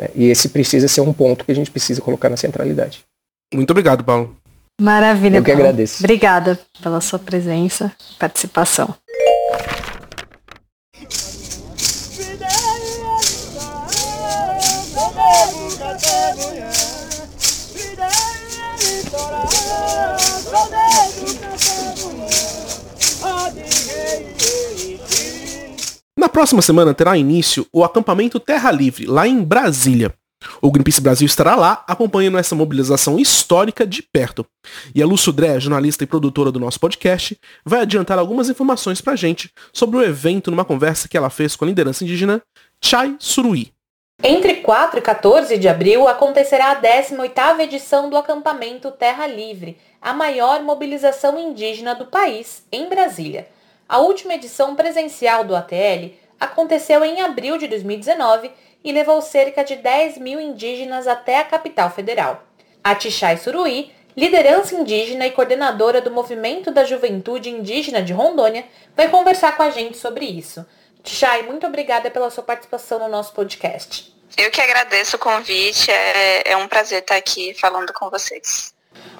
Né? 0.00 0.08
E 0.14 0.28
esse 0.28 0.48
precisa 0.50 0.88
ser 0.88 1.00
um 1.00 1.12
ponto 1.12 1.44
que 1.44 1.52
a 1.52 1.54
gente 1.54 1.70
precisa 1.70 2.02
colocar 2.02 2.28
na 2.28 2.36
centralidade. 2.36 3.02
Muito 3.54 3.70
obrigado, 3.70 4.04
Paulo. 4.04 4.36
Maravilha. 4.80 5.38
Eu 5.38 5.44
que 5.44 5.50
Paulo. 5.50 5.62
agradeço. 5.62 6.02
Obrigada 6.02 6.58
pela 6.82 7.00
sua 7.00 7.18
presença 7.18 7.92
e 8.14 8.18
participação. 8.18 8.94
Na 26.16 26.28
próxima 26.28 26.62
semana 26.62 26.94
terá 26.94 27.16
início 27.16 27.66
o 27.72 27.82
acampamento 27.82 28.38
Terra 28.38 28.70
Livre, 28.70 29.06
lá 29.06 29.26
em 29.26 29.42
Brasília. 29.42 30.14
O 30.60 30.70
Greenpeace 30.70 31.00
Brasil 31.00 31.26
estará 31.26 31.54
lá 31.54 31.84
acompanhando 31.86 32.38
essa 32.38 32.54
mobilização 32.54 33.18
histórica 33.18 33.86
de 33.86 34.02
perto. 34.02 34.46
E 34.94 35.02
a 35.02 35.06
Lu 35.06 35.18
Sudré, 35.18 35.58
jornalista 35.58 36.04
e 36.04 36.06
produtora 36.06 36.52
do 36.52 36.60
nosso 36.60 36.78
podcast, 36.78 37.36
vai 37.64 37.80
adiantar 37.80 38.18
algumas 38.18 38.48
informações 38.48 39.00
pra 39.00 39.16
gente 39.16 39.50
sobre 39.72 39.96
o 39.96 40.02
evento 40.02 40.50
numa 40.50 40.64
conversa 40.64 41.08
que 41.08 41.16
ela 41.16 41.30
fez 41.30 41.56
com 41.56 41.64
a 41.64 41.68
liderança 41.68 42.04
indígena 42.04 42.42
Chai 42.80 43.16
Suruí. 43.18 43.72
Entre 44.24 44.58
4 44.58 45.00
e 45.00 45.02
14 45.02 45.58
de 45.58 45.68
abril 45.68 46.06
acontecerá 46.06 46.70
a 46.70 46.80
18ª 46.80 47.58
edição 47.58 48.08
do 48.08 48.16
acampamento 48.16 48.92
Terra 48.92 49.26
Livre, 49.26 49.76
a 50.00 50.12
maior 50.12 50.62
mobilização 50.62 51.36
indígena 51.36 51.92
do 51.92 52.06
país, 52.06 52.64
em 52.70 52.88
Brasília. 52.88 53.48
A 53.88 53.98
última 53.98 54.34
edição 54.34 54.76
presencial 54.76 55.42
do 55.42 55.56
ATL 55.56 56.12
aconteceu 56.38 57.04
em 57.04 57.20
abril 57.20 57.58
de 57.58 57.66
2019 57.66 58.52
e 58.84 58.92
levou 58.92 59.20
cerca 59.20 59.64
de 59.64 59.74
10 59.74 60.18
mil 60.18 60.38
indígenas 60.40 61.08
até 61.08 61.38
a 61.38 61.44
capital 61.44 61.90
federal. 61.90 62.44
A 62.84 62.94
Tixai 62.94 63.36
Suruí, 63.36 63.90
liderança 64.16 64.76
indígena 64.76 65.26
e 65.26 65.32
coordenadora 65.32 66.00
do 66.00 66.12
Movimento 66.12 66.70
da 66.70 66.84
Juventude 66.84 67.50
Indígena 67.50 68.00
de 68.00 68.12
Rondônia, 68.12 68.66
vai 68.96 69.08
conversar 69.08 69.56
com 69.56 69.64
a 69.64 69.70
gente 69.70 69.96
sobre 69.96 70.26
isso. 70.26 70.64
Tixai, 71.02 71.42
muito 71.42 71.66
obrigada 71.66 72.10
pela 72.10 72.30
sua 72.30 72.44
participação 72.44 72.98
no 72.98 73.08
nosso 73.08 73.32
podcast. 73.32 74.12
Eu 74.36 74.50
que 74.50 74.60
agradeço 74.60 75.16
o 75.16 75.18
convite, 75.18 75.90
é, 75.90 76.52
é 76.52 76.56
um 76.56 76.68
prazer 76.68 77.00
estar 77.00 77.16
aqui 77.16 77.54
falando 77.54 77.92
com 77.92 78.08
vocês. 78.08 78.72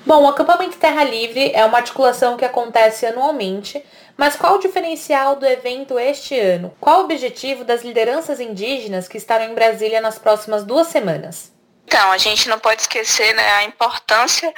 Bom, 0.07 0.25
o 0.25 0.29
acampamento 0.29 0.79
Terra 0.79 1.05
Livre 1.05 1.53
é 1.55 1.65
uma 1.65 1.79
articulação 1.79 2.37
que 2.37 2.45
acontece 2.45 3.07
anualmente, 3.07 3.85
mas 4.17 4.37
qual 4.37 4.55
o 4.55 4.59
diferencial 4.59 5.37
do 5.37 5.47
evento 5.47 5.99
este 5.99 6.39
ano? 6.39 6.75
Qual 6.81 7.01
o 7.01 7.05
objetivo 7.05 7.65
das 7.65 7.83
lideranças 7.83 8.41
indígenas 8.41 9.09
que 9.09 9.17
estarão 9.17 9.47
em 9.47 9.55
Brasília 9.55 10.01
nas 10.01 10.19
próximas 10.19 10.65
duas 10.65 10.89
semanas? 10.89 11.52
Então, 11.93 12.11
a 12.11 12.17
gente 12.17 12.49
não 12.49 12.59
pode 12.59 12.81
esquecer 12.81 13.35
né, 13.35 13.53
a 13.53 13.65
importância 13.65 14.51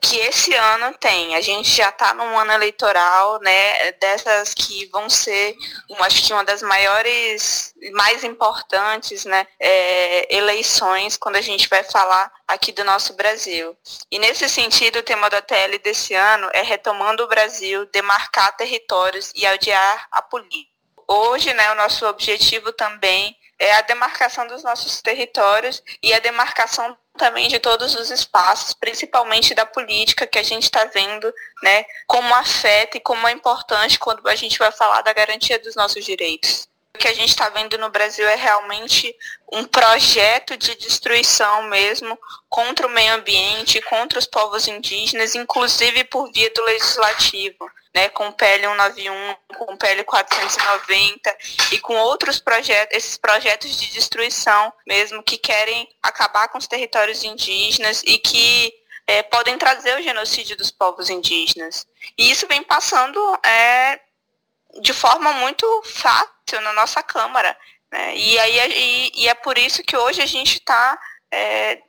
que 0.00 0.16
esse 0.16 0.54
ano 0.54 0.94
tem. 0.98 1.34
A 1.34 1.40
gente 1.42 1.68
já 1.68 1.90
está 1.90 2.14
num 2.14 2.38
ano 2.38 2.52
eleitoral, 2.52 3.38
né, 3.42 3.92
dessas 4.00 4.54
que 4.54 4.86
vão 4.86 5.10
ser, 5.10 5.54
uma, 5.90 6.06
acho 6.06 6.26
que 6.26 6.32
uma 6.32 6.42
das 6.42 6.62
maiores, 6.62 7.74
mais 7.92 8.24
importantes, 8.24 9.26
né, 9.26 9.46
é, 9.60 10.34
eleições 10.34 11.18
quando 11.18 11.36
a 11.36 11.42
gente 11.42 11.68
vai 11.68 11.84
falar 11.84 12.32
aqui 12.48 12.72
do 12.72 12.82
nosso 12.82 13.12
Brasil. 13.12 13.76
E 14.10 14.18
nesse 14.18 14.48
sentido, 14.48 15.00
o 15.00 15.02
tema 15.02 15.28
da 15.28 15.42
TL 15.42 15.78
desse 15.84 16.14
ano 16.14 16.48
é 16.54 16.62
retomando 16.62 17.24
o 17.24 17.28
Brasil, 17.28 17.84
demarcar 17.92 18.56
territórios 18.56 19.30
e 19.34 19.44
adiar 19.44 20.08
a 20.10 20.22
política. 20.22 20.70
Hoje, 21.06 21.52
né, 21.52 21.72
o 21.72 21.74
nosso 21.74 22.06
objetivo 22.06 22.72
também 22.72 23.36
é 23.60 23.74
a 23.74 23.82
demarcação 23.82 24.46
dos 24.46 24.64
nossos 24.64 25.02
territórios 25.02 25.82
e 26.02 26.14
a 26.14 26.18
demarcação 26.18 26.96
também 27.18 27.46
de 27.46 27.58
todos 27.58 27.94
os 27.94 28.10
espaços, 28.10 28.72
principalmente 28.72 29.54
da 29.54 29.66
política 29.66 30.26
que 30.26 30.38
a 30.38 30.42
gente 30.42 30.62
está 30.62 30.86
vendo, 30.86 31.32
né, 31.62 31.84
como 32.06 32.34
afeta 32.34 32.96
e 32.96 33.00
como 33.00 33.28
é 33.28 33.32
importante 33.32 33.98
quando 33.98 34.26
a 34.26 34.34
gente 34.34 34.58
vai 34.58 34.72
falar 34.72 35.02
da 35.02 35.12
garantia 35.12 35.58
dos 35.58 35.76
nossos 35.76 36.02
direitos. 36.02 36.66
O 36.94 36.98
que 36.98 37.06
a 37.06 37.14
gente 37.14 37.28
está 37.28 37.50
vendo 37.50 37.76
no 37.76 37.90
Brasil 37.90 38.26
é 38.26 38.34
realmente 38.34 39.14
um 39.52 39.64
projeto 39.64 40.56
de 40.56 40.74
destruição 40.76 41.64
mesmo 41.64 42.18
contra 42.48 42.86
o 42.86 42.90
meio 42.90 43.12
ambiente, 43.14 43.82
contra 43.82 44.18
os 44.18 44.26
povos 44.26 44.66
indígenas, 44.66 45.34
inclusive 45.34 46.04
por 46.04 46.32
via 46.32 46.50
do 46.50 46.64
legislativo 46.64 47.70
né, 47.94 48.08
com 48.10 48.28
o 48.28 48.32
PL 48.32 48.66
191, 48.66 49.36
com 49.56 49.74
o 49.74 49.76
PL 49.76 50.04
490 50.04 51.36
e 51.72 51.78
com 51.80 51.94
outros 51.96 52.38
projetos, 52.38 52.96
esses 52.96 53.16
projetos 53.16 53.76
de 53.76 53.90
destruição 53.92 54.72
mesmo 54.86 55.22
que 55.22 55.36
querem 55.36 55.88
acabar 56.02 56.48
com 56.48 56.58
os 56.58 56.66
territórios 56.66 57.24
indígenas 57.24 58.02
e 58.04 58.18
que 58.18 58.72
é, 59.06 59.22
podem 59.24 59.58
trazer 59.58 59.98
o 59.98 60.02
genocídio 60.02 60.56
dos 60.56 60.70
povos 60.70 61.10
indígenas. 61.10 61.86
E 62.16 62.30
isso 62.30 62.46
vem 62.46 62.62
passando 62.62 63.18
é, 63.44 64.00
de 64.80 64.92
forma 64.92 65.32
muito 65.32 65.82
fácil 65.84 66.60
na 66.62 66.72
nossa 66.72 67.02
Câmara. 67.02 67.56
Né? 67.90 68.16
E, 68.16 68.38
aí, 68.38 68.72
e, 68.72 69.22
e 69.22 69.28
é 69.28 69.34
por 69.34 69.58
isso 69.58 69.82
que 69.82 69.96
hoje 69.96 70.22
a 70.22 70.26
gente 70.26 70.58
está 70.58 70.96
é, 71.32 71.80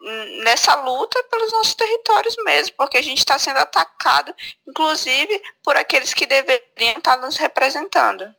nessa 0.44 0.76
luta 0.76 1.22
pelos 1.30 1.52
nossos 1.52 1.74
territórios 1.74 2.36
mesmo, 2.44 2.76
porque 2.78 2.98
a 2.98 3.02
gente 3.02 3.20
está 3.20 3.40
sendo 3.40 3.58
atacado, 3.58 4.34
inclusive, 4.68 5.42
por 5.64 5.76
aqueles 5.76 6.14
que 6.14 6.26
deveriam 6.26 6.98
estar 6.98 7.18
nos 7.18 7.38
representando. 7.38 8.34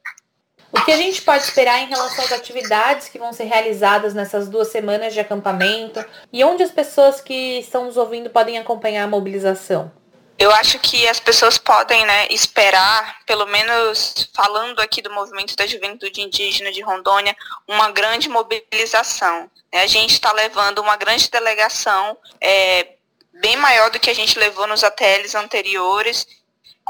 O 0.72 0.82
que 0.84 0.92
a 0.92 0.96
gente 0.96 1.20
pode 1.20 1.44
esperar 1.44 1.80
em 1.80 1.88
relação 1.88 2.24
às 2.24 2.32
atividades 2.32 3.08
que 3.08 3.18
vão 3.18 3.30
ser 3.32 3.44
realizadas 3.44 4.14
nessas 4.14 4.48
duas 4.48 4.68
semanas 4.68 5.12
de 5.12 5.20
acampamento 5.20 6.02
e 6.32 6.42
onde 6.42 6.62
as 6.62 6.70
pessoas 6.70 7.20
que 7.20 7.58
estão 7.58 7.84
nos 7.84 7.98
ouvindo 7.98 8.30
podem 8.30 8.56
acompanhar 8.56 9.04
a 9.04 9.08
mobilização? 9.08 9.92
Eu 10.38 10.50
acho 10.52 10.78
que 10.78 11.06
as 11.06 11.20
pessoas 11.20 11.56
podem 11.58 12.04
né, 12.04 12.26
esperar, 12.30 13.20
pelo 13.26 13.46
menos 13.46 14.28
falando 14.34 14.80
aqui 14.80 15.00
do 15.00 15.10
movimento 15.10 15.54
da 15.54 15.66
juventude 15.66 16.20
indígena 16.20 16.72
de 16.72 16.80
Rondônia, 16.80 17.36
uma 17.68 17.90
grande 17.90 18.28
mobilização. 18.28 19.50
A 19.72 19.86
gente 19.86 20.12
está 20.12 20.32
levando 20.32 20.80
uma 20.80 20.96
grande 20.96 21.30
delegação, 21.30 22.16
é, 22.40 22.96
bem 23.34 23.56
maior 23.56 23.90
do 23.90 24.00
que 24.00 24.10
a 24.10 24.14
gente 24.14 24.38
levou 24.38 24.66
nos 24.66 24.82
ATLs 24.84 25.34
anteriores. 25.36 26.26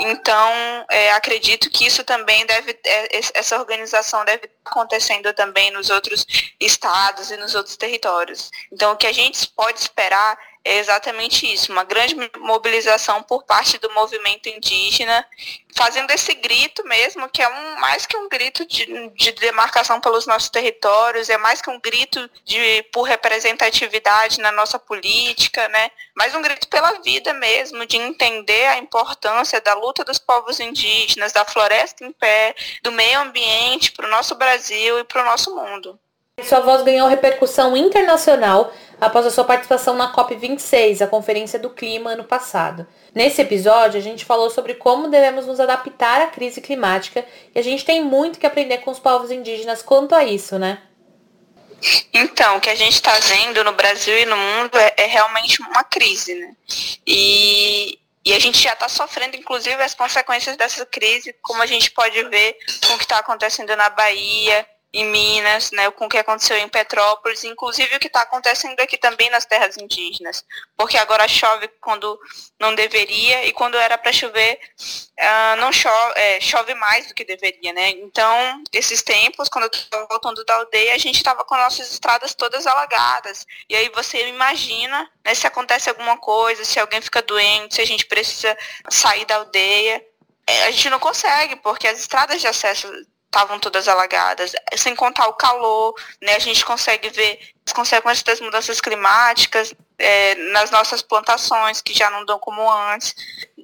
Então, 0.00 0.86
é, 0.90 1.12
acredito 1.12 1.68
que 1.70 1.86
isso 1.86 2.02
também 2.02 2.46
deve, 2.46 2.78
é, 2.84 3.20
essa 3.34 3.58
organização 3.58 4.24
deve 4.24 4.46
estar 4.46 4.70
acontecendo 4.70 5.32
também 5.34 5.70
nos 5.70 5.90
outros 5.90 6.26
estados 6.58 7.30
e 7.30 7.36
nos 7.36 7.54
outros 7.54 7.76
territórios. 7.76 8.50
Então, 8.72 8.92
o 8.92 8.96
que 8.96 9.06
a 9.06 9.12
gente 9.12 9.46
pode 9.48 9.78
esperar 9.78 10.36
é 10.64 10.78
exatamente 10.78 11.52
isso, 11.52 11.72
uma 11.72 11.82
grande 11.82 12.14
mobilização 12.38 13.22
por 13.22 13.42
parte 13.42 13.78
do 13.78 13.90
movimento 13.90 14.48
indígena, 14.48 15.26
fazendo 15.74 16.10
esse 16.12 16.34
grito 16.34 16.84
mesmo, 16.84 17.28
que 17.28 17.42
é 17.42 17.48
um, 17.48 17.80
mais 17.80 18.06
que 18.06 18.16
um 18.16 18.28
grito 18.28 18.64
de, 18.66 19.08
de 19.10 19.32
demarcação 19.32 20.00
pelos 20.00 20.24
nossos 20.24 20.50
territórios, 20.50 21.28
é 21.28 21.36
mais 21.36 21.60
que 21.60 21.68
um 21.68 21.80
grito 21.80 22.30
de, 22.44 22.82
por 22.92 23.02
representatividade 23.02 24.40
na 24.40 24.52
nossa 24.52 24.78
política, 24.78 25.66
né? 25.68 25.90
mas 26.14 26.34
um 26.34 26.42
grito 26.42 26.68
pela 26.68 27.00
vida 27.00 27.32
mesmo, 27.32 27.84
de 27.84 27.96
entender 27.96 28.66
a 28.66 28.78
importância 28.78 29.60
da 29.60 29.74
luta 29.74 30.04
dos 30.04 30.18
povos 30.18 30.60
indígenas, 30.60 31.32
da 31.32 31.44
floresta 31.44 32.04
em 32.04 32.12
pé, 32.12 32.54
do 32.82 32.92
meio 32.92 33.20
ambiente 33.20 33.90
para 33.90 34.06
o 34.06 34.10
nosso 34.10 34.36
Brasil 34.36 35.00
e 35.00 35.04
para 35.04 35.22
o 35.22 35.24
nosso 35.24 35.54
mundo. 35.56 35.98
Sua 36.42 36.60
voz 36.60 36.82
ganhou 36.82 37.08
repercussão 37.08 37.76
internacional 37.76 38.72
após 39.02 39.26
a 39.26 39.30
sua 39.30 39.42
participação 39.42 39.96
na 39.96 40.14
COP26, 40.14 41.00
a 41.00 41.08
Conferência 41.08 41.58
do 41.58 41.68
Clima, 41.68 42.12
ano 42.12 42.22
passado. 42.22 42.86
Nesse 43.12 43.42
episódio, 43.42 43.98
a 43.98 44.02
gente 44.02 44.24
falou 44.24 44.48
sobre 44.48 44.74
como 44.74 45.08
devemos 45.08 45.44
nos 45.44 45.58
adaptar 45.58 46.20
à 46.20 46.28
crise 46.28 46.60
climática 46.60 47.26
e 47.52 47.58
a 47.58 47.62
gente 47.62 47.84
tem 47.84 48.00
muito 48.04 48.38
que 48.38 48.46
aprender 48.46 48.78
com 48.78 48.92
os 48.92 49.00
povos 49.00 49.32
indígenas 49.32 49.82
quanto 49.82 50.14
a 50.14 50.22
isso, 50.22 50.56
né? 50.56 50.80
Então, 52.14 52.58
o 52.58 52.60
que 52.60 52.70
a 52.70 52.76
gente 52.76 52.92
está 52.92 53.12
vendo 53.18 53.64
no 53.64 53.72
Brasil 53.72 54.16
e 54.16 54.24
no 54.24 54.36
mundo 54.36 54.78
é, 54.78 54.94
é 54.96 55.06
realmente 55.06 55.60
uma 55.62 55.82
crise, 55.82 56.36
né? 56.36 56.54
E, 57.04 57.98
e 58.24 58.32
a 58.32 58.38
gente 58.38 58.62
já 58.62 58.72
está 58.72 58.88
sofrendo, 58.88 59.36
inclusive, 59.36 59.82
as 59.82 59.94
consequências 59.94 60.56
dessa 60.56 60.86
crise, 60.86 61.34
como 61.42 61.60
a 61.60 61.66
gente 61.66 61.90
pode 61.90 62.22
ver 62.28 62.56
com 62.86 62.94
o 62.94 62.98
que 62.98 63.04
está 63.04 63.18
acontecendo 63.18 63.74
na 63.74 63.90
Bahia, 63.90 64.64
em 64.94 65.06
Minas, 65.06 65.70
né, 65.70 65.90
com 65.90 66.04
o 66.04 66.08
que 66.08 66.18
aconteceu 66.18 66.56
em 66.58 66.68
Petrópolis, 66.68 67.44
inclusive 67.44 67.96
o 67.96 67.98
que 67.98 68.08
está 68.08 68.20
acontecendo 68.22 68.78
aqui 68.78 68.98
também 68.98 69.30
nas 69.30 69.46
terras 69.46 69.78
indígenas, 69.78 70.44
porque 70.76 70.98
agora 70.98 71.26
chove 71.26 71.66
quando 71.80 72.20
não 72.60 72.74
deveria 72.74 73.46
e 73.46 73.52
quando 73.52 73.78
era 73.78 73.96
para 73.96 74.12
chover 74.12 74.60
uh, 75.18 75.56
não 75.58 75.72
chove, 75.72 76.12
é, 76.16 76.40
chove 76.42 76.74
mais 76.74 77.06
do 77.06 77.14
que 77.14 77.24
deveria, 77.24 77.72
né? 77.72 77.88
Então 77.90 78.62
esses 78.70 79.02
tempos, 79.02 79.48
quando 79.48 79.64
eu 79.64 79.70
estava 79.72 80.06
voltando 80.06 80.44
da 80.44 80.56
aldeia, 80.56 80.94
a 80.94 80.98
gente 80.98 81.16
estava 81.16 81.42
com 81.42 81.56
nossas 81.56 81.90
estradas 81.90 82.34
todas 82.34 82.66
alagadas 82.66 83.46
e 83.70 83.74
aí 83.74 83.88
você 83.94 84.28
imagina, 84.28 85.10
né, 85.24 85.34
se 85.34 85.46
acontece 85.46 85.88
alguma 85.88 86.18
coisa, 86.18 86.66
se 86.66 86.78
alguém 86.78 87.00
fica 87.00 87.22
doente, 87.22 87.76
se 87.76 87.80
a 87.80 87.86
gente 87.86 88.04
precisa 88.04 88.56
sair 88.90 89.24
da 89.24 89.36
aldeia, 89.36 90.04
é, 90.46 90.64
a 90.64 90.70
gente 90.70 90.90
não 90.90 90.98
consegue, 90.98 91.56
porque 91.56 91.86
as 91.86 91.98
estradas 91.98 92.40
de 92.40 92.46
acesso 92.46 92.88
estavam 93.32 93.58
todas 93.58 93.88
alagadas, 93.88 94.52
sem 94.76 94.94
contar 94.94 95.26
o 95.26 95.32
calor, 95.32 95.94
né? 96.20 96.36
A 96.36 96.38
gente 96.38 96.62
consegue 96.66 97.08
ver 97.08 97.40
as 97.66 97.72
consequências 97.72 98.22
das 98.22 98.40
mudanças 98.40 98.78
climáticas 98.78 99.74
é, 99.98 100.34
nas 100.52 100.70
nossas 100.70 101.00
plantações, 101.00 101.80
que 101.80 101.94
já 101.94 102.10
não 102.10 102.26
dão 102.26 102.38
como 102.38 102.70
antes, 102.70 103.14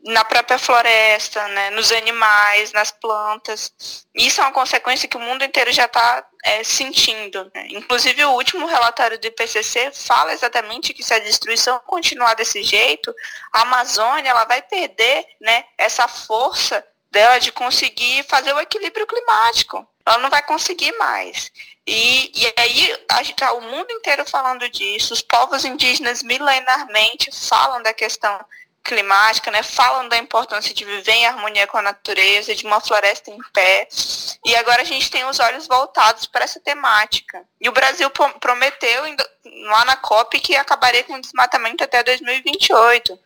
na 0.04 0.24
própria 0.24 0.58
floresta, 0.58 1.46
né? 1.48 1.70
nos 1.70 1.92
animais, 1.92 2.72
nas 2.72 2.90
plantas. 2.90 3.72
Isso 4.14 4.40
é 4.40 4.44
uma 4.44 4.52
consequência 4.52 5.08
que 5.08 5.16
o 5.16 5.20
mundo 5.20 5.44
inteiro 5.44 5.72
já 5.72 5.84
está 5.84 6.24
é, 6.44 6.64
sentindo. 6.64 7.50
Né? 7.54 7.66
Inclusive, 7.70 8.24
o 8.24 8.32
último 8.32 8.66
relatório 8.66 9.18
do 9.18 9.26
IPCC 9.26 9.90
fala 9.92 10.32
exatamente 10.32 10.94
que 10.94 11.02
se 11.02 11.12
a 11.12 11.18
destruição 11.18 11.78
continuar 11.80 12.34
desse 12.34 12.62
jeito, 12.62 13.12
a 13.52 13.62
Amazônia 13.62 14.30
ela 14.30 14.44
vai 14.44 14.62
perder 14.62 15.26
né, 15.40 15.64
essa 15.76 16.06
força 16.06 16.82
dela 17.10 17.38
de 17.38 17.52
conseguir 17.52 18.24
fazer 18.24 18.52
o 18.52 18.60
equilíbrio 18.60 19.06
climático. 19.06 19.86
Ela 20.04 20.18
não 20.18 20.30
vai 20.30 20.42
conseguir 20.42 20.92
mais. 20.92 21.50
E, 21.86 22.30
e 22.34 22.54
aí 22.58 23.30
está 23.30 23.52
o 23.52 23.62
mundo 23.62 23.90
inteiro 23.90 24.28
falando 24.28 24.68
disso, 24.68 25.14
os 25.14 25.22
povos 25.22 25.64
indígenas 25.64 26.22
milenarmente 26.22 27.30
falam 27.32 27.82
da 27.82 27.94
questão 27.94 28.38
climática, 28.82 29.50
né, 29.50 29.62
falam 29.62 30.08
da 30.08 30.16
importância 30.16 30.74
de 30.74 30.84
viver 30.84 31.12
em 31.12 31.26
harmonia 31.26 31.66
com 31.66 31.76
a 31.76 31.82
natureza, 31.82 32.54
de 32.54 32.64
uma 32.64 32.80
floresta 32.80 33.30
em 33.30 33.38
pé. 33.52 33.86
E 34.44 34.56
agora 34.56 34.82
a 34.82 34.84
gente 34.84 35.10
tem 35.10 35.24
os 35.24 35.38
olhos 35.38 35.66
voltados 35.66 36.26
para 36.26 36.44
essa 36.44 36.58
temática. 36.60 37.44
E 37.60 37.68
o 37.68 37.72
Brasil 37.72 38.10
prometeu 38.40 39.02
lá 39.66 39.84
na 39.84 39.96
COP 39.96 40.40
que 40.40 40.56
acabaria 40.56 41.04
com 41.04 41.14
o 41.14 41.20
desmatamento 41.20 41.84
até 41.84 42.02
2028. 42.02 43.18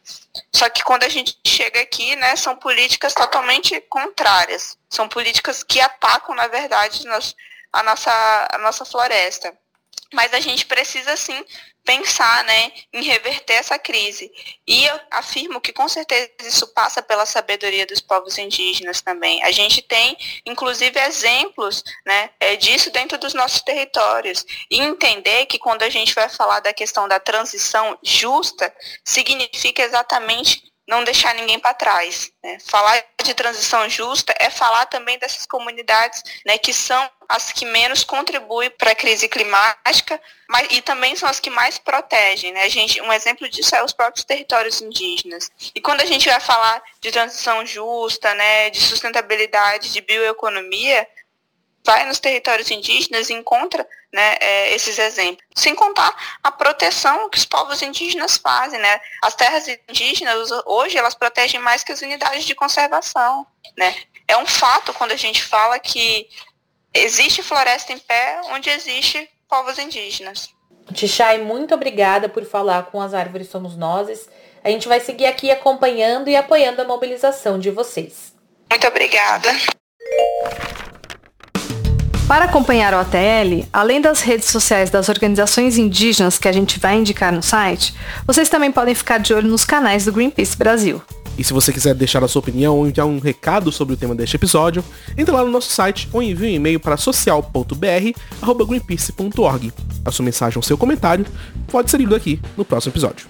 Só 0.53 0.69
que 0.69 0.83
quando 0.83 1.05
a 1.05 1.09
gente 1.09 1.39
chega 1.47 1.81
aqui, 1.81 2.17
né, 2.17 2.35
são 2.37 2.57
políticas 2.57 3.15
totalmente 3.15 3.81
contrárias. 3.83 4.77
São 4.91 5.09
políticas 5.09 5.63
que 5.63 5.81
atacam, 5.81 6.35
na 6.35 6.49
verdade, 6.49 7.07
a 7.73 7.83
nossa, 7.83 8.49
a 8.53 8.59
nossa 8.59 8.85
floresta. 8.85 9.57
Mas 10.13 10.35
a 10.35 10.41
gente 10.41 10.67
precisa 10.67 11.17
sim 11.17 11.43
pensar 11.85 12.45
né, 12.45 12.73
em 12.93 13.03
reverter 13.03 13.55
essa 13.55 13.79
crise. 13.79 14.31
E 14.67 14.85
eu 14.85 15.01
afirmo 15.11 15.61
que 15.61 15.73
com 15.73 15.89
certeza 15.89 16.31
isso 16.41 16.67
passa 16.69 17.03
pela 17.03 17.27
sabedoria 17.27 17.87
dos 17.87 18.01
povos 18.01 18.39
indígenas 18.39 19.01
também. 19.01 19.43
A 19.43 19.51
gente 19.51 19.83
tem, 19.83 20.17
inclusive, 20.47 20.99
exemplos 21.01 21.83
né, 22.07 22.31
é, 22.39 22.57
disso 22.57 22.91
dentro 22.91 23.19
dos 23.19 23.35
nossos 23.35 23.61
territórios. 23.63 24.45
E 24.71 24.81
entender 24.81 25.47
que 25.47 25.59
quando 25.59 25.83
a 25.83 25.91
gente 25.91 26.15
vai 26.15 26.29
falar 26.29 26.61
da 26.61 26.73
questão 26.73 27.09
da 27.09 27.19
transição 27.19 27.99
justa, 28.03 28.73
significa 29.05 29.83
exatamente 29.83 30.72
não 30.93 31.03
deixar 31.05 31.35
ninguém 31.35 31.59
para 31.59 31.73
trás. 31.73 32.31
Né? 32.43 32.59
Falar 32.67 33.03
de 33.25 33.33
transição 33.33 33.89
justa 33.89 34.35
é 34.39 34.51
falar 34.51 34.85
também 34.87 35.19
dessas 35.19 35.47
comunidades 35.47 36.23
né, 36.45 36.59
que 36.59 36.75
são 36.75 37.11
as 37.27 37.51
que 37.51 37.65
menos 37.65 38.05
contribuem 38.05 38.69
para 38.71 38.91
a 38.91 38.95
crise 38.95 39.27
climática, 39.27 40.21
mas, 40.51 40.69
e 40.71 40.83
também 40.83 41.17
são 41.17 41.27
as 41.27 41.41
que 41.41 41.49
mais 41.49 41.79
protegem. 41.79 42.53
Né? 42.53 42.65
A 42.65 42.69
gente, 42.69 43.01
um 43.01 43.11
exemplo 43.11 43.49
disso 43.49 43.75
é 43.75 43.83
os 43.83 43.95
próprios 43.95 44.25
territórios 44.27 44.83
indígenas. 44.83 45.51
E 45.75 45.81
quando 45.81 46.03
a 46.03 46.07
gente 46.07 46.29
vai 46.29 46.41
falar 46.41 46.83
de 47.01 47.11
transição 47.11 47.65
justa, 47.65 48.35
né, 48.35 48.69
de 48.69 48.81
sustentabilidade, 48.81 49.93
de 49.93 50.01
bioeconomia, 50.03 51.09
vai 51.85 52.07
nos 52.07 52.21
territórios 52.21 52.71
indígenas 52.71 53.29
e 53.29 53.35
encontra 53.35 53.87
né, 54.13 54.37
é, 54.41 54.75
esses 54.75 54.99
exemplos. 54.99 55.45
Sem 55.55 55.75
contar 55.75 56.15
a 56.43 56.53
proteção 56.53 57.29
que 57.29 57.39
os 57.39 57.45
povos 57.45 57.83
indígenas 57.83 58.37
fazem. 58.37 58.79
Né? 58.79 59.01
As 59.23 59.35
terras 59.35 59.67
indígenas, 59.89 60.51
hoje, 60.67 60.97
elas 60.97 61.15
protegem 61.15 61.61
mais 61.61 61.83
que 61.83 61.93
as 61.93 62.03
unidades 62.03 62.45
de 62.45 62.55
conservação. 62.55 63.47
Né? 63.77 63.95
É 64.29 64.37
um 64.37 64.47
fato 64.47 64.93
quando 64.93 65.13
a 65.13 65.17
gente 65.17 65.43
fala 65.43 65.79
que 65.79 66.29
existe 66.95 67.43
floresta 67.43 67.93
em 67.93 67.99
pé 67.99 68.41
onde 68.51 68.71
existe 68.71 69.29
povos 69.49 69.79
indígenas. 69.79 70.51
Tixai, 70.93 71.39
muito 71.39 71.75
obrigada 71.75 72.29
por 72.29 72.45
falar 72.45 72.87
com 72.87 73.01
as 73.01 73.15
árvores 73.15 73.49
Somos 73.49 73.77
Nozes. 73.77 74.29
A 74.63 74.71
gente 74.71 74.89
vai 74.89 75.01
seguir 75.01 75.27
aqui 75.27 75.51
acompanhando 75.51 76.29
e 76.29 76.37
apoiando 76.37 76.83
a 76.83 76.85
mobilização 76.85 77.59
de 77.59 77.71
vocês. 77.71 78.33
Muito 78.71 78.87
obrigada. 78.87 79.51
Para 82.33 82.47
acompanhar 82.47 82.95
o 82.95 82.97
ATL, 82.97 83.69
além 83.71 84.01
das 84.01 84.23
redes 84.23 84.49
sociais 84.49 84.89
das 84.89 85.11
organizações 85.11 85.77
indígenas 85.77 86.39
que 86.39 86.49
a 86.49 86.53
gente 86.53 86.81
vai 86.81 86.97
indicar 86.97 87.31
no 87.31 87.43
site, 87.43 87.95
vocês 88.27 88.49
também 88.49 88.73
podem 88.73 88.95
ficar 88.95 89.19
de 89.19 89.35
olho 89.35 89.51
nos 89.51 89.67
canais 89.67 90.07
do 90.07 90.13
Greenpeace 90.13 90.57
Brasil. 90.57 91.03
E 91.37 91.45
se 91.45 91.53
você 91.53 91.71
quiser 91.71 91.95
deixar 91.95 92.25
a 92.25 92.29
sua 92.29 92.41
opinião 92.41 92.79
ou 92.79 92.89
enviar 92.89 93.07
um 93.07 93.19
recado 93.19 93.71
sobre 93.71 93.93
o 93.93 93.99
tema 93.99 94.15
deste 94.15 94.37
episódio, 94.37 94.83
entre 95.15 95.31
lá 95.31 95.45
no 95.45 95.51
nosso 95.51 95.71
site 95.71 96.09
ou 96.11 96.23
envie 96.23 96.47
um 96.47 96.55
e-mail 96.55 96.81
para 96.81 96.97
social.br@greenpeace.org. 96.97 99.73
A 100.03 100.11
sua 100.11 100.25
mensagem 100.25 100.57
ou 100.57 100.63
seu 100.63 100.79
comentário 100.79 101.27
pode 101.67 101.91
ser 101.91 101.99
lido 101.99 102.15
aqui 102.15 102.41
no 102.57 102.65
próximo 102.65 102.93
episódio. 102.93 103.27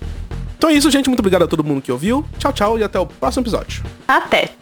Então 0.56 0.70
é 0.70 0.74
isso, 0.74 0.88
gente. 0.92 1.08
Muito 1.08 1.18
obrigado 1.18 1.42
a 1.42 1.48
todo 1.48 1.64
mundo 1.64 1.82
que 1.82 1.90
ouviu. 1.90 2.24
Tchau, 2.38 2.52
tchau 2.52 2.78
e 2.78 2.84
até 2.84 3.00
o 3.00 3.06
próximo 3.06 3.42
episódio. 3.42 3.82
Até! 4.06 4.61